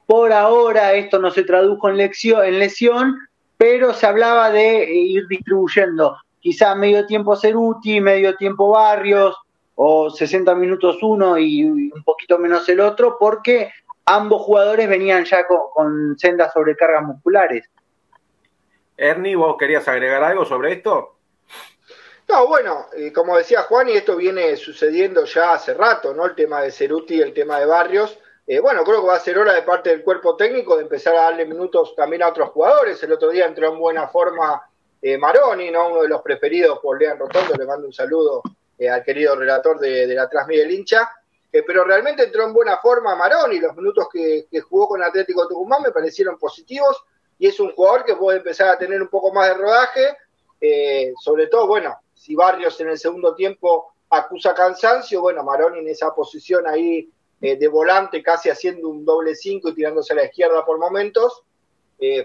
Por 0.06 0.32
ahora 0.32 0.94
esto 0.94 1.20
no 1.20 1.32
se 1.32 1.44
tradujo 1.44 1.90
en, 1.90 1.98
lección, 1.98 2.46
en 2.46 2.60
lesión, 2.60 3.18
pero 3.58 3.94
se 3.94 4.08
hablaba 4.08 4.52
de 4.52 4.90
ir 4.90 5.28
distribuyendo 5.28 6.16
quizá 6.40 6.76
medio 6.76 7.06
tiempo 7.06 7.36
Ceruti, 7.36 8.00
medio 8.00 8.38
tiempo 8.38 8.70
Barrios, 8.70 9.36
o 9.84 10.12
60 10.12 10.54
minutos 10.54 11.02
uno 11.02 11.40
y 11.40 11.64
un 11.64 12.04
poquito 12.06 12.38
menos 12.38 12.70
el 12.70 12.80
otro, 12.82 13.18
porque 13.20 13.72
ambos 14.06 14.44
jugadores 14.44 14.88
venían 14.88 15.26
ya 15.26 15.48
con, 15.48 16.20
sendas 16.20 16.54
sobrecargas 16.54 17.02
musculares. 17.02 17.68
Ernie, 18.96 19.36
¿vos 19.36 19.56
querías 19.58 19.88
agregar 19.88 20.24
algo 20.24 20.46
sobre 20.46 20.74
esto? 20.74 21.16
No, 22.30 22.46
bueno, 22.46 22.90
eh, 22.96 23.12
como 23.12 23.36
decía 23.36 23.64
Juan, 23.64 23.90
y 23.90 23.94
esto 23.94 24.16
viene 24.18 24.56
sucediendo 24.56 25.26
ya 25.26 25.54
hace 25.54 25.74
rato, 25.74 26.14
¿no? 26.14 26.28
El 26.28 26.36
tema 26.36 26.62
de 26.62 26.72
Ceruti 26.72 27.16
y 27.16 27.22
el 27.22 27.34
tema 27.34 27.60
de 27.60 27.66
Barrios. 27.66 28.20
Eh, 28.46 28.60
bueno, 28.60 28.84
creo 28.84 29.02
que 29.02 29.08
va 29.08 29.16
a 29.16 29.20
ser 29.20 29.40
hora 29.40 29.54
de 29.54 29.64
parte 29.64 29.90
del 29.90 30.04
cuerpo 30.04 30.36
técnico 30.36 30.76
de 30.76 30.84
empezar 30.84 31.16
a 31.16 31.24
darle 31.24 31.48
minutos 31.48 31.96
también 31.96 32.22
a 32.22 32.28
otros 32.28 32.50
jugadores. 32.50 33.02
El 33.02 33.14
otro 33.14 33.30
día 33.30 33.48
entró 33.48 33.74
en 33.74 33.80
buena 33.80 34.08
forma 34.10 34.62
eh, 35.02 35.18
Maroni, 35.18 35.72
¿no? 35.72 35.90
Uno 35.90 36.04
de 36.04 36.08
los 36.08 36.22
preferidos 36.22 36.78
por 36.78 37.02
Lean 37.02 37.18
Rotondo, 37.18 37.56
le 37.56 37.66
mando 37.66 37.88
un 37.88 37.94
saludo 37.94 38.44
eh, 38.82 38.90
al 38.90 39.04
querido 39.04 39.36
relator 39.36 39.80
de, 39.80 40.08
la 40.08 40.28
Transmide 40.28 40.62
del 40.62 40.72
hincha, 40.72 41.08
eh, 41.54 41.62
pero 41.62 41.84
realmente 41.84 42.24
entró 42.24 42.46
en 42.46 42.52
buena 42.52 42.78
forma 42.78 43.16
Marón 43.16 43.54
y 43.54 43.60
los 43.60 43.76
minutos 43.76 44.08
que, 44.12 44.48
jugó 44.60 44.88
con 44.88 45.04
Atlético 45.04 45.48
Tucumán 45.48 45.84
me 45.84 45.92
parecieron 45.92 46.40
positivos 46.40 47.04
y 47.38 47.46
es 47.46 47.60
un 47.60 47.74
jugador 47.74 48.04
que 48.06 48.16
puede 48.16 48.40
empezar 48.40 48.70
a 48.70 48.80
tener 48.80 49.00
un 49.00 49.08
poco 49.08 49.32
más 49.32 49.50
de 49.50 49.54
rodaje, 49.54 50.18
eh, 50.60 51.14
sobre 51.22 51.46
todo, 51.46 51.68
bueno, 51.68 51.96
si 52.16 52.34
Barrios 52.34 52.82
en 52.82 52.90
el 52.90 52.98
segundo 52.98 53.36
tiempo 53.36 53.94
acusa 54.10 54.56
cansancio, 54.56 55.22
bueno, 55.22 55.44
Maroni 55.44 55.78
en 55.78 55.88
esa 55.88 56.16
posición 56.16 56.66
ahí 56.66 57.08
de 57.40 57.68
volante, 57.68 58.24
casi 58.24 58.50
haciendo 58.50 58.90
un 58.90 59.06
doble 59.06 59.36
cinco 59.36 59.70
y 59.70 59.76
tirándose 59.76 60.14
a 60.14 60.16
la 60.16 60.26
izquierda 60.26 60.66
por 60.66 60.80
momentos, 60.80 61.44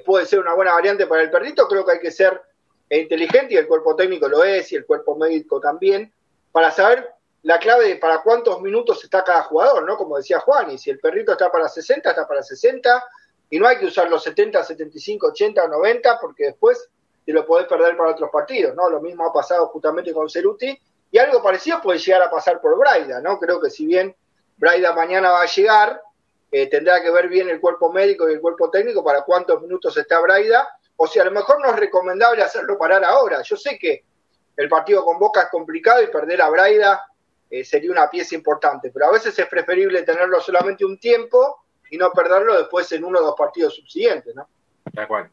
puede 0.05 0.25
ser 0.25 0.41
una 0.41 0.55
buena 0.55 0.73
variante 0.73 1.07
para 1.07 1.23
el 1.23 1.31
perrito, 1.31 1.69
creo 1.69 1.85
que 1.85 1.93
hay 1.93 2.01
que 2.01 2.11
ser 2.11 2.39
inteligente 2.91 3.55
y 3.55 3.57
el 3.57 3.67
cuerpo 3.67 3.97
técnico 3.97 4.29
lo 4.29 4.45
es 4.45 4.73
y 4.73 4.77
el 4.77 4.85
cuerpo 4.85 5.17
médico 5.17 5.59
también, 5.59 6.13
para 6.57 6.71
saber 6.71 7.13
la 7.43 7.59
clave 7.59 7.87
de 7.87 7.97
para 7.97 8.23
cuántos 8.23 8.63
minutos 8.63 9.05
está 9.05 9.23
cada 9.23 9.43
jugador, 9.43 9.85
¿no? 9.85 9.95
Como 9.99 10.17
decía 10.17 10.41
Juan, 10.41 10.71
y 10.71 10.79
si 10.79 10.89
el 10.89 10.99
perrito 10.99 11.33
está 11.33 11.53
para 11.53 11.69
60, 11.69 12.09
está 12.09 12.27
para 12.27 12.43
60, 12.43 13.05
y 13.51 13.59
no 13.59 13.69
hay 13.69 13.77
que 13.77 13.85
usar 13.85 14.09
los 14.09 14.23
70, 14.23 14.65
75, 14.65 15.27
80 15.27 15.65
o 15.65 15.69
90, 15.69 16.19
porque 16.19 16.45
después 16.45 16.89
te 17.27 17.33
lo 17.35 17.45
podés 17.45 17.67
perder 17.67 17.95
para 17.95 18.13
otros 18.13 18.31
partidos, 18.31 18.75
¿no? 18.75 18.89
Lo 18.89 19.03
mismo 19.03 19.27
ha 19.27 19.35
pasado 19.35 19.67
justamente 19.67 20.15
con 20.15 20.31
Ceruti, 20.31 20.81
y 21.11 21.19
algo 21.19 21.43
parecido 21.43 21.83
puede 21.83 21.99
llegar 21.99 22.23
a 22.23 22.31
pasar 22.31 22.59
por 22.59 22.79
Braida, 22.79 23.21
¿no? 23.21 23.39
Creo 23.39 23.61
que 23.61 23.69
si 23.69 23.85
bien 23.85 24.17
Braida 24.57 24.95
mañana 24.95 25.33
va 25.33 25.43
a 25.43 25.47
llegar, 25.47 26.01
eh, 26.51 26.71
tendrá 26.71 27.03
que 27.03 27.11
ver 27.11 27.29
bien 27.29 27.51
el 27.51 27.61
cuerpo 27.61 27.93
médico 27.93 28.31
y 28.31 28.33
el 28.33 28.41
cuerpo 28.41 28.71
técnico 28.71 29.05
para 29.05 29.25
cuántos 29.25 29.61
minutos 29.61 29.95
está 29.99 30.21
Braida, 30.21 30.67
o 30.97 31.07
si 31.07 31.19
a 31.19 31.25
lo 31.27 31.33
mejor 31.33 31.61
no 31.61 31.69
es 31.69 31.77
recomendable 31.77 32.43
hacerlo 32.43 32.79
parar 32.79 33.05
ahora. 33.05 33.43
Yo 33.43 33.59
sé 33.59 33.79
que 33.79 34.07
el 34.57 34.69
partido 34.69 35.05
con 35.05 35.19
Boca 35.19 35.43
es 35.43 35.49
complicado 35.51 36.03
y 36.03 36.07
perder 36.09 36.41
a 36.43 36.49
Braida 36.49 37.01
eh, 37.51 37.65
sería 37.65 37.93
una 37.93 38.11
pieza 38.11 38.35
importante, 38.35 38.91
pero 38.91 39.07
a 39.07 39.13
veces 39.13 39.39
es 39.39 39.47
preferible 39.47 40.03
tenerlo 40.03 40.41
solamente 40.41 40.85
un 40.85 40.99
tiempo 40.99 41.65
y 41.91 41.97
no 41.97 42.11
perderlo 42.11 42.57
después 42.57 42.91
en 42.93 43.05
uno 43.05 43.21
o 43.21 43.23
dos 43.23 43.35
partidos 43.37 43.77
subsiguientes, 43.77 44.35
¿no? 44.35 44.49
Tal 44.93 45.07
cual. 45.07 45.31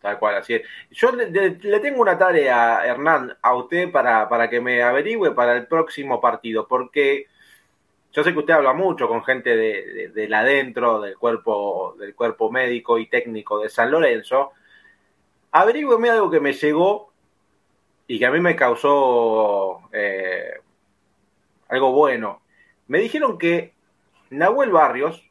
Tal 0.00 0.18
cual, 0.18 0.36
así 0.36 0.54
es. 0.54 0.62
Yo 0.90 1.12
le, 1.12 1.80
tengo 1.80 2.02
una 2.02 2.18
tarea, 2.18 2.84
Hernán, 2.84 3.36
a 3.40 3.54
usted 3.54 3.90
para, 3.90 4.28
para 4.28 4.50
que 4.50 4.60
me 4.60 4.82
averigüe 4.82 5.34
para 5.34 5.56
el 5.56 5.66
próximo 5.66 6.20
partido, 6.20 6.68
porque 6.68 7.26
yo 8.12 8.22
sé 8.22 8.34
que 8.34 8.40
usted 8.40 8.52
habla 8.52 8.74
mucho 8.74 9.08
con 9.08 9.24
gente 9.24 9.56
de, 9.56 10.10
de, 10.14 10.28
la 10.28 10.40
adentro, 10.40 11.00
del 11.00 11.16
cuerpo, 11.16 11.96
del 11.98 12.14
cuerpo 12.14 12.50
médico 12.50 12.98
y 12.98 13.08
técnico 13.08 13.58
de 13.60 13.70
San 13.70 13.90
Lorenzo. 13.90 14.52
Averígüeme 15.52 16.10
algo 16.10 16.30
que 16.30 16.40
me 16.40 16.52
llegó 16.52 17.13
y 18.06 18.18
que 18.18 18.26
a 18.26 18.30
mí 18.30 18.40
me 18.40 18.56
causó 18.56 19.88
eh, 19.92 20.60
algo 21.68 21.92
bueno. 21.92 22.42
Me 22.88 22.98
dijeron 22.98 23.38
que 23.38 23.72
Nahuel 24.30 24.70
Barrios, 24.70 25.22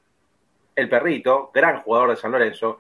el 0.76 0.90
perrito, 0.90 1.52
gran 1.54 1.82
jugador 1.82 2.10
de 2.10 2.16
San 2.16 2.32
Lorenzo, 2.32 2.80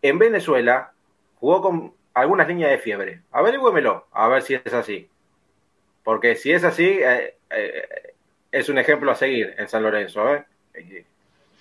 en 0.00 0.18
Venezuela 0.18 0.92
jugó 1.40 1.60
con 1.60 1.94
algunas 2.14 2.46
líneas 2.46 2.70
de 2.70 2.78
fiebre. 2.78 3.22
Averígüemelo, 3.32 4.06
a 4.12 4.28
ver 4.28 4.42
si 4.42 4.54
es 4.54 4.72
así. 4.72 5.08
Porque 6.04 6.36
si 6.36 6.52
es 6.52 6.64
así, 6.64 6.86
eh, 6.86 7.36
eh, 7.50 8.14
es 8.50 8.68
un 8.68 8.78
ejemplo 8.78 9.10
a 9.10 9.16
seguir 9.16 9.54
en 9.58 9.68
San 9.68 9.82
Lorenzo. 9.82 10.24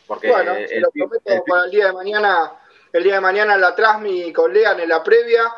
Porque 0.07 0.29
bueno, 0.29 0.55
se 0.67 0.79
lo 0.79 0.91
prometo 0.91 1.43
para 1.47 1.65
el 1.65 1.71
día 1.71 1.87
de 1.87 1.93
mañana, 1.93 2.51
el 2.91 3.03
día 3.03 3.15
de 3.15 3.21
mañana 3.21 3.55
en 3.55 3.61
la 3.61 3.75
Trasmi 3.75 4.33
con 4.33 4.53
Lean 4.53 4.79
en 4.79 4.89
la 4.89 5.03
previa 5.03 5.51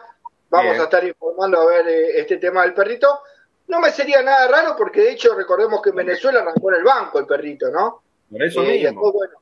Vamos 0.53 0.79
a 0.79 0.83
estar 0.83 1.03
informando 1.03 1.61
a 1.61 1.65
ver 1.65 1.87
eh, 1.87 2.19
este 2.19 2.37
tema 2.37 2.61
del 2.61 2.75
perrito. 2.75 3.21
No 3.69 3.79
me 3.79 3.89
sería 3.89 4.21
nada 4.21 4.47
raro 4.47 4.75
porque 4.77 5.01
de 5.01 5.13
hecho 5.13 5.33
recordemos 5.33 5.81
que 5.81 5.89
en 5.89 5.95
Venezuela 5.95 6.41
arrancó 6.41 6.69
en 6.69 6.77
el 6.77 6.83
banco 6.83 7.17
el 7.17 7.25
perrito, 7.25 7.71
¿no? 7.71 8.03
Por 8.29 8.43
eso 8.43 8.61
eh, 8.61 8.83
mismo. 8.83 9.11
bueno, 9.11 9.33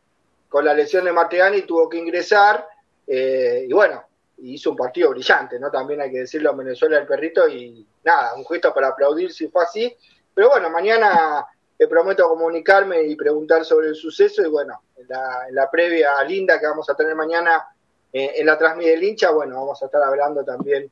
con 0.48 0.64
la 0.64 0.74
lesión 0.74 1.04
de 1.04 1.12
Mateani 1.12 1.64
tuvo 1.64 1.90
que 1.90 1.98
ingresar 1.98 2.66
eh, 3.06 3.66
y 3.68 3.74
bueno, 3.74 4.02
hizo 4.38 4.72
un 4.72 4.78
partido 4.78 5.10
brillante, 5.10 5.60
¿no? 5.60 5.70
También 5.70 6.00
hay 6.00 6.12
que 6.12 6.20
decirlo 6.20 6.52
en 6.52 6.60
Venezuela 6.60 6.98
el 6.98 7.06
perrito 7.06 7.46
y 7.46 7.86
nada, 8.06 8.34
un 8.36 8.46
gesto 8.46 8.74
para 8.74 8.88
aplaudir 8.88 9.34
si 9.34 9.50
fue 9.50 9.64
así. 9.64 9.94
Pero 10.34 10.52
bueno, 10.52 10.70
mañana 10.70 11.46
te 11.78 11.90
prometo 11.90 12.26
comunicarme 12.30 13.04
y 13.04 13.18
preguntar 13.18 13.66
sobre 13.66 13.90
el 13.90 13.96
suceso 13.96 14.44
y 14.44 14.48
bueno, 14.48 14.82
en 14.96 15.10
la, 15.10 15.46
en 15.50 15.56
la 15.56 15.70
previa 15.70 16.24
linda 16.24 16.58
que 16.58 16.68
vamos 16.68 16.90
a 16.90 16.96
tener 16.96 17.16
mañana 17.16 17.68
en 18.14 18.46
la 18.46 18.58
transmisión 18.58 18.96
del 18.96 19.04
hincha, 19.04 19.32
bueno, 19.32 19.56
vamos 19.56 19.82
a 19.82 19.86
estar 19.86 20.04
hablando 20.04 20.44
también 20.44 20.90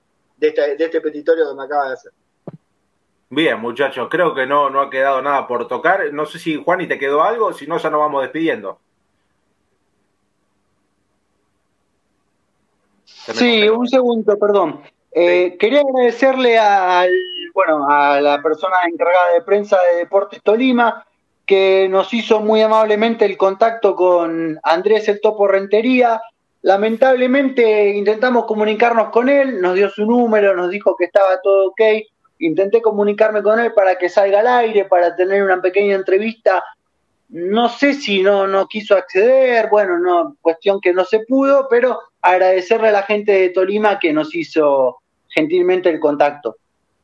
este, 0.48 0.76
de 0.76 0.86
este, 0.86 1.02
petitorio 1.02 1.50
que 1.50 1.56
me 1.56 1.64
acaba 1.64 1.88
de 1.88 1.94
hacer. 1.94 2.12
Bien, 3.30 3.60
muchachos, 3.60 4.08
creo 4.10 4.34
que 4.34 4.46
no, 4.46 4.70
no 4.70 4.82
ha 4.82 4.90
quedado 4.90 5.22
nada 5.22 5.48
por 5.48 5.68
tocar. 5.68 6.12
No 6.14 6.26
sé 6.26 6.40
si 6.40 6.62
Juan 6.62 6.82
y 6.82 6.88
te 6.88 6.98
quedó 6.98 7.24
algo, 7.24 7.54
si 7.54 7.68
no 7.68 7.78
ya 7.78 7.90
nos 7.90 8.00
vamos 8.00 8.24
despidiendo. 8.24 8.80
Sí, 13.06 13.68
un 13.70 13.88
segundo, 13.88 14.38
perdón. 14.40 14.82
Eh, 15.12 15.58
quería 15.60 15.82
agradecerle 15.82 16.58
al, 16.58 17.12
bueno, 17.54 17.88
a 17.90 18.22
la 18.22 18.42
persona 18.42 18.78
encargada 18.92 19.34
de 19.34 19.42
prensa 19.42 19.78
de 19.92 20.00
Deportes 20.00 20.42
Tolima, 20.42 21.06
que 21.46 21.88
nos 21.90 22.14
hizo 22.14 22.42
muy 22.42 22.62
amablemente 22.62 23.26
el 23.26 23.38
contacto 23.38 23.96
con 23.96 24.60
Andrés 24.64 25.08
el 25.10 25.20
Topo 25.20 25.48
Rentería, 25.48 26.22
Lamentablemente 26.62 27.90
intentamos 27.90 28.46
comunicarnos 28.46 29.10
con 29.10 29.30
él, 29.30 29.62
nos 29.62 29.76
dio 29.76 29.90
su 29.90 30.06
número, 30.06 30.56
nos 30.56 30.70
dijo 30.70 30.96
que 30.98 31.06
estaba 31.06 31.40
todo 31.42 31.70
ok. 31.70 31.82
Intenté 32.40 32.82
comunicarme 32.82 33.42
con 33.42 33.60
él 33.60 33.74
para 33.74 33.98
que 33.98 34.10
salga 34.10 34.42
al 34.42 34.48
aire, 34.48 34.86
para 34.86 35.16
tener 35.16 35.44
una 35.44 35.62
pequeña 35.62 35.96
entrevista. 35.96 36.64
No 37.30 37.70
sé 37.70 37.94
si 37.94 38.22
no, 38.22 38.48
no 38.48 38.68
quiso 38.68 38.96
acceder, 38.96 39.70
bueno, 39.70 40.00
no, 40.00 40.36
cuestión 40.42 40.82
que 40.82 40.94
no 40.94 41.06
se 41.06 41.20
pudo, 41.20 41.68
pero 41.70 42.00
agradecerle 42.22 42.90
a 42.90 42.94
la 42.94 43.04
gente 43.04 43.32
de 43.32 43.50
Tolima 43.50 44.00
que 44.00 44.12
nos 44.12 44.34
hizo 44.36 44.98
gentilmente 45.28 45.90
el 45.90 46.00
contacto. 46.00 46.58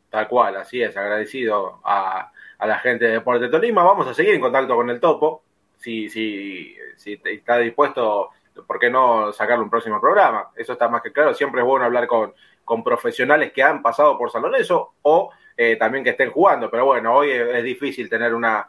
Tal 0.10 0.28
cual, 0.28 0.58
así 0.58 0.82
es, 0.82 0.98
agradecido 0.98 1.80
a, 1.84 2.32
la 2.60 2.80
gente 2.80 3.06
de 3.06 3.12
Deporte 3.12 3.50
Tolima. 3.50 3.84
Vamos 3.84 4.08
a 4.08 4.14
seguir 4.14 4.34
en 4.34 4.42
contacto 4.42 4.76
con 4.76 4.90
el 4.90 5.00
Topo, 5.00 5.44
si, 5.78 6.10
si, 6.10 6.76
si 6.96 7.20
está 7.24 7.60
dispuesto 7.60 8.32
¿por 8.68 8.80
qué 8.80 8.90
no 8.90 9.32
sacarle 9.34 9.64
un 9.64 9.70
próximo 9.70 10.00
programa? 10.00 10.52
Eso 10.56 10.74
está 10.74 10.88
más 10.88 11.02
que 11.02 11.12
claro. 11.12 11.34
Siempre 11.34 11.62
es 11.62 11.68
bueno 11.68 11.86
hablar 11.86 12.08
con, 12.08 12.34
con 12.64 12.84
profesionales 12.84 13.52
que 13.52 13.64
han 13.64 13.82
pasado 13.82 14.18
por 14.18 14.32
San 14.32 14.42
Lorenzo 14.42 14.94
o 15.02 15.32
eh, 15.58 15.76
también 15.78 16.04
que 16.04 16.12
estén 16.12 16.32
jugando. 16.32 16.70
Pero 16.70 16.86
bueno, 16.86 17.14
hoy 17.14 17.32
es, 17.32 17.64
difícil 17.64 18.10
tener 18.10 18.34
una, 18.34 18.68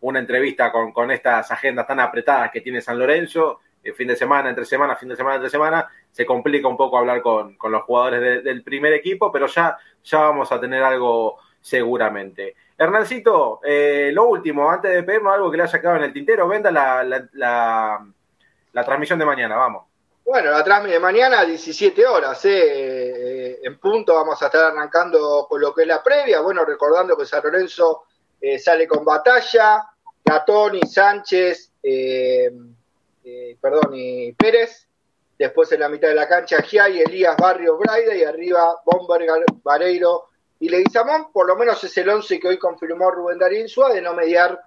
una 0.00 0.18
entrevista 0.18 0.70
con, 0.70 0.92
con, 0.92 1.10
estas 1.10 1.50
agendas 1.50 1.86
tan 1.86 2.00
apretadas 2.00 2.50
que 2.50 2.60
tiene 2.60 2.80
San 2.80 2.98
Lorenzo, 2.98 3.60
eh, 3.82 3.92
fin 3.92 4.08
de 4.08 4.16
semana, 4.16 4.48
entre 4.48 4.64
semana, 4.64 4.96
fin 4.96 5.08
de 5.08 5.16
semana, 5.16 5.36
entre 5.36 5.50
semana, 5.50 5.88
se 6.10 6.26
complica 6.26 6.68
un 6.68 6.76
poco 6.76 6.98
hablar 6.98 7.22
con, 7.22 7.56
con 7.56 7.72
los 7.72 7.82
jugadores 7.82 8.44
del 8.44 8.62
primer 8.62 8.92
equipo, 8.92 9.30
pero 9.30 9.46
ya, 9.46 9.76
ya 10.04 10.18
vamos 10.20 10.50
a 10.52 10.60
tener 10.60 10.82
algo 10.82 11.38
seguramente. 11.60 12.54
Hernancito, 12.76 13.60
eh, 13.64 14.10
lo 14.12 14.26
último, 14.28 14.70
antes 14.70 14.92
de 14.92 15.02
pedirnos 15.02 15.34
algo 15.34 15.50
que 15.50 15.56
le 15.56 15.64
haya 15.64 15.80
quedado 15.80 15.96
en 15.96 16.04
el 16.04 16.12
tintero, 16.12 16.46
venda 16.46 16.70
la, 16.70 18.06
la 18.72 18.84
transmisión 18.84 19.18
de 19.18 19.24
mañana, 19.24 19.56
vamos. 19.56 19.84
Bueno, 20.24 20.50
la 20.50 20.62
transmisión 20.62 21.00
de 21.00 21.06
mañana 21.06 21.40
a 21.40 21.44
17 21.46 22.06
horas, 22.06 22.44
¿eh? 22.44 22.50
¿eh? 22.52 23.60
en 23.62 23.78
punto 23.78 24.14
vamos 24.14 24.40
a 24.42 24.46
estar 24.46 24.64
arrancando 24.66 25.46
con 25.48 25.60
lo 25.60 25.74
que 25.74 25.82
es 25.82 25.88
la 25.88 26.02
previa, 26.02 26.40
bueno, 26.40 26.64
recordando 26.66 27.16
que 27.16 27.24
San 27.24 27.42
Lorenzo 27.42 28.04
eh, 28.40 28.58
sale 28.58 28.86
con 28.86 29.04
batalla, 29.04 29.84
Gatoni, 30.22 30.82
Sánchez, 30.82 31.72
eh, 31.82 32.50
perdón, 33.58 33.94
y 33.94 34.32
Pérez, 34.32 34.86
después 35.38 35.72
en 35.72 35.80
la 35.80 35.88
mitad 35.88 36.08
de 36.08 36.14
la 36.14 36.28
cancha 36.28 36.60
Giai, 36.60 37.00
Elías, 37.00 37.36
Barrio, 37.36 37.78
Braida 37.78 38.14
y 38.14 38.22
arriba 38.22 38.80
Bomber, 38.84 39.26
Vareiro 39.62 40.28
y 40.60 40.68
Leguizamón, 40.68 41.32
por 41.32 41.46
lo 41.46 41.56
menos 41.56 41.82
es 41.84 41.96
el 41.96 42.08
11 42.08 42.38
que 42.38 42.48
hoy 42.48 42.58
confirmó 42.58 43.10
Rubén 43.10 43.38
Darín 43.38 43.68
Suárez, 43.68 43.96
de 43.96 44.02
no 44.02 44.12
mediar 44.12 44.60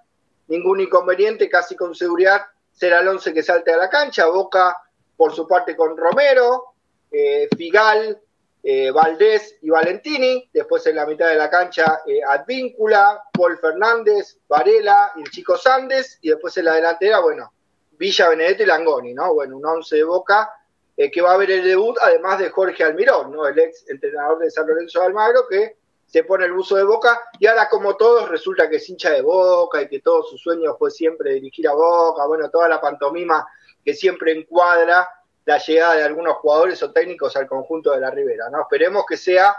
ningún 0.48 0.82
inconveniente, 0.82 1.50
casi 1.50 1.76
con 1.76 1.94
seguridad 1.94 2.48
será 2.72 3.00
el 3.00 3.08
11 3.08 3.34
que 3.34 3.44
salte 3.44 3.74
a 3.74 3.78
la 3.78 3.90
cancha, 3.90 4.28
Boca 4.28 4.78
por 5.16 5.36
su 5.36 5.48
parte 5.48 5.76
con 5.76 5.96
Romero, 5.96 6.74
eh, 7.12 7.48
Figal, 7.56 8.20
eh, 8.64 8.90
Valdés 8.92 9.58
y 9.62 9.70
Valentini, 9.70 10.50
después 10.54 10.86
en 10.88 10.96
la 10.96 11.06
mitad 11.06 11.28
de 11.28 11.36
la 11.36 11.50
cancha 11.50 12.02
eh, 12.08 12.22
Advíncula, 12.28 13.24
Paul 13.32 13.58
Fernández, 13.60 14.38
Varela 14.48 15.12
y 15.16 15.22
el 15.22 15.30
Chico 15.30 15.58
Sandes, 15.58 16.18
y 16.22 16.30
después 16.30 16.58
en 16.58 16.66
la 16.66 16.76
delantera, 16.76 17.20
bueno, 17.20 17.54
Villa, 17.92 18.30
Benedetto 18.30 18.64
y 18.64 18.66
Langoni, 18.66 19.14
¿no? 19.14 19.34
Bueno, 19.34 19.58
un 19.58 19.66
once 19.66 19.96
de 19.96 20.04
Boca 20.04 20.50
que 20.96 21.22
va 21.22 21.34
a 21.34 21.38
ver 21.38 21.50
el 21.50 21.64
debut, 21.64 21.98
además 22.00 22.38
de 22.38 22.50
Jorge 22.50 22.84
Almirón, 22.84 23.32
¿no? 23.32 23.48
El 23.48 23.58
ex 23.58 23.90
entrenador 23.90 24.38
de 24.38 24.52
San 24.52 24.68
Lorenzo 24.68 25.00
de 25.00 25.06
Almagro, 25.08 25.48
que 25.48 25.78
se 26.12 26.26
pone 26.26 26.44
el 26.46 26.52
buzo 26.52 26.76
de 26.76 26.84
Boca, 26.84 27.22
y 27.40 27.48
ahora 27.48 27.70
como 27.70 27.96
todos 27.96 28.28
resulta 28.28 28.70
que 28.70 28.76
es 28.76 28.90
hincha 28.90 29.12
de 29.12 29.22
Boca 29.22 29.82
y 29.82 29.88
que 29.88 30.02
todo 30.02 30.24
su 30.24 30.38
sueño 30.38 30.76
fue 30.78 30.92
siempre 30.92 31.34
dirigir 31.36 31.70
a 31.70 31.74
Boca, 31.74 32.26
bueno, 32.26 32.50
toda 32.50 32.68
la 32.68 32.82
pantomima 32.82 33.48
que 33.84 33.94
siempre 33.94 34.34
encuadra 34.34 35.08
la 35.46 35.58
llegada 35.58 35.96
de 35.96 36.04
algunos 36.04 36.36
jugadores 36.36 36.84
o 36.84 36.92
técnicos 36.92 37.36
al 37.38 37.48
conjunto 37.48 37.92
de 37.92 38.02
la 38.02 38.12
Ribera, 38.12 38.50
¿no? 38.50 38.62
Esperemos 38.62 39.06
que 39.08 39.16
sea 39.16 39.56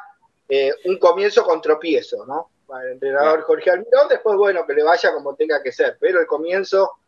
eh, 0.46 0.72
un 0.84 0.98
comienzo 0.98 1.42
con 1.42 1.62
tropiezo, 1.62 2.26
¿no? 2.26 2.50
Para 2.66 2.84
el 2.84 2.92
entrenador 2.92 3.40
Jorge 3.42 3.70
Almirón, 3.70 4.08
después, 4.08 4.36
bueno, 4.36 4.66
que 4.66 4.74
le 4.74 4.82
vaya 4.82 5.10
como 5.14 5.34
tenga 5.34 5.62
que 5.62 5.72
ser, 5.72 5.96
pero 5.98 6.20
el 6.20 6.26
comienzo 6.26 6.98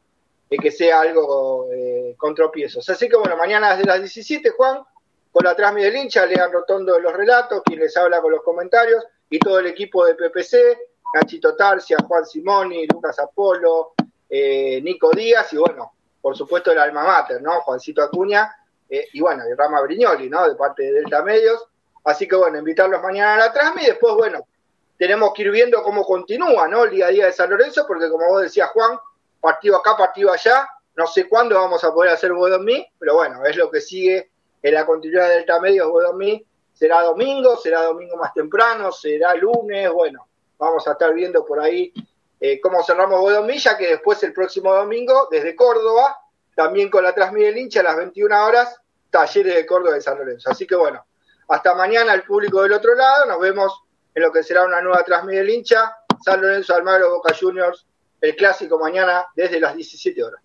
es 0.48 0.58
que 0.58 0.70
sea 0.70 1.02
algo 1.02 1.68
eh, 1.70 2.14
con 2.16 2.34
tropiezos. 2.34 2.88
Así 2.88 3.10
que, 3.10 3.16
bueno, 3.16 3.36
mañana 3.36 3.76
desde 3.76 3.84
las 3.84 3.98
17, 3.98 4.50
Juan, 4.50 4.82
con 5.30 5.44
la 5.44 5.54
transmisión 5.54 5.92
del 5.92 6.02
hincha, 6.02 6.24
Lean 6.24 6.50
Rotondo 6.50 6.94
de 6.94 7.00
los 7.00 7.12
relatos, 7.12 7.62
quien 7.62 7.80
les 7.80 7.94
habla 7.96 8.22
con 8.22 8.32
los 8.32 8.42
comentarios, 8.42 9.04
y 9.34 9.38
todo 9.40 9.58
el 9.58 9.66
equipo 9.66 10.06
de 10.06 10.14
PPC, 10.14 10.78
Nachito 11.12 11.56
Tarcia, 11.56 11.96
Juan 12.06 12.24
Simoni, 12.24 12.86
Lucas 12.86 13.18
Apolo, 13.18 13.94
eh, 14.30 14.80
Nico 14.80 15.10
Díaz, 15.10 15.52
y 15.52 15.56
bueno, 15.56 15.92
por 16.22 16.36
supuesto 16.36 16.70
el 16.70 16.78
alma 16.78 17.02
mater, 17.02 17.42
¿no? 17.42 17.60
Juancito 17.62 18.00
Acuña, 18.00 18.54
eh, 18.88 19.08
y 19.12 19.20
bueno, 19.20 19.42
y 19.50 19.54
Rama 19.54 19.80
Brignoli, 19.80 20.30
¿no? 20.30 20.48
De 20.48 20.54
parte 20.54 20.84
de 20.84 20.92
Delta 20.92 21.24
Medios. 21.24 21.66
Así 22.04 22.28
que 22.28 22.36
bueno, 22.36 22.58
invitarlos 22.58 23.02
mañana 23.02 23.34
a 23.34 23.38
la 23.38 23.52
trasmi 23.52 23.82
y 23.82 23.86
después, 23.86 24.14
bueno, 24.14 24.46
tenemos 24.96 25.34
que 25.34 25.42
ir 25.42 25.50
viendo 25.50 25.82
cómo 25.82 26.04
continúa, 26.04 26.68
¿no? 26.68 26.84
El 26.84 26.90
día 26.90 27.06
a 27.06 27.10
día 27.10 27.26
de 27.26 27.32
San 27.32 27.50
Lorenzo, 27.50 27.84
porque 27.88 28.08
como 28.08 28.28
vos 28.28 28.42
decías, 28.42 28.70
Juan, 28.70 28.96
partido 29.40 29.78
acá, 29.78 29.96
partido 29.96 30.30
allá, 30.30 30.68
no 30.94 31.08
sé 31.08 31.28
cuándo 31.28 31.56
vamos 31.56 31.82
a 31.82 31.92
poder 31.92 32.12
hacer 32.12 32.32
Bodomí, 32.32 32.86
pero 33.00 33.14
bueno, 33.14 33.44
es 33.44 33.56
lo 33.56 33.68
que 33.68 33.80
sigue 33.80 34.30
en 34.62 34.74
la 34.74 34.86
continuidad 34.86 35.26
de 35.26 35.34
Delta 35.34 35.58
Medios 35.58 35.88
Bodomí. 35.88 36.46
Será 36.74 37.02
domingo, 37.02 37.56
será 37.56 37.82
domingo 37.82 38.16
más 38.16 38.34
temprano, 38.34 38.92
será 38.92 39.34
lunes, 39.34 39.90
bueno, 39.90 40.26
vamos 40.58 40.86
a 40.86 40.92
estar 40.92 41.14
viendo 41.14 41.44
por 41.46 41.60
ahí 41.60 41.92
eh, 42.40 42.60
cómo 42.60 42.82
cerramos 42.82 43.20
Bodomí, 43.20 43.58
ya 43.58 43.78
que 43.78 43.86
después 43.86 44.22
el 44.22 44.34
próximo 44.34 44.74
domingo, 44.74 45.28
desde 45.30 45.56
Córdoba, 45.56 46.18
también 46.54 46.90
con 46.90 47.02
la 47.02 47.14
transmisión 47.14 47.54
del 47.54 47.62
hincha 47.62 47.80
a 47.80 47.84
las 47.84 47.96
21 47.96 48.46
horas, 48.46 48.80
talleres 49.08 49.54
de 49.54 49.64
Córdoba 49.64 49.94
de 49.94 50.02
San 50.02 50.18
Lorenzo. 50.18 50.50
Así 50.50 50.66
que 50.66 50.74
bueno, 50.74 51.04
hasta 51.48 51.74
mañana 51.74 52.12
el 52.12 52.22
público 52.22 52.62
del 52.62 52.72
otro 52.72 52.94
lado, 52.94 53.26
nos 53.26 53.40
vemos 53.40 53.82
en 54.14 54.22
lo 54.22 54.30
que 54.30 54.42
será 54.42 54.64
una 54.64 54.82
nueva 54.82 55.02
transmisión 55.04 55.46
del 55.46 55.54
hincha, 55.54 55.96
San 56.22 56.42
Lorenzo 56.42 56.74
Almagro 56.74 57.10
Boca 57.10 57.34
Juniors, 57.38 57.86
el 58.20 58.36
clásico 58.36 58.78
mañana 58.78 59.26
desde 59.34 59.58
las 59.58 59.74
17 59.74 60.22
horas. 60.22 60.43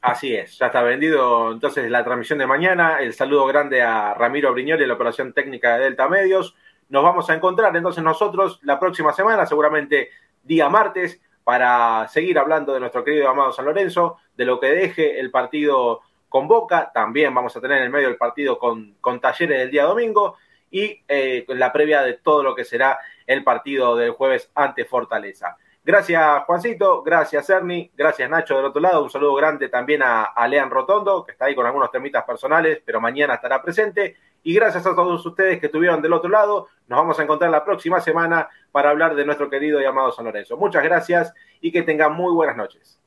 Así 0.00 0.32
es, 0.34 0.56
ya 0.58 0.66
está 0.66 0.82
vendido 0.82 1.50
entonces 1.50 1.90
la 1.90 2.04
transmisión 2.04 2.38
de 2.38 2.46
mañana. 2.46 3.00
El 3.00 3.14
saludo 3.14 3.46
grande 3.46 3.82
a 3.82 4.14
Ramiro 4.14 4.52
Briñoli, 4.52 4.86
la 4.86 4.94
operación 4.94 5.32
técnica 5.32 5.76
de 5.76 5.84
Delta 5.84 6.08
Medios. 6.08 6.54
Nos 6.88 7.02
vamos 7.02 7.28
a 7.28 7.34
encontrar 7.34 7.76
entonces 7.76 8.04
nosotros 8.04 8.60
la 8.62 8.78
próxima 8.78 9.12
semana, 9.12 9.44
seguramente 9.44 10.10
día 10.44 10.68
martes, 10.68 11.20
para 11.42 12.06
seguir 12.08 12.38
hablando 12.38 12.72
de 12.72 12.80
nuestro 12.80 13.02
querido 13.02 13.28
amado 13.28 13.52
San 13.52 13.64
Lorenzo, 13.64 14.18
de 14.36 14.44
lo 14.44 14.60
que 14.60 14.68
deje 14.68 15.18
el 15.18 15.32
partido 15.32 16.02
con 16.28 16.46
Boca, 16.46 16.92
también 16.92 17.34
vamos 17.34 17.56
a 17.56 17.60
tener 17.60 17.78
en 17.78 17.84
el 17.84 17.90
medio 17.90 18.08
del 18.08 18.16
partido 18.16 18.58
con, 18.58 18.94
con 19.00 19.20
Talleres 19.20 19.62
el 19.62 19.70
día 19.70 19.84
domingo 19.84 20.36
y 20.70 21.02
eh, 21.08 21.44
la 21.48 21.72
previa 21.72 22.02
de 22.02 22.14
todo 22.14 22.42
lo 22.42 22.54
que 22.54 22.64
será 22.64 22.98
el 23.26 23.42
partido 23.42 23.96
del 23.96 24.10
jueves 24.10 24.50
ante 24.54 24.84
Fortaleza. 24.84 25.56
Gracias 25.88 26.44
Juancito, 26.44 27.02
gracias 27.02 27.48
Ernie, 27.48 27.90
gracias 27.96 28.28
Nacho 28.28 28.54
del 28.56 28.66
otro 28.66 28.78
lado, 28.78 29.02
un 29.02 29.08
saludo 29.08 29.34
grande 29.36 29.70
también 29.70 30.02
a, 30.02 30.24
a 30.24 30.46
Lean 30.46 30.68
Rotondo, 30.68 31.24
que 31.24 31.32
está 31.32 31.46
ahí 31.46 31.54
con 31.54 31.64
algunos 31.64 31.90
temitas 31.90 32.24
personales, 32.24 32.82
pero 32.84 33.00
mañana 33.00 33.36
estará 33.36 33.62
presente. 33.62 34.14
Y 34.42 34.54
gracias 34.54 34.86
a 34.86 34.94
todos 34.94 35.24
ustedes 35.24 35.58
que 35.58 35.64
estuvieron 35.64 36.02
del 36.02 36.12
otro 36.12 36.28
lado. 36.28 36.68
Nos 36.88 36.98
vamos 36.98 37.18
a 37.18 37.22
encontrar 37.22 37.50
la 37.50 37.64
próxima 37.64 38.00
semana 38.00 38.50
para 38.70 38.90
hablar 38.90 39.14
de 39.14 39.24
nuestro 39.24 39.48
querido 39.48 39.80
y 39.80 39.86
amado 39.86 40.12
San 40.12 40.26
Lorenzo. 40.26 40.58
Muchas 40.58 40.84
gracias 40.84 41.32
y 41.62 41.72
que 41.72 41.80
tengan 41.80 42.12
muy 42.12 42.34
buenas 42.34 42.58
noches. 42.58 43.00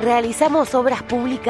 Realizamos 0.00 0.74
obras 0.74 1.02
públicas 1.04 1.46